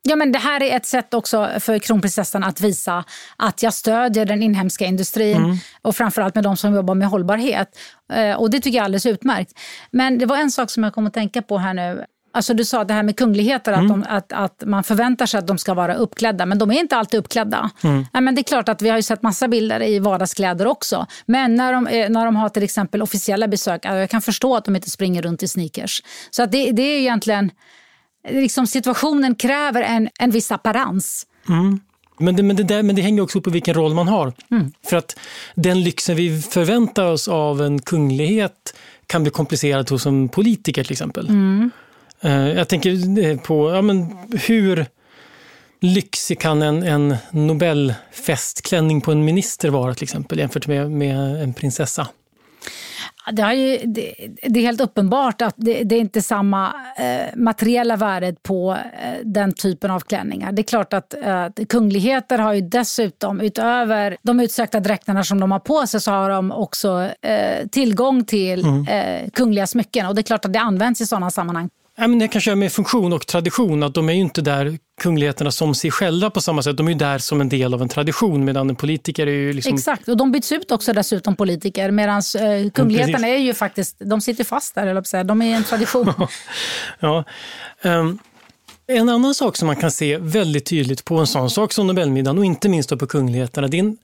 Ja, 0.01 0.15
men 0.15 0.31
det 0.31 0.39
här 0.39 0.63
är 0.63 0.75
ett 0.75 0.85
sätt 0.85 1.13
också 1.13 1.49
för 1.59 1.79
kronprinsessan 1.79 2.43
att 2.43 2.62
visa 2.62 3.03
att 3.38 3.63
jag 3.63 3.73
stödjer 3.73 4.25
den 4.25 4.43
inhemska 4.43 4.85
industrin 4.85 5.38
mm. 5.38 5.57
och 5.81 5.95
framförallt 5.95 6.35
med 6.35 6.43
de 6.43 6.57
som 6.57 6.75
jobbar 6.75 6.95
med 6.95 7.07
hållbarhet. 7.07 7.79
Eh, 8.13 8.35
och 8.35 8.49
Det 8.49 8.59
tycker 8.59 8.77
jag 8.77 8.81
är 8.81 8.85
alldeles 8.85 9.05
utmärkt. 9.05 9.51
Men 9.91 10.17
det 10.17 10.25
var 10.25 10.38
en 10.38 10.51
sak 10.51 10.69
som 10.69 10.83
jag 10.83 10.93
kom 10.93 11.07
att 11.07 11.13
tänka 11.13 11.41
på 11.41 11.57
här 11.57 11.73
nu. 11.73 12.05
Alltså 12.39 12.54
du 12.54 12.65
sa 12.65 12.84
det 12.84 12.93
här 12.93 13.04
med 13.04 13.17
kungligheter, 13.17 13.73
mm. 13.73 13.86
att, 13.86 13.89
de, 13.89 14.06
att, 14.10 14.34
att 14.34 14.63
man 14.65 14.84
förväntar 14.84 15.25
sig 15.25 15.38
att 15.38 15.47
de 15.47 15.58
ska 15.58 15.73
vara 15.73 15.95
uppklädda, 15.95 16.45
men 16.45 16.58
de 16.58 16.71
är 16.71 16.80
inte 16.80 16.95
alltid 16.95 17.19
uppklädda. 17.19 17.69
Mm. 17.84 18.06
Ja, 18.13 18.21
men 18.21 18.36
det 18.36 18.41
är 18.41 18.43
klart 18.43 18.69
att 18.69 18.82
vi 18.82 18.89
har 18.89 18.97
ju 18.97 19.04
sett 19.04 19.21
massa 19.21 19.47
bilder 19.47 19.84
i 19.84 19.99
vardagskläder 19.99 20.67
också. 20.67 21.08
Men 21.25 21.56
när 21.56 21.73
de, 21.73 21.88
eh, 21.88 22.10
när 22.10 22.25
de 22.25 22.36
har 22.36 22.49
till 22.49 22.63
exempel 22.63 23.02
officiella 23.02 23.47
besök, 23.47 23.86
jag 23.86 24.10
kan 24.10 24.21
förstå 24.21 24.56
att 24.56 24.65
de 24.65 24.75
inte 24.75 24.89
springer 24.89 25.21
runt 25.21 25.43
i 25.43 25.47
sneakers. 25.47 26.04
Så 26.30 26.43
att 26.43 26.52
det, 26.52 26.71
det 26.71 26.82
är 26.82 26.99
egentligen, 26.99 27.52
liksom 28.30 28.67
situationen 28.67 29.36
kräver 29.36 29.82
en, 29.82 30.10
en 30.19 30.32
viss 30.32 30.52
apparens. 30.52 31.25
Mm. 31.49 31.80
Men 32.19 32.36
det, 32.36 32.43
men, 32.43 32.56
det 32.56 32.63
där, 32.63 32.84
men 32.84 32.95
det 32.95 33.02
hänger 33.02 33.21
också 33.21 33.38
upp 33.38 33.43
på 33.43 33.49
vilken 33.49 33.73
roll 33.73 33.93
man 33.93 34.08
har. 34.08 34.34
Mm. 34.52 34.71
För 34.89 34.97
att 34.97 35.19
den 35.56 35.84
lyxen 35.84 36.15
vi 36.15 36.41
förväntar 36.41 37.06
oss 37.06 37.28
av 37.28 37.62
en 37.62 37.82
kunglighet 37.82 38.75
kan 39.08 39.23
bli 39.23 39.32
komplicerad 39.32 39.89
hos 39.89 40.06
en 40.06 40.30
politiker 40.30 40.84
till 40.84 40.91
exempel. 40.91 41.30
Mm. 41.30 41.71
Eh, 42.21 42.47
jag 42.49 42.67
tänker 42.67 43.38
på 43.38 43.71
ja, 43.71 43.82
men 43.82 44.17
hur 44.47 44.86
lyxig 45.82 46.39
kan 46.39 46.62
en, 46.62 46.84
en 46.84 47.15
Nobelfestklänning 47.32 49.01
på 49.01 49.12
en 49.12 49.25
minister 49.25 49.69
vara 49.69 49.93
till 49.93 50.03
exempel 50.03 50.39
jämfört 50.39 50.67
med, 50.67 50.91
med 50.91 51.43
en 51.43 51.53
prinsessa? 51.53 52.08
Det, 53.32 53.41
har 53.41 53.53
ju, 53.53 53.77
det, 53.77 54.13
det, 54.43 54.60
är 54.60 54.63
helt 54.63 54.82
uppenbart 54.82 55.41
att 55.41 55.53
det, 55.58 55.84
det 55.84 55.95
är 55.95 55.99
inte 55.99 56.21
samma 56.21 56.73
eh, 56.97 57.36
materiella 57.36 57.95
värdet 57.95 58.43
på 58.43 58.71
eh, 58.71 59.25
den 59.25 59.53
typen 59.53 59.91
av 59.91 59.99
klänningar. 59.99 60.51
Det 60.51 60.62
är 60.62 60.63
klart 60.63 60.93
att 60.93 61.13
eh, 61.13 61.47
kungligheter 61.69 62.38
har 62.38 62.53
ju 62.53 62.62
dessutom, 62.62 63.41
utöver 63.41 64.17
de 64.21 64.39
utsökta 64.39 64.79
dräkterna 64.79 65.23
som 65.23 65.39
de 65.39 65.51
har 65.51 65.60
på 65.60 65.88
sig, 65.88 66.01
så 66.01 66.12
har 66.12 66.29
de 66.29 66.51
också 66.51 67.10
eh, 67.21 67.67
tillgång 67.67 68.25
till 68.25 68.65
mm. 68.65 68.88
Eh, 68.88 69.29
kungliga 69.29 69.67
smycken. 69.67 70.05
Och 70.05 70.15
det 70.15 70.21
är 70.21 70.23
klart 70.23 70.45
att 70.45 70.53
det 70.53 70.60
används 70.60 71.01
i 71.01 71.05
sådana 71.05 71.32
sammanhang. 71.32 71.69
Ja, 71.99 72.07
men 72.07 72.19
det 72.19 72.27
kanske 72.27 72.51
har 72.51 72.55
med 72.55 72.71
funktion 72.71 73.13
och 73.13 73.27
tradition, 73.27 73.83
att 73.83 73.93
de 73.93 74.09
är 74.09 74.13
ju 74.13 74.19
inte 74.19 74.41
där 74.41 74.77
kungligheterna 75.01 75.51
som 75.51 75.75
sig 75.75 75.91
själva 75.91 76.29
på 76.29 76.41
samma 76.41 76.63
sätt. 76.63 76.77
De 76.77 76.88
är 76.88 76.91
ju 76.91 76.97
där 76.97 77.17
som 77.17 77.41
en 77.41 77.49
del 77.49 77.73
av 77.73 77.81
en 77.81 77.89
tradition 77.89 78.45
medan 78.45 78.69
en 78.69 78.75
politiker 78.75 79.27
är 79.27 79.31
ju 79.31 79.53
liksom... 79.53 79.73
Exakt, 79.73 80.07
och 80.07 80.17
de 80.17 80.31
byts 80.31 80.51
ut 80.51 80.71
också 80.71 80.93
dessutom 80.93 81.35
politiker 81.35 81.91
medan 81.91 82.17
eh, 82.17 82.71
kungligheterna 82.71 83.27
är 83.27 83.38
ju 83.38 83.53
faktiskt, 83.53 83.95
de 83.99 84.21
sitter 84.21 84.43
fast 84.43 84.75
där, 84.75 84.88
eller 84.88 85.23
De 85.23 85.41
är 85.41 85.55
en 85.55 85.63
tradition. 85.63 86.13
ja. 86.99 87.23
Um, 87.83 88.19
en 88.88 89.09
annan 89.09 89.35
sak 89.35 89.57
som 89.57 89.67
man 89.67 89.75
kan 89.75 89.91
se 89.91 90.17
väldigt 90.17 90.65
tydligt 90.65 91.05
på 91.05 91.17
en 91.17 91.27
sån 91.27 91.49
sak 91.49 91.73
som 91.73 91.88
Nobelmiddagen 91.88 92.38
och 92.38 92.45
inte 92.45 92.69
minst 92.69 92.97
på 92.99 93.07
kungligheterna, 93.07 93.67
det 93.67 93.77
är 93.77 93.79
en, 93.79 93.97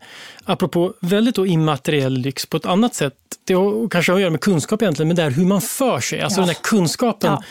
apropå 0.44 0.94
väldigt 1.02 1.38
immateriell 1.38 2.14
lyx 2.18 2.46
på 2.46 2.58
ett 2.58 2.66
annat 2.66 2.96
sätt, 2.96 3.14
det 3.44 3.54
har 3.54 3.90
kanske 3.90 4.12
har 4.12 4.18
att 4.18 4.22
göra 4.22 4.32
med 4.32 4.42
kunskap 4.42 4.82
egentligen, 4.82 5.08
men 5.08 5.16
det 5.16 5.24
är 5.24 5.30
hur 5.30 5.46
man 5.46 5.62
för 5.62 6.00
sig, 6.00 6.22
alltså 6.22 6.40
ja. 6.40 6.46
den 6.46 6.56
här 6.56 6.62
kunskapen. 6.64 7.32
Ja 7.32 7.44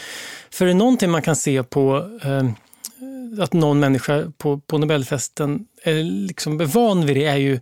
för 0.55 0.65
det 0.65 0.71
är 0.71 0.75
någonting 0.75 1.11
man 1.11 1.23
kan 1.23 1.37
se 1.37 1.63
på 1.63 2.11
eh, 2.23 3.43
att 3.43 3.53
någon 3.53 3.81
människa 3.81 4.33
på, 4.39 4.59
på 4.59 4.79
Nobelfesten 4.79 5.67
är 5.83 6.03
liksom 6.03 6.67
van 6.67 7.07
vid 7.07 7.17
det 7.17 7.25
är 7.25 7.37
ju 7.37 7.61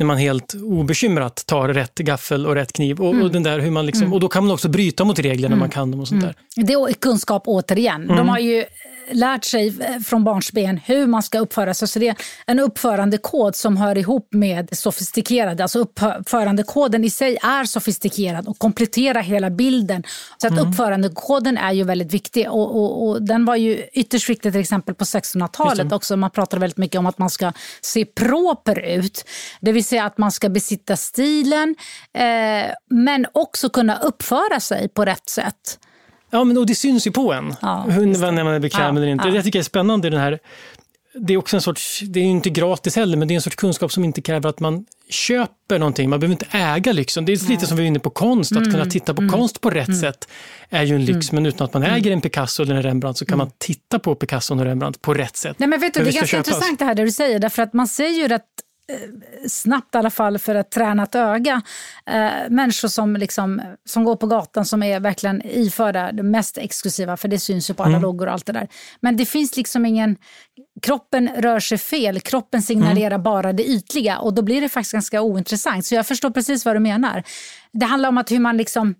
när 0.00 0.06
man 0.06 0.16
helt 0.16 0.54
obekymrat 0.54 1.46
tar 1.46 1.68
rätt 1.68 1.94
gaffel 1.94 2.46
och 2.46 2.54
rätt 2.54 2.72
kniv. 2.72 3.00
Och, 3.00 3.10
mm. 3.10 3.22
och 3.22 3.30
den 3.30 3.42
där 3.42 3.58
hur 3.58 3.70
man 3.70 3.86
liksom, 3.86 4.02
mm. 4.02 4.12
och 4.12 4.20
då 4.20 4.28
kan 4.28 4.44
man 4.44 4.54
också 4.54 4.68
bryta 4.68 5.04
mot 5.04 5.18
reglerna 5.18 5.46
mm. 5.46 5.58
man 5.58 5.70
kan 5.70 5.90
dem. 5.90 6.00
och 6.00 6.08
sånt 6.08 6.20
där. 6.20 6.34
Mm. 6.56 6.66
Det 6.66 6.72
är 6.72 6.92
kunskap 6.92 7.42
återigen. 7.46 8.06
De 8.06 8.12
mm. 8.12 8.28
har 8.28 8.38
ju 8.38 8.64
lärt 9.12 9.44
sig 9.44 9.74
från 10.04 10.24
barnsben 10.24 10.80
hur 10.84 11.06
man 11.06 11.22
ska 11.22 11.38
uppföra 11.38 11.74
sig. 11.74 11.88
Så 11.88 11.98
det 11.98 12.08
är 12.08 12.16
en 12.46 12.58
uppförandekod 12.58 13.56
som 13.56 13.76
hör 13.76 13.98
ihop 13.98 14.28
med 14.30 14.68
sofistikerade. 14.72 15.62
Alltså 15.62 15.78
uppförandekoden 15.78 17.04
i 17.04 17.10
sig 17.10 17.38
är 17.42 17.64
sofistikerad 17.64 18.48
och 18.48 18.58
kompletterar 18.58 19.22
hela 19.22 19.50
bilden. 19.50 20.02
Så 20.38 20.46
att 20.46 20.52
mm. 20.52 20.68
uppförandekoden 20.68 21.58
är 21.58 21.72
ju 21.72 21.84
väldigt 21.84 22.14
viktig 22.14 22.50
och, 22.50 22.76
och, 22.76 23.08
och, 23.08 23.22
den 23.22 23.44
var 23.44 23.56
ju 23.56 23.84
ytterst 23.92 24.28
viktig 24.28 24.52
till 24.52 24.60
exempel 24.60 24.94
på 24.94 25.04
1600-talet 25.04 25.92
också. 25.92 26.16
Man 26.16 26.30
pratade 26.30 26.60
väldigt 26.60 26.78
mycket 26.78 26.98
om 26.98 27.06
att 27.06 27.18
man 27.18 27.30
ska 27.30 27.52
se 27.80 28.04
proper 28.04 28.78
ut. 28.78 29.24
Det 29.60 29.72
vill 29.72 29.84
säga 29.84 30.04
att 30.04 30.18
man 30.18 30.32
ska 30.32 30.48
besitta 30.48 30.96
stilen 30.96 31.76
eh, 32.14 32.74
men 32.90 33.26
också 33.32 33.68
kunna 33.70 33.98
uppföra 33.98 34.60
sig 34.60 34.88
på 34.88 35.04
rätt 35.04 35.28
sätt. 35.28 35.78
Ja, 36.30 36.44
men 36.44 36.58
och 36.58 36.66
det 36.66 36.74
syns 36.74 37.06
ju 37.06 37.10
på 37.10 37.32
en, 37.32 37.54
ja, 37.62 37.84
när 37.86 38.44
man 38.44 38.54
är 38.54 38.58
bekväm 38.58 38.96
eller 38.96 39.06
inte. 39.06 39.28
Ja. 39.28 39.34
Det 39.34 39.42
tycker 39.42 39.58
jag 39.58 39.62
är 39.62 39.64
spännande. 39.64 40.10
Den 40.10 40.20
här, 40.20 40.38
det 41.14 41.32
är 41.34 41.36
också 41.36 41.56
en 41.56 41.62
sorts, 41.62 42.00
det 42.00 42.20
är 42.20 42.24
inte 42.24 42.50
gratis 42.50 42.96
heller, 42.96 43.16
men 43.16 43.28
det 43.28 43.34
är 43.34 43.36
en 43.36 43.42
sorts 43.42 43.56
kunskap 43.56 43.92
som 43.92 44.04
inte 44.04 44.22
kräver 44.22 44.48
att 44.48 44.60
man 44.60 44.84
köper 45.08 45.78
någonting. 45.78 46.10
Man 46.10 46.20
behöver 46.20 46.32
inte 46.32 46.46
äga 46.50 46.92
lyxen. 46.92 47.24
Det 47.24 47.32
är 47.32 47.48
lite 47.48 47.66
som 47.66 47.76
vi 47.76 47.82
var 47.82 47.86
inne 47.86 47.98
på 47.98 48.10
konst, 48.10 48.52
att 48.52 48.58
mm, 48.58 48.70
kunna 48.70 48.86
titta 48.86 49.14
på 49.14 49.22
mm, 49.22 49.32
konst 49.32 49.60
på 49.60 49.70
rätt 49.70 49.88
mm, 49.88 50.00
sätt 50.00 50.28
är 50.68 50.82
ju 50.82 50.94
en 50.94 51.04
lyx, 51.04 51.32
mm. 51.32 51.42
men 51.42 51.52
utan 51.52 51.64
att 51.64 51.74
man 51.74 51.82
äger 51.82 52.10
en 52.10 52.20
Picasso 52.20 52.62
eller 52.62 52.74
en 52.74 52.82
Rembrandt 52.82 53.18
så 53.18 53.24
kan 53.24 53.34
mm. 53.34 53.46
man 53.46 53.52
titta 53.58 53.98
på 53.98 54.14
Picasso 54.14 54.54
och 54.54 54.64
Rembrandt 54.64 55.02
på 55.02 55.14
rätt 55.14 55.36
sätt. 55.36 55.58
Nej, 55.58 55.68
men 55.68 55.80
vet 55.80 55.94
du, 55.94 56.04
det 56.04 56.10
är 56.10 56.12
ganska 56.12 56.36
intressant 56.36 56.78
det 56.78 56.84
här 56.84 56.94
det 56.94 57.04
du 57.04 57.12
säger, 57.12 57.38
därför 57.38 57.62
att 57.62 57.72
man 57.72 57.88
säger 57.88 58.28
ju 58.28 58.34
att 58.34 58.46
snabbt 59.48 59.94
i 59.94 59.98
alla 59.98 60.10
fall 60.10 60.38
för 60.38 60.54
ett 60.54 60.70
tränat 60.70 61.14
öga. 61.14 61.62
Eh, 62.06 62.30
människor 62.48 62.88
som, 62.88 63.16
liksom, 63.16 63.62
som 63.84 64.04
går 64.04 64.16
på 64.16 64.26
gatan 64.26 64.64
som 64.64 64.82
är 64.82 65.00
verkligen 65.00 65.42
iförda 65.44 66.12
det 66.12 66.22
mest 66.22 66.58
exklusiva, 66.58 67.16
för 67.16 67.28
det 67.28 67.38
syns 67.38 67.70
ju 67.70 67.74
på 67.74 67.82
alla 67.82 67.90
mm. 67.90 68.02
loggor 68.02 68.26
och 68.26 68.32
allt 68.32 68.46
det 68.46 68.52
där. 68.52 68.68
Men 69.00 69.16
det 69.16 69.26
finns 69.26 69.56
liksom 69.56 69.86
ingen... 69.86 70.16
Kroppen 70.82 71.30
rör 71.36 71.60
sig 71.60 71.78
fel, 71.78 72.20
kroppen 72.20 72.62
signalerar 72.62 73.14
mm. 73.14 73.22
bara 73.22 73.52
det 73.52 73.68
ytliga 73.68 74.18
och 74.18 74.34
då 74.34 74.42
blir 74.42 74.60
det 74.60 74.68
faktiskt 74.68 74.92
ganska 74.92 75.22
ointressant. 75.22 75.86
Så 75.86 75.94
jag 75.94 76.06
förstår 76.06 76.30
precis 76.30 76.64
vad 76.64 76.76
du 76.76 76.80
menar. 76.80 77.22
Det 77.72 77.86
handlar 77.86 78.08
om 78.08 78.18
att 78.18 78.30
hur 78.30 78.38
man 78.38 78.56
liksom 78.56 78.94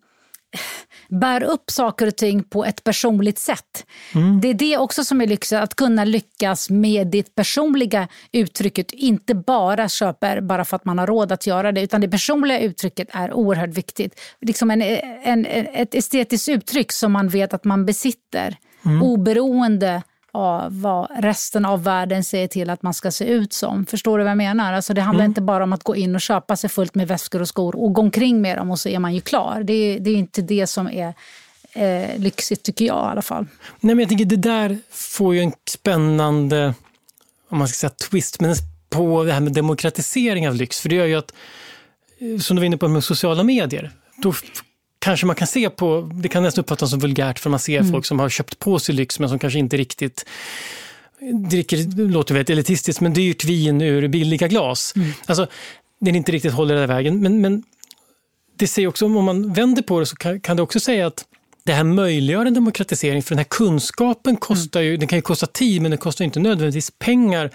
bär 1.08 1.42
upp 1.42 1.70
saker 1.70 2.06
och 2.06 2.16
ting 2.16 2.42
på 2.42 2.64
ett 2.64 2.84
personligt 2.84 3.38
sätt. 3.38 3.86
Mm. 4.14 4.40
Det 4.40 4.48
är 4.48 4.54
det 4.54 4.76
också 4.76 5.04
som 5.04 5.20
är 5.20 5.26
lyxigt, 5.26 5.60
att 5.60 5.74
kunna 5.74 6.04
lyckas 6.04 6.70
med 6.70 7.06
ditt 7.06 7.34
personliga 7.34 8.08
uttrycket. 8.32 8.92
Inte 8.92 9.34
bara 9.34 9.88
köper 9.88 10.40
bara 10.40 10.64
för 10.64 10.76
att 10.76 10.84
man 10.84 10.98
har 10.98 11.06
råd 11.06 11.32
att 11.32 11.46
göra 11.46 11.72
det, 11.72 11.80
utan 11.82 12.00
det 12.00 12.08
personliga 12.08 12.60
uttrycket 12.60 13.08
är 13.12 13.32
oerhört 13.32 13.70
viktigt. 13.70 14.20
Liksom 14.40 14.70
en, 14.70 14.82
en, 15.22 15.46
ett 15.46 15.94
estetiskt 15.94 16.48
uttryck 16.48 16.92
som 16.92 17.12
man 17.12 17.28
vet 17.28 17.54
att 17.54 17.64
man 17.64 17.86
besitter, 17.86 18.56
mm. 18.84 19.02
oberoende 19.02 20.02
av 20.32 20.80
vad 20.80 21.08
resten 21.16 21.64
av 21.64 21.84
världen 21.84 22.24
säger 22.24 22.48
till 22.48 22.70
att 22.70 22.82
man 22.82 22.94
ska 22.94 23.10
se 23.10 23.24
ut 23.24 23.52
som. 23.52 23.86
Förstår 23.86 24.18
du 24.18 24.24
vad 24.24 24.30
jag 24.30 24.36
menar? 24.38 24.72
Alltså 24.72 24.94
det 24.94 25.00
handlar 25.00 25.24
mm. 25.24 25.30
inte 25.30 25.40
bara 25.40 25.64
om 25.64 25.72
att 25.72 25.84
gå 25.84 25.96
in 25.96 26.14
och 26.14 26.20
köpa 26.20 26.56
sig 26.56 26.70
fullt 26.70 26.94
med 26.94 27.08
väskor 27.08 27.40
och 27.42 27.48
skor 27.48 27.76
och 27.76 27.92
gå 27.92 28.02
omkring 28.02 28.40
med 28.40 28.58
dem 28.58 28.70
och 28.70 28.78
så 28.78 28.88
är 28.88 28.98
man 28.98 29.14
ju 29.14 29.20
klar. 29.20 29.62
Det 29.64 29.72
är, 29.72 30.00
det 30.00 30.10
är 30.10 30.16
inte 30.16 30.42
det 30.42 30.66
som 30.66 30.88
är 30.88 31.14
eh, 31.72 32.18
lyxigt 32.18 32.62
tycker 32.62 32.84
jag 32.84 32.96
i 32.96 33.10
alla 33.10 33.22
fall. 33.22 33.46
Nej, 33.80 33.94
men 33.94 33.98
jag 33.98 34.08
tänker 34.08 34.24
det 34.24 34.36
där 34.36 34.78
får 34.90 35.34
ju 35.34 35.40
en 35.40 35.52
spännande 35.68 36.74
om 37.48 37.58
man 37.58 37.68
ska 37.68 37.74
säga 37.74 37.90
twist 38.10 38.40
men 38.40 38.54
på 38.90 39.24
det 39.24 39.32
här 39.32 39.40
med 39.40 39.52
demokratisering 39.52 40.48
av 40.48 40.54
lyx. 40.54 40.80
För 40.80 40.88
det 40.88 40.94
gör 40.94 41.06
ju 41.06 41.14
att, 41.14 41.34
eh, 42.18 42.38
som 42.38 42.56
du 42.56 42.60
var 42.60 42.66
inne 42.66 42.76
på 42.76 42.88
med 42.88 43.04
sociala 43.04 43.42
medier, 43.42 43.90
då 44.16 44.32
kanske 45.00 45.26
man 45.26 45.36
kan 45.36 45.46
se 45.46 45.70
på, 45.70 46.10
det 46.14 46.28
kan 46.28 46.42
nästan 46.42 46.62
uppfattas 46.62 46.90
som 46.90 46.98
vulgärt 46.98 47.38
för 47.38 47.50
man 47.50 47.60
ser 47.60 47.78
mm. 47.80 47.92
folk 47.92 48.06
som 48.06 48.18
har 48.18 48.28
köpt 48.28 48.58
på 48.58 48.78
sig 48.78 48.94
lyx 48.94 49.18
men 49.18 49.28
som 49.28 49.38
kanske 49.38 49.58
inte 49.58 49.76
riktigt 49.76 50.24
dricker, 51.50 51.76
det 51.76 52.02
låter 52.02 52.34
väldigt 52.34 52.50
elitistiskt, 52.50 53.00
men 53.00 53.12
dyrt 53.12 53.44
vin 53.44 53.80
ur 53.80 54.08
billiga 54.08 54.48
glas. 54.48 54.92
Mm. 54.96 55.12
Alltså, 55.26 55.46
den 56.00 56.16
inte 56.16 56.32
riktigt 56.32 56.52
håller 56.52 56.74
den 56.74 56.88
vägen. 56.88 57.20
Men, 57.20 57.40
men 57.40 57.62
det 58.58 58.66
säger 58.66 58.88
också, 58.88 59.06
om 59.06 59.24
man 59.24 59.52
vänder 59.52 59.82
på 59.82 60.00
det 60.00 60.06
så 60.06 60.16
kan, 60.16 60.40
kan 60.40 60.56
det 60.56 60.62
också 60.62 60.80
säga 60.80 61.06
att 61.06 61.24
det 61.64 61.72
här 61.72 61.84
möjliggör 61.84 62.46
en 62.46 62.54
demokratisering, 62.54 63.22
för 63.22 63.30
den 63.30 63.38
här 63.38 63.44
kunskapen 63.44 64.36
kostar 64.36 64.80
ju, 64.80 64.96
den 64.96 65.08
kan 65.08 65.18
ju 65.18 65.22
kosta 65.22 65.46
tid, 65.46 65.82
men 65.82 65.90
den 65.90 65.98
kostar 65.98 66.24
inte 66.24 66.40
nödvändigtvis 66.40 66.92
pengar 66.98 67.50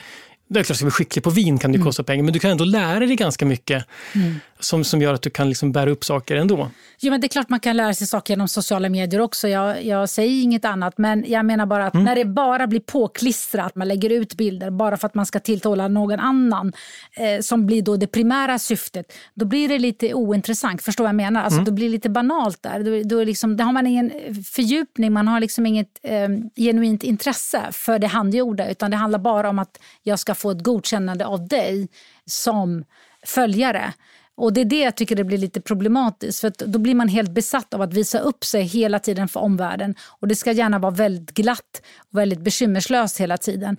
det 0.48 0.60
är 0.60 0.64
klart, 0.64 0.78
ska 0.78 0.86
bli 0.86 0.92
skicklig 0.92 1.24
på 1.24 1.30
vin 1.30 1.58
kan 1.58 1.72
det 1.72 1.76
mm. 1.76 1.86
kosta 1.86 2.04
pengar, 2.04 2.24
men 2.24 2.34
du 2.34 2.40
kan 2.40 2.52
ändå 2.52 2.64
lära 2.64 3.00
dig 3.00 3.16
ganska 3.16 3.46
mycket 3.46 3.86
mm. 4.16 4.40
Som, 4.66 4.84
som 4.84 5.02
gör 5.02 5.14
att 5.14 5.22
du 5.22 5.30
kan 5.30 5.50
liksom 5.50 5.72
bära 5.72 5.90
upp 5.90 6.06
saker 6.06 6.36
ändå. 6.36 6.70
Jo, 7.00 7.12
men 7.12 7.22
det 7.22 7.28
är 7.28 7.30
klart 7.30 7.50
man 7.50 7.60
kan 7.60 7.78
lära 7.78 7.94
sig 7.94 8.08
saker 8.08 8.34
genom 8.34 8.48
sociala 8.48 8.90
medier 8.90 9.22
också. 9.22 9.48
Jag, 9.48 9.86
jag 9.86 10.10
säger 10.10 10.44
inget 10.44 10.66
annat, 10.66 10.98
men 10.98 11.26
jag 11.28 11.46
menar 11.46 11.66
bara 11.66 11.88
att 11.88 11.94
mm. 11.94 12.06
när 12.06 12.16
det 12.16 12.26
bara 12.26 12.68
blir 12.68 12.80
påklistrat, 12.80 13.76
man 13.76 13.88
lägger 13.88 14.10
ut 14.10 14.34
bilder 14.34 14.70
bara 14.70 14.98
för 14.98 15.08
att 15.08 15.16
man 15.16 15.26
ska 15.26 15.40
tilltala 15.40 15.88
någon 15.88 16.20
annan, 16.20 16.74
eh, 17.18 17.42
som 17.42 17.66
blir 17.66 17.82
då 17.82 17.98
det 17.98 18.08
primära 18.08 18.60
syftet, 18.60 19.14
då 19.34 19.46
blir 19.46 19.70
det 19.70 19.80
lite 19.80 20.14
ointressant. 20.14 20.82
Förstår 20.82 21.04
vad 21.04 21.10
jag 21.10 21.16
menar? 21.16 21.44
Alltså, 21.44 21.58
mm. 21.58 21.66
Då 21.66 21.72
blir 21.72 21.86
det 21.86 21.92
lite 21.92 22.10
banalt 22.10 22.64
där. 22.64 22.80
Då, 22.84 23.16
då, 23.16 23.24
liksom, 23.24 23.58
då 23.58 23.64
har 23.64 23.74
man 23.74 23.88
ingen 23.88 24.12
fördjupning, 24.44 25.14
man 25.14 25.28
har 25.28 25.40
liksom 25.40 25.66
inget 25.66 26.00
eh, 26.04 26.30
genuint 26.56 27.04
intresse 27.04 27.62
för 27.72 28.00
det 28.00 28.08
handgjorda, 28.08 28.70
utan 28.70 28.92
det 28.92 28.98
handlar 28.98 29.20
bara 29.20 29.50
om 29.50 29.60
att 29.60 29.80
jag 30.04 30.20
ska 30.20 30.36
få 30.36 30.52
ett 30.52 30.64
godkännande 30.64 31.26
av 31.26 31.48
dig 31.48 31.88
som 32.26 32.84
följare. 33.26 33.94
Och 34.38 34.54
Det 34.54 34.62
är 34.62 34.66
det 34.66 34.80
jag 34.80 34.98
tycker 34.98 35.16
det 35.16 35.24
blir 35.24 35.38
lite 35.38 35.62
problematiskt. 35.62 36.40
För 36.40 36.54
Då 36.66 36.80
blir 36.80 36.96
man 36.96 37.08
helt 37.08 37.32
besatt 37.32 37.74
av 37.74 37.82
att 37.82 37.94
visa 37.94 38.20
upp 38.20 38.46
sig 38.46 38.64
hela 38.64 39.00
tiden 39.00 39.28
för 39.28 39.40
omvärlden. 39.40 39.96
Och 40.20 40.28
Det 40.28 40.36
ska 40.36 40.52
gärna 40.52 40.80
vara 40.80 40.92
väldigt 40.92 41.32
glatt 41.32 41.82
och 42.12 42.18
väldigt 42.18 42.40
bekymmerslöst 42.40 43.20
hela 43.20 43.38
tiden. 43.38 43.78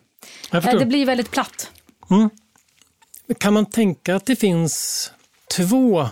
Det 0.51 0.87
blir 0.87 1.07
väldigt 1.07 1.31
platt. 1.31 1.71
Mm. 2.11 2.31
Kan 3.39 3.55
man 3.55 3.67
tänka 3.67 4.17
att 4.17 4.27
det 4.27 4.37
finns 4.37 5.11
två 5.57 6.09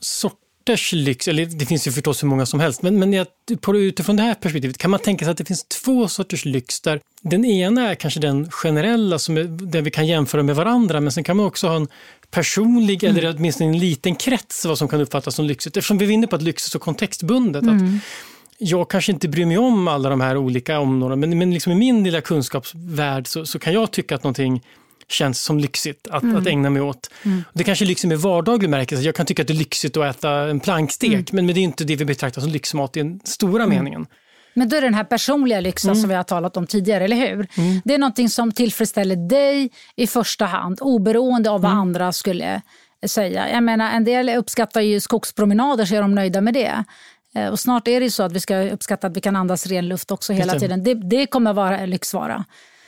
sorter 0.00 0.44
sorters 0.64 0.92
lyx, 0.92 1.28
eller 1.28 1.46
det 1.46 1.66
finns 1.66 1.86
ju 1.86 1.92
förstås 1.92 2.22
hur 2.22 2.28
många 2.28 2.46
som 2.46 2.60
helst, 2.60 2.82
men, 2.82 2.98
men 2.98 3.26
på, 3.60 3.76
utifrån 3.76 4.16
det 4.16 4.22
här 4.22 4.34
perspektivet 4.34 4.78
kan 4.78 4.90
man 4.90 5.00
tänka 5.00 5.24
sig 5.24 5.32
att 5.32 5.38
det 5.38 5.44
finns 5.44 5.64
två 5.64 6.08
sorters 6.08 6.44
lyx 6.44 6.80
där 6.80 7.00
den 7.22 7.44
ena 7.44 7.90
är 7.90 7.94
kanske 7.94 8.20
den 8.20 8.50
generella, 8.50 9.18
som 9.18 9.36
är, 9.36 9.44
där 9.44 9.82
vi 9.82 9.90
kan 9.90 10.06
jämföra 10.06 10.42
med 10.42 10.56
varandra, 10.56 11.00
men 11.00 11.12
sen 11.12 11.24
kan 11.24 11.36
man 11.36 11.46
också 11.46 11.68
ha 11.68 11.76
en 11.76 11.88
personlig 12.34 13.04
mm. 13.04 13.16
eller 13.16 13.36
åtminstone 13.36 13.70
en 13.70 13.78
liten 13.78 14.14
krets 14.14 14.64
vad 14.64 14.78
som 14.78 14.88
kan 14.88 15.00
uppfattas 15.00 15.34
som 15.34 15.44
lyxigt. 15.44 15.76
Eftersom 15.76 15.98
vi 15.98 16.06
vinner 16.06 16.26
på 16.26 16.36
att 16.36 16.42
lyx 16.42 16.66
är 16.66 16.70
så 16.70 16.78
kontextbundet. 16.78 17.62
Mm. 17.62 17.96
Att 17.96 18.02
jag 18.58 18.90
kanske 18.90 19.12
inte 19.12 19.28
bryr 19.28 19.46
mig 19.46 19.58
om 19.58 19.88
alla 19.88 20.08
de 20.08 20.20
här 20.20 20.36
olika 20.36 20.78
områdena, 20.78 21.16
men, 21.16 21.38
men 21.38 21.54
liksom 21.54 21.72
i 21.72 21.74
min 21.74 22.04
lilla 22.04 22.20
kunskapsvärld 22.20 23.26
så, 23.26 23.46
så 23.46 23.58
kan 23.58 23.72
jag 23.72 23.90
tycka 23.90 24.14
att 24.14 24.22
någonting 24.22 24.62
känns 25.08 25.42
som 25.42 25.58
lyxigt 25.58 26.08
att, 26.10 26.22
mm. 26.22 26.36
att 26.36 26.46
ägna 26.46 26.70
mig 26.70 26.82
åt. 26.82 27.10
Mm. 27.22 27.44
Det 27.52 27.64
kanske 27.64 27.84
är 27.84 27.86
lyxigt 27.86 28.08
med 28.08 28.18
vardaglig 28.18 28.70
märkelse. 28.70 29.04
Jag 29.04 29.14
kan 29.14 29.26
tycka 29.26 29.42
att 29.42 29.48
det 29.48 29.54
är 29.54 29.58
lyxigt 29.58 29.96
att 29.96 30.16
äta 30.16 30.30
en 30.30 30.60
plankstek, 30.60 31.12
mm. 31.12 31.24
men, 31.32 31.46
men 31.46 31.54
det 31.54 31.60
är 31.60 31.62
inte 31.62 31.84
det 31.84 31.96
vi 31.96 32.04
betraktar 32.04 32.40
som 32.40 32.50
lyxmat 32.50 32.96
i 32.96 33.00
den 33.00 33.20
stora 33.24 33.62
mm. 33.62 33.76
meningen. 33.76 34.06
Men 34.54 34.68
då 34.68 34.76
är 34.76 34.80
det 34.80 34.86
den 34.86 34.94
här 34.94 35.04
personliga 35.04 35.60
lyxen 35.60 35.90
mm. 35.90 36.00
som 36.00 36.08
vi 36.08 36.14
har 36.14 36.22
talat 36.22 36.56
om 36.56 36.66
tidigare, 36.66 37.04
eller 37.04 37.16
hur? 37.16 37.48
Mm. 37.56 37.80
Det 37.84 37.94
är 37.94 37.98
någonting 37.98 38.28
som 38.28 38.52
tillfredsställer 38.52 39.16
dig 39.16 39.70
i 39.96 40.06
första 40.06 40.44
hand, 40.44 40.78
oberoende 40.80 41.50
av 41.50 41.60
vad 41.60 41.70
mm. 41.70 41.80
andra 41.80 42.12
skulle 42.12 42.62
säga. 43.06 43.50
Jag 43.50 43.62
menar, 43.62 43.90
en 43.90 44.04
del 44.04 44.28
uppskattar 44.28 44.80
ju 44.80 45.00
skogspromenader, 45.00 45.84
så 45.84 45.94
är 45.94 46.02
de 46.02 46.14
nöjda 46.14 46.40
med 46.40 46.54
det. 46.54 46.84
Eh, 47.34 47.48
och 47.48 47.60
snart 47.60 47.88
är 47.88 48.00
det 48.00 48.10
så 48.10 48.22
att 48.22 48.32
vi 48.32 48.40
ska 48.40 48.70
uppskatta 48.70 49.06
att 49.06 49.16
vi 49.16 49.20
kan 49.20 49.36
andas 49.36 49.66
ren 49.66 49.88
luft 49.88 50.10
också 50.10 50.32
hela 50.32 50.58
tiden. 50.58 50.84
Det, 50.84 50.94
det 50.94 51.26
kommer 51.26 51.52
vara 51.52 51.78
en 51.78 51.90
lyxvara. 51.90 52.44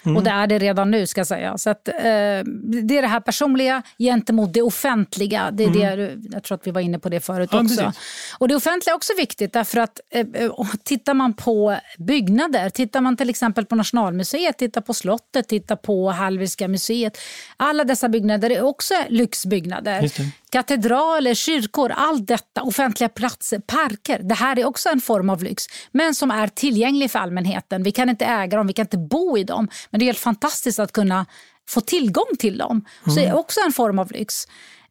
Mm. 0.06 0.16
Och 0.16 0.22
det 0.22 0.30
är 0.30 0.46
det 0.46 0.58
redan 0.58 0.90
nu 0.90 1.06
ska 1.06 1.20
jag 1.20 1.26
säga. 1.26 1.58
Så 1.58 1.70
att, 1.70 1.88
eh, 1.88 1.94
det 1.94 2.98
är 2.98 3.02
det 3.02 3.08
här 3.08 3.20
personliga 3.20 3.82
gentemot 3.98 4.52
det 4.52 4.62
offentliga. 4.62 5.50
Det 5.52 5.64
är 5.64 5.68
mm. 5.68 6.20
det, 6.20 6.28
jag 6.32 6.42
tror 6.42 6.54
att 6.54 6.66
vi 6.66 6.70
var 6.70 6.80
inne 6.80 6.98
på 6.98 7.08
det 7.08 7.20
förut 7.20 7.48
ja, 7.52 7.62
också. 7.62 7.76
Precis. 7.76 8.00
Och 8.38 8.48
det 8.48 8.56
offentliga 8.56 8.92
är 8.92 8.96
också 8.96 9.12
viktigt 9.18 9.52
därför 9.52 9.80
att 9.80 10.00
eh, 10.10 10.26
eh, 10.34 10.50
tittar 10.84 11.14
man 11.14 11.34
på 11.34 11.76
byggnader, 11.98 12.70
tittar 12.70 13.00
man 13.00 13.16
till 13.16 13.30
exempel 13.30 13.66
på 13.66 13.76
Nationalmuseet, 13.76 14.58
tittar 14.58 14.80
på 14.80 14.94
slottet, 14.94 15.48
tittar 15.48 15.76
på 15.76 16.10
Hallwylska 16.10 16.68
museet. 16.68 17.18
Alla 17.56 17.84
dessa 17.84 18.08
byggnader 18.08 18.50
är 18.50 18.62
också 18.62 18.94
lyxbyggnader 19.08 20.10
katedraler, 20.50 21.34
kyrkor, 21.34 21.92
allt 21.96 22.28
detta, 22.28 22.62
offentliga 22.62 23.08
platser, 23.08 23.58
parker. 23.58 24.18
Det 24.22 24.34
här 24.34 24.58
är 24.58 24.64
också 24.64 24.88
en 24.88 25.00
form 25.00 25.30
av 25.30 25.42
lyx, 25.42 25.64
men 25.92 26.14
som 26.14 26.30
är 26.30 26.48
tillgänglig 26.48 27.10
för 27.10 27.18
allmänheten. 27.18 27.82
Vi 27.82 27.92
kan 27.92 28.08
inte 28.08 28.24
äga 28.24 28.56
dem, 28.56 28.66
vi 28.66 28.72
kan 28.72 28.84
inte 28.84 28.98
bo 28.98 29.38
i 29.38 29.44
dem, 29.44 29.68
men 29.90 29.98
det 29.98 30.04
är 30.04 30.06
helt 30.06 30.18
fantastiskt 30.18 30.78
att 30.78 30.92
kunna 30.92 31.26
få 31.68 31.80
tillgång 31.80 32.36
till 32.38 32.58
dem. 32.58 32.84
Så 33.04 33.10
det 33.10 33.20
är 33.20 33.26
mm. 33.26 33.38
också 33.38 33.60
en 33.66 33.72
form 33.72 33.98
av 33.98 34.12
lyx. 34.12 34.46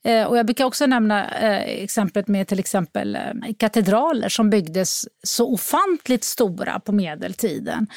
Eh, 0.05 0.25
och 0.25 0.37
jag 0.37 0.45
brukar 0.45 0.65
också 0.65 0.85
nämna 0.85 1.29
eh, 1.29 1.83
exemplet 1.83 2.27
med 2.27 2.47
till 2.47 2.59
exempel 2.59 3.15
eh, 3.15 3.21
katedraler 3.59 4.29
som 4.29 4.49
byggdes 4.49 5.05
så 5.23 5.53
ofantligt 5.53 6.23
stora 6.23 6.79
på 6.79 6.91
medeltiden. 6.91 7.87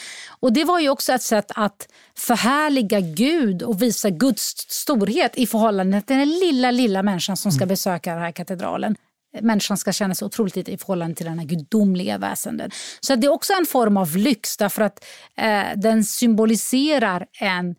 Och 0.40 0.52
det 0.52 0.64
var 0.64 0.80
ju 0.80 0.88
också 0.88 1.12
ett 1.12 1.22
sätt 1.22 1.52
att 1.54 1.88
förhärliga 2.18 3.00
Gud 3.00 3.62
och 3.62 3.82
visa 3.82 4.10
Guds 4.10 4.54
storhet 4.68 5.36
i 5.36 5.46
förhållande 5.46 6.02
till 6.02 6.16
den 6.16 6.28
lilla, 6.28 6.70
lilla 6.70 7.02
människan 7.02 7.36
som 7.36 7.52
ska 7.52 7.62
mm. 7.62 7.68
besöka 7.68 8.12
den 8.12 8.22
här 8.22 8.32
katedralen 8.32 8.96
människan 9.40 9.76
ska 9.76 9.92
känna 9.92 10.14
sig 10.14 10.26
otroligt 10.26 10.56
lite 10.56 10.72
i 10.72 10.78
förhållande 10.78 11.14
till 11.16 11.26
den 11.26 11.38
här 11.38 11.46
gudomliga 11.46 12.18
väsenden. 12.18 12.70
Så 13.00 13.14
det 13.14 13.26
är 13.26 13.32
också 13.32 13.52
en 13.52 13.66
form 13.66 13.96
av 13.96 14.16
lyx 14.16 14.56
därför 14.56 14.82
att 14.82 15.04
eh, 15.36 15.62
den 15.76 16.04
symboliserar 16.04 17.26
en 17.40 17.74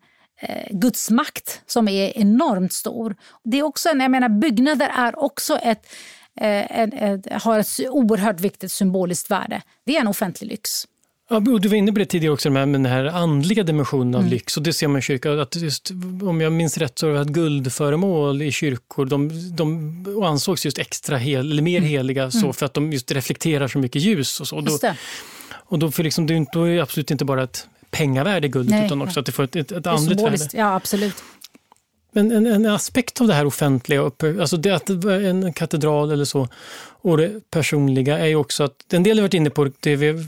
Guds 0.70 1.10
makt 1.10 1.62
som 1.66 1.88
är 1.88 2.18
enormt 2.18 2.72
stor. 2.72 3.16
Det 3.44 3.58
är 3.58 3.62
också 3.62 3.88
en, 3.88 4.00
jag 4.00 4.10
menar, 4.10 4.28
byggnader 4.28 4.88
är 4.88 5.18
också 5.18 5.56
ett, 5.56 5.86
eh, 6.40 6.80
en, 6.80 6.92
ett, 6.92 7.42
har 7.42 7.58
ett 7.58 7.80
oerhört 7.90 8.40
viktigt 8.40 8.72
symboliskt 8.72 9.30
värde. 9.30 9.62
Det 9.86 9.96
är 9.96 10.00
en 10.00 10.08
offentlig 10.08 10.50
lyx. 10.50 10.86
Ja, 11.32 11.40
du 11.40 11.68
var 11.68 11.76
inne 11.76 11.92
på 11.92 11.98
det 11.98 12.06
tidigare 12.06 12.32
också, 12.32 12.50
med 12.50 12.68
den 12.68 12.86
här 12.86 13.04
andliga 13.04 13.62
dimensionen 13.62 14.14
av 14.14 14.20
mm. 14.20 14.30
lyx. 14.30 14.56
Och 14.56 14.62
det 14.62 14.72
ser 14.72 14.88
man 14.88 14.98
i 14.98 15.02
kyrkan. 15.02 15.40
Att 15.40 15.56
just, 15.56 15.90
om 16.22 16.40
jag 16.40 16.52
minns 16.52 16.78
rätt 16.78 16.98
så 16.98 17.12
var 17.12 17.24
det 17.24 17.32
guldföremål 17.32 18.42
i 18.42 18.52
kyrkor. 18.52 19.06
De, 19.06 19.30
de 19.56 20.04
ansågs 20.24 20.64
just 20.64 20.78
extra 20.78 21.16
hel, 21.16 21.50
eller 21.50 21.62
mer 21.62 21.78
mm. 21.78 21.90
heliga 21.90 22.30
så 22.30 22.38
mm. 22.38 22.52
för 22.52 22.66
att 22.66 22.74
de 22.74 22.92
just 22.92 23.12
reflekterar 23.12 23.68
så 23.68 23.78
mycket 23.78 24.02
ljus. 24.02 24.40
och 24.40 24.48
så. 24.48 24.60
Då, 24.60 24.78
och 25.52 25.78
då, 25.78 25.90
för 25.90 26.02
liksom, 26.02 26.26
det 26.26 26.34
är 26.34 26.80
absolut 26.80 27.10
inte 27.10 27.24
bara 27.24 27.42
ett 27.42 27.68
pengavärde 27.90 28.48
guldet 28.48 28.70
Nej, 28.70 28.86
utan 28.86 29.02
också 29.02 29.20
att 29.20 29.26
det 29.26 29.32
får 29.32 29.42
ett, 29.42 29.56
ett, 29.56 29.72
ett 29.72 29.86
andligt 29.86 30.20
värde. 30.20 30.48
Ja, 30.52 30.74
absolut. 30.74 31.14
Men 32.12 32.32
en, 32.32 32.46
en, 32.46 32.66
aspekt 32.66 33.20
av 33.20 33.26
det 33.26 33.34
här 33.34 33.46
offentliga, 33.46 34.10
alltså 34.40 34.56
det 34.56 34.70
att 34.70 34.88
en 34.88 35.52
katedral 35.52 36.10
eller 36.10 36.24
så, 36.24 36.48
och 37.02 37.16
det 37.16 37.50
personliga 37.50 38.18
är 38.18 38.26
ju 38.26 38.36
också 38.36 38.64
att 38.64 38.92
en 38.92 39.02
del 39.02 39.18
har 39.18 39.22
varit 39.22 39.34
inne 39.34 39.50
på 39.50 39.70
det 39.80 39.96
vi, 39.96 40.26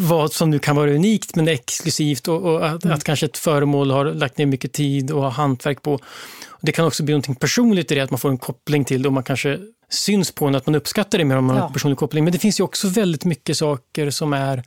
vad 0.00 0.32
som 0.32 0.50
nu 0.50 0.58
kan 0.58 0.76
vara 0.76 0.90
unikt 0.90 1.36
men 1.36 1.48
exklusivt 1.48 2.28
och, 2.28 2.42
och 2.42 2.66
att, 2.66 2.84
mm. 2.84 2.96
att, 2.96 3.04
kanske 3.04 3.26
ett 3.26 3.38
föremål 3.38 3.90
har 3.90 4.04
lagt 4.04 4.38
ner 4.38 4.46
mycket 4.46 4.72
tid 4.72 5.10
och 5.10 5.22
har 5.22 5.30
hantverk 5.30 5.82
på. 5.82 5.98
Det 6.60 6.72
kan 6.72 6.86
också 6.86 7.02
bli 7.02 7.14
något 7.14 7.40
personligt 7.40 7.92
i 7.92 7.94
det, 7.94 8.00
att 8.00 8.10
man 8.10 8.20
får 8.20 8.28
en 8.28 8.38
koppling 8.38 8.84
till 8.84 9.02
det 9.02 9.08
och 9.08 9.12
man 9.12 9.22
kanske 9.22 9.58
syns 9.90 10.32
på 10.32 10.46
en 10.46 10.54
att 10.54 10.66
man 10.66 10.74
uppskattar 10.74 11.18
det 11.18 11.24
mer 11.24 11.36
om 11.36 11.44
man 11.44 11.56
ja. 11.56 11.62
har 11.62 11.68
en 11.68 11.72
personlig 11.72 11.98
koppling. 11.98 12.24
Men 12.24 12.32
det 12.32 12.38
finns 12.38 12.60
ju 12.60 12.64
också 12.64 12.88
väldigt 12.88 13.24
mycket 13.24 13.56
saker 13.56 14.10
som 14.10 14.32
är 14.32 14.62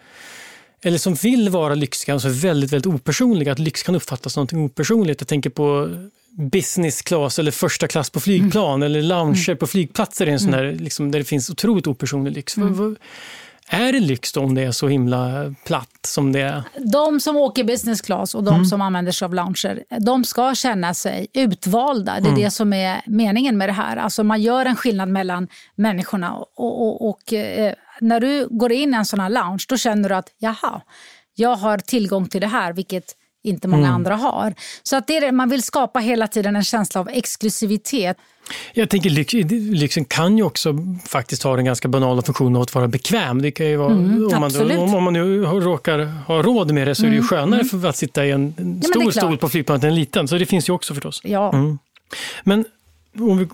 eller 0.88 0.98
som 0.98 1.14
vill 1.14 1.50
vara 1.50 1.76
lyxiga 1.76 2.16
är 2.16 2.42
väldigt, 2.42 2.74
väldigt 2.74 2.94
opersonliga. 2.94 3.52
Att 3.52 3.60
lyx 3.60 3.84
kan 3.84 3.96
uppfattas 3.96 4.34
som 4.34 4.44
något 4.44 4.54
opersonligt. 4.54 5.22
Jag 5.22 5.28
tänker 5.28 5.50
på 5.50 5.90
business 6.38 7.02
class 7.02 7.40
eller 7.40 7.52
första 7.52 7.88
klass 7.88 8.10
på 8.10 8.20
flygplan 8.20 8.74
mm. 8.74 8.86
eller 8.86 9.02
lounger 9.02 9.50
mm. 9.50 9.58
på 9.58 9.68
flygplatser 9.68 10.28
en 10.28 10.40
sån 10.40 10.54
mm. 10.54 10.66
där, 10.66 10.74
liksom, 10.74 11.12
där 11.12 11.20
det 11.20 11.26
finns 11.26 11.50
otroligt 11.50 11.88
opersonlig 11.88 12.34
lyx. 12.34 12.58
Mm. 12.58 12.96
Är 13.70 13.94
det 13.94 14.00
lyx 14.00 14.34
då 14.34 14.42
om 14.42 14.56
det 14.56 14.62
är 14.62 14.72
så 14.72 14.88
himla 14.88 15.54
platt 15.66 16.00
som 16.08 16.32
det 16.32 16.42
är? 16.42 16.64
De 16.94 17.20
som 17.20 17.38
åker 17.38 17.64
business 17.64 18.02
class 18.02 18.36
och 18.36 18.44
de 18.44 18.54
mm. 18.54 18.66
som 18.66 18.82
använder 18.82 19.12
sig 19.12 19.26
av 19.26 19.34
lounger, 19.34 19.84
de 20.00 20.24
ska 20.24 20.56
känna 20.56 20.94
sig 20.94 21.28
utvalda. 21.34 22.12
Det 22.12 22.28
är 22.28 22.30
mm. 22.30 22.42
det 22.42 22.52
som 22.52 22.74
är 22.74 23.02
meningen 23.06 23.58
med 23.58 23.70
det 23.70 23.74
här. 23.74 23.98
Alltså 23.98 24.24
man 24.24 24.42
gör 24.42 24.66
en 24.66 24.76
skillnad 24.76 25.10
mellan 25.10 25.48
människorna 25.76 26.34
och, 26.36 26.82
och, 26.82 27.10
och 27.10 27.34
eh, 27.34 27.74
när 28.02 28.20
du 28.20 28.48
går 28.50 28.72
in 28.72 28.94
i 28.94 28.98
en 28.98 29.06
sån 29.06 29.20
här 29.20 29.30
lounge, 29.30 29.66
då 29.70 29.78
känner 29.78 30.10
du 30.10 30.16
att 30.16 30.30
jaha, 30.38 30.82
jag 31.36 31.56
har 31.56 31.78
tillgång 31.78 32.28
till 32.28 32.42
det 32.42 32.48
här, 32.48 32.74
vilket 32.74 33.16
inte 33.44 33.68
många 33.68 33.84
mm. 33.84 33.96
andra 33.96 34.16
har. 34.16 34.54
Så 34.84 34.96
att 34.96 35.08
det 35.08 35.18
är, 35.18 35.32
man 35.32 35.50
vill 35.50 35.64
skapa 35.64 36.00
hela 36.00 36.28
tiden 36.28 36.56
en 36.56 36.64
känsla 36.64 37.02
av 37.02 37.10
exklusivitet. 37.10 38.18
Jag 38.74 38.90
tänker 38.90 39.10
lyx, 39.10 39.34
lyxen 39.54 40.06
kan 40.06 40.38
ju 40.38 40.44
också 40.44 40.76
faktiskt 41.06 41.44
ha 41.44 41.56
den 41.56 41.66
ganska 41.66 41.88
banala 41.88 42.22
funktionen 42.22 42.62
att 42.62 42.76
vara 42.76 42.88
bekväm. 42.88 43.42
Det 43.42 43.52
kan 43.52 43.66
ju 43.66 43.76
vara, 43.78 43.92
mm, 43.92 44.28
om, 44.34 44.42
man 44.42 44.52
då, 44.54 44.78
om, 44.78 45.04
man 45.04 45.14
nu 45.14 45.42
råkar 45.44 46.00
ha 46.00 46.42
råd 46.42 46.72
med 46.72 46.88
det 46.88 46.96
så 46.96 47.04
är 47.04 47.08
det 47.08 47.14
ju 47.14 47.18
mm, 47.18 47.28
skönare 47.28 47.62
mm. 47.62 47.82
för 47.82 47.90
att 47.90 47.96
sitta 47.96 48.26
i 48.26 48.32
en 48.32 48.54
ja, 48.82 48.90
stor 48.90 49.12
stol 49.12 49.38
på 49.38 49.50
flygplanet 49.50 49.84
än 49.84 49.90
en 49.90 49.96
liten. 49.96 50.28
Så 50.28 50.38
det 50.38 50.46
finns 50.46 50.70
ju 50.70 50.74
också 50.74 50.94
förstås. 50.94 51.22
Ja. 51.24 51.54
Mm. 51.54 51.80
Men 52.44 52.66
om 53.20 53.38
vi 53.38 53.46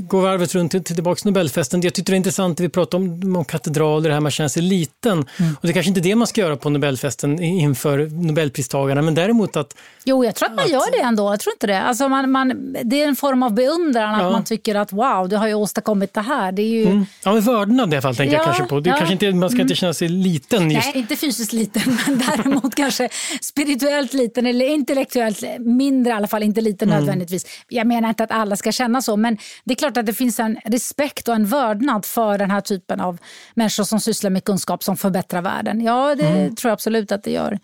går 0.00 0.22
varvet 0.22 0.54
runt 0.54 0.70
till, 0.70 0.84
tillbaka 0.84 1.18
till 1.18 1.26
Nobelfesten. 1.26 1.80
Jag 1.80 1.94
tyckte 1.94 2.12
det 2.12 2.14
var 2.14 2.16
intressant 2.16 2.60
att 2.60 2.64
vi 2.64 2.68
pratade 2.68 3.04
om, 3.04 3.36
om 3.36 3.44
katedraler, 3.44 4.08
det 4.08 4.14
här 4.14 4.20
man 4.20 4.30
känner 4.30 4.48
sig 4.48 4.62
liten. 4.62 5.12
Mm. 5.12 5.54
Och 5.54 5.62
det 5.62 5.68
är 5.68 5.72
kanske 5.72 5.88
inte 5.88 6.00
det 6.00 6.14
man 6.14 6.26
ska 6.26 6.40
göra 6.40 6.56
på 6.56 6.70
Nobelfesten 6.70 7.42
inför 7.42 7.98
Nobelpristagarna, 8.26 9.02
men 9.02 9.14
däremot 9.14 9.56
att... 9.56 9.74
Jo, 10.04 10.24
jag 10.24 10.34
tror 10.34 10.48
att 10.48 10.54
man 10.54 10.64
att, 10.64 10.70
gör 10.70 10.92
det 10.92 11.02
ändå. 11.02 11.32
Jag 11.32 11.40
tror 11.40 11.52
inte 11.52 11.66
det. 11.66 11.82
Alltså 11.82 12.08
man, 12.08 12.30
man, 12.30 12.76
det 12.84 13.02
är 13.02 13.08
en 13.08 13.16
form 13.16 13.42
av 13.42 13.54
beundran, 13.54 14.18
ja. 14.20 14.26
att 14.26 14.32
man 14.32 14.44
tycker 14.44 14.74
att 14.74 14.92
wow, 14.92 15.28
du 15.28 15.36
har 15.36 15.48
ju 15.48 15.54
åstadkommit 15.54 16.14
det 16.14 16.20
här. 16.20 16.52
Det 16.52 16.62
är 16.62 16.68
ju... 16.68 16.86
Mm. 16.86 17.06
Ja, 17.24 17.32
men 17.32 17.42
vördnad 17.42 17.92
i 17.92 17.96
alla 17.96 18.02
fall 18.02 18.16
tänker 18.16 18.34
ja, 18.34 18.38
jag 18.38 18.44
kanske 18.44 18.64
på. 18.64 18.80
Det 18.80 18.90
ja. 18.90 18.96
kanske 18.96 19.12
inte, 19.12 19.32
man 19.32 19.48
ska 19.48 19.56
mm. 19.56 19.64
inte 19.64 19.74
känna 19.74 19.94
sig 19.94 20.08
liten. 20.08 20.70
Just. 20.70 20.86
Nej, 20.86 20.98
inte 20.98 21.16
fysiskt 21.16 21.52
liten, 21.52 21.82
men 22.06 22.18
däremot 22.18 22.74
kanske 22.74 23.08
spirituellt 23.40 24.14
liten 24.14 24.46
eller 24.46 24.66
intellektuellt 24.66 25.42
mindre 25.58 26.12
i 26.12 26.16
alla 26.16 26.28
fall, 26.28 26.42
inte 26.42 26.60
liten 26.60 26.88
mm. 26.88 26.98
nödvändigtvis. 26.98 27.46
Jag 27.68 27.86
menar 27.86 28.08
inte 28.08 28.24
att 28.24 28.30
alla 28.30 28.56
ska 28.56 28.72
känna 28.72 28.99
så, 29.02 29.16
men 29.16 29.38
det 29.64 29.74
är 29.74 29.76
klart 29.76 29.96
att 29.96 30.06
det 30.06 30.14
finns 30.14 30.40
en 30.40 30.56
respekt 30.64 31.28
och 31.28 31.34
en 31.34 31.46
vördnad 31.46 32.04
för 32.04 32.38
den 32.38 32.50
här 32.50 32.60
typen 32.60 33.00
av 33.00 33.18
människor 33.54 33.84
som 33.84 34.00
sysslar 34.00 34.30
med 34.30 34.44
kunskap 34.44 34.82
som 34.84 34.96
förbättrar 34.96 35.42
världen. 35.42 35.80
Ja, 35.80 36.14
det 36.14 36.26
mm. 36.26 36.56
tror 36.56 36.68
jag 36.68 36.72
absolut 36.72 37.12
att 37.12 37.22
det 37.22 37.30
gör. 37.30 37.58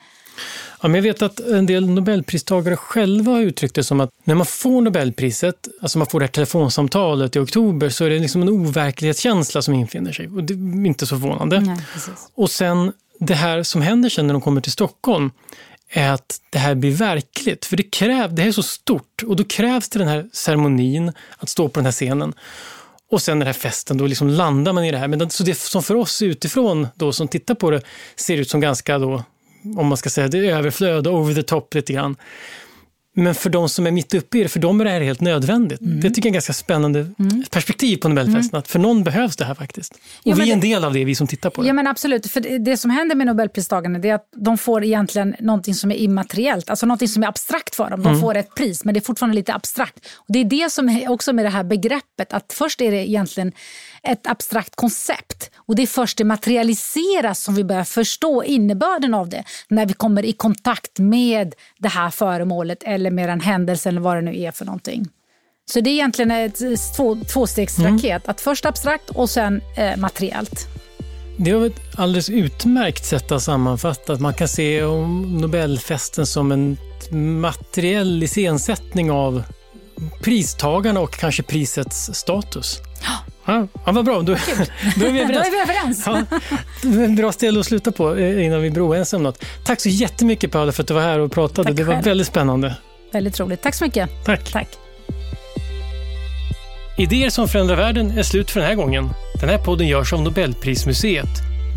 Ja, 0.82 0.89
men 0.89 0.95
jag 0.95 1.03
vet 1.03 1.22
att 1.22 1.41
en 1.41 1.66
del 1.66 1.89
nobelpristagare 1.89 2.76
själva 2.76 3.32
har 3.32 3.41
uttryckt 3.41 3.74
det 3.74 3.84
som 3.84 4.01
att 4.01 4.11
när 4.24 4.34
man 4.34 4.47
får 4.47 4.80
Nobelpriset, 4.80 5.68
alltså 5.82 5.99
man 5.99 6.07
får 6.07 6.20
det 6.20 6.26
här 6.26 6.32
telefonsamtalet 6.32 7.37
i 7.37 7.39
oktober, 7.39 7.89
så 7.89 8.05
är 8.05 8.11
det 8.11 8.18
liksom 8.18 8.43
en 8.43 8.49
overklighetskänsla 8.49 9.62
som 9.62 9.74
infinner 9.74 10.12
sig. 10.12 10.28
Och 10.28 10.45
det 10.45 10.55
är 10.55 10.87
inte 10.87 11.07
så 11.07 11.20
förvånande. 11.20 11.61
Nej, 11.61 11.78
och 12.34 12.51
sen 12.51 12.93
det 13.18 13.34
här 13.34 13.62
som 13.62 13.82
händer 13.82 14.09
sen 14.09 14.26
när 14.26 14.34
de 14.34 14.43
kommer 14.43 14.61
till 14.61 14.72
Stockholm, 14.72 15.30
är 15.91 16.11
att 16.11 16.41
det 16.51 16.59
här 16.59 16.74
blir 16.74 16.91
verkligt. 16.91 17.64
För 17.64 17.76
det, 17.76 17.82
kräv, 17.82 18.34
det 18.34 18.43
här 18.43 18.49
är 18.49 18.53
så 18.53 18.62
stort 18.62 19.22
och 19.26 19.37
då 19.37 19.45
krävs 19.45 19.89
det 19.89 19.99
den 19.99 20.09
här 20.09 20.28
ceremonin, 20.32 21.12
att 21.39 21.49
stå 21.49 21.68
på 21.68 21.80
den 21.80 21.84
här 21.84 21.93
scenen. 21.93 22.34
Och 23.11 23.22
sen 23.22 23.39
den 23.39 23.47
här 23.47 23.53
festen, 23.53 23.99
då 23.99 24.07
liksom 24.07 24.28
landar 24.28 24.72
man 24.72 24.84
i 24.84 24.91
det 24.91 24.99
här. 24.99 25.09
Men 25.09 25.30
så 25.30 25.43
det 25.43 25.55
som 25.55 25.82
för 25.82 25.95
oss 25.95 26.22
utifrån 26.22 26.89
då, 26.95 27.12
som 27.12 27.28
tittar 27.28 27.55
på 27.55 27.70
det 27.70 27.80
ser 28.16 28.37
ut 28.37 28.51
som 28.51 28.61
ganska, 28.61 28.99
då, 28.99 29.24
om 29.76 29.87
man 29.87 29.97
ska 29.97 30.11
säga 30.11 30.28
det, 30.28 30.39
överflöd 30.39 31.07
och 31.07 31.14
over 31.14 31.34
the 31.34 31.43
top 31.43 31.74
lite 31.74 31.93
grann. 31.93 32.16
Men 33.19 33.35
för 33.35 33.51
de 33.51 33.69
som 33.69 33.87
är 33.87 33.91
mitt 33.91 34.14
uppe 34.14 34.39
i 34.39 34.43
det, 34.43 34.49
för 34.49 34.61
dem 34.61 34.81
är 34.81 34.85
det 34.85 34.91
här 34.91 35.01
helt 35.01 35.21
nödvändigt. 35.21 35.81
Mm. 35.81 36.01
Det 36.01 36.11
tycker 36.11 36.21
jag 36.21 36.27
är 36.27 36.29
ett 36.31 36.47
ganska 36.47 36.53
spännande 36.53 37.01
mm. 37.19 37.43
perspektiv 37.51 37.97
på 37.97 38.09
Nobelfesten. 38.09 38.51
Mm. 38.51 38.59
Att 38.59 38.69
för 38.69 38.79
någon 38.79 39.05
behövs 39.05 39.37
det 39.37 39.45
här 39.45 39.55
faktiskt. 39.55 39.93
Och 39.93 39.99
ja, 40.23 40.35
vi 40.35 40.51
är 40.51 40.53
en 40.53 40.61
del 40.61 40.85
av 40.85 40.93
det, 40.93 41.05
vi 41.05 41.14
som 41.14 41.27
tittar 41.27 41.51
på 41.51 41.62
det. 41.62 41.69
Ja 41.69 41.73
men 41.73 41.87
absolut, 41.87 42.27
för 42.27 42.59
det 42.59 42.77
som 42.77 42.91
händer 42.91 43.17
med 43.17 43.27
Nobelpristagarna 43.27 43.99
är 43.99 44.14
att 44.14 44.29
de 44.37 44.59
får 44.59 44.85
egentligen 44.85 45.37
någonting 45.41 45.75
som 45.75 45.91
är 45.91 45.97
immateriellt, 45.97 46.71
alltså 46.71 46.87
någonting 46.87 47.09
som 47.09 47.23
är 47.23 47.29
abstrakt 47.29 47.75
för 47.75 47.91
dem. 47.91 48.03
De 48.03 48.09
mm. 48.09 48.21
får 48.21 48.37
ett 48.37 48.55
pris, 48.55 48.85
men 48.85 48.95
det 48.95 49.01
är 49.01 49.05
fortfarande 49.05 49.35
lite 49.35 49.55
abstrakt. 49.55 50.07
Och 50.14 50.33
det 50.33 50.39
är 50.39 50.45
det 50.45 50.73
som 50.73 50.89
är 50.89 51.11
också 51.11 51.33
med 51.33 51.45
det 51.45 51.51
här 51.51 51.64
begreppet, 51.64 52.33
att 52.33 52.53
först 52.53 52.81
är 52.81 52.91
det 52.91 53.09
egentligen 53.09 53.53
ett 54.03 54.27
abstrakt 54.27 54.77
koncept. 54.77 55.51
Och 55.57 55.77
det 55.77 55.83
är 55.83 55.87
först 55.87 56.19
det 56.19 56.25
materialiseras 56.25 57.43
som 57.43 57.55
vi 57.55 57.65
börjar 57.65 57.85
förstå 57.85 58.45
innebörden 58.45 59.15
av 59.15 59.29
det. 59.29 59.45
När 59.69 59.87
vi 59.87 59.93
kommer 59.93 60.25
i 60.25 60.33
kontakt 60.33 60.99
med 60.99 61.55
det 61.79 61.89
här 61.89 62.11
föremålet 62.11 62.83
eller 62.83 63.11
med 63.11 63.31
en 63.31 63.41
händelse 63.41 63.89
eller 63.89 64.01
vad 64.01 64.17
det 64.17 64.23
nu 64.23 64.41
är 64.41 64.53
för 64.53 64.65
någonting. 64.65 65.09
Så 65.71 65.81
det 65.81 65.91
är 65.91 65.93
egentligen 65.93 66.31
ett 66.31 66.61
två, 66.97 67.17
tvåstegsraket. 67.33 68.05
Mm. 68.05 68.23
Att 68.25 68.41
först 68.41 68.67
abstrakt 68.67 69.11
och 69.11 69.31
sen 69.31 69.61
eh, 69.77 69.97
materiellt. 69.97 70.67
Det 71.39 71.51
är 71.51 71.67
ett 71.67 71.81
alldeles 71.95 72.31
utmärkt 72.31 73.05
sätt 73.05 73.33
att 73.33 73.43
sammanfatta. 73.43 74.19
Man 74.19 74.35
kan 74.35 74.49
se 74.49 74.87
Nobelfesten 75.41 76.27
som 76.27 76.53
en 76.53 76.77
materiell 77.11 78.23
iscensättning 78.23 79.11
av 79.11 79.43
pristagarna 80.21 81.01
och 81.01 81.13
kanske 81.13 81.43
prisets 81.43 82.11
status. 82.15 82.81
Ja, 83.47 83.67
ja, 83.87 83.93
vad 83.93 84.05
bra, 84.05 84.23
då, 84.23 84.23
då 84.97 85.07
är 85.07 85.13
vi 85.13 85.21
överens. 85.21 85.33
då 85.33 85.47
är 85.47 85.51
vi 85.51 85.61
överens. 85.63 86.05
Ja, 86.07 87.23
bra 87.23 87.33
ställe 87.33 87.61
att 87.61 87.67
sluta 87.67 87.93
på 87.93 88.17
eh, 88.17 88.45
innan 88.47 88.63
vi 88.63 88.71
blir 88.71 88.89
oense 88.89 89.17
om 89.17 89.23
något. 89.23 89.45
Tack 89.65 89.81
så 89.81 89.89
jättemycket 89.89 90.53
Paula 90.53 90.73
för 90.73 90.83
att 90.83 90.89
du 90.89 90.95
var 90.95 91.03
här 91.03 91.19
och 91.19 91.33
pratade. 91.33 91.69
Tack 91.69 91.77
det 91.77 91.85
var 91.85 91.95
själv. 91.95 92.05
väldigt 92.05 92.27
spännande. 92.27 92.75
Väldigt 93.13 93.41
roligt. 93.41 93.63
Tack 93.63 93.75
så 93.75 93.85
mycket. 93.85 94.11
Tack. 94.25 94.53
Tack. 94.53 94.69
Idéer 96.99 97.31
som 97.31 97.49
förändrar 97.49 97.77
världen 97.77 98.11
är 98.19 98.23
slut 98.23 98.51
för 98.51 98.61
den 98.61 98.69
här 98.69 98.77
gången. 98.77 99.11
Den 99.41 99.49
här 99.49 99.59
podden 99.59 99.87
görs 99.87 100.13
av 100.13 100.23
Nobelprismuseet. 100.23 101.29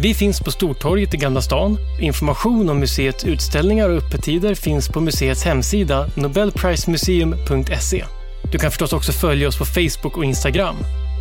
Vi 0.02 0.14
finns 0.14 0.40
på 0.40 0.52
Stortorget 0.52 1.14
i 1.14 1.18
Gamla 1.18 1.42
stan. 1.42 1.78
Information 2.02 2.70
om 2.70 2.80
museets 2.80 3.24
utställningar 3.26 3.90
och 3.90 3.98
öppettider 3.98 4.56
finns 4.56 4.90
på 4.90 5.02
museets 5.02 5.44
hemsida 5.44 6.10
nobelprismuseum.se. 6.16 8.06
Du 8.52 8.58
kan 8.58 8.72
förstås 8.72 8.94
också 8.94 9.12
följa 9.12 9.48
oss 9.48 9.58
på 9.58 9.66
Facebook 9.66 10.18
och 10.18 10.26
Instagram. 10.26 10.76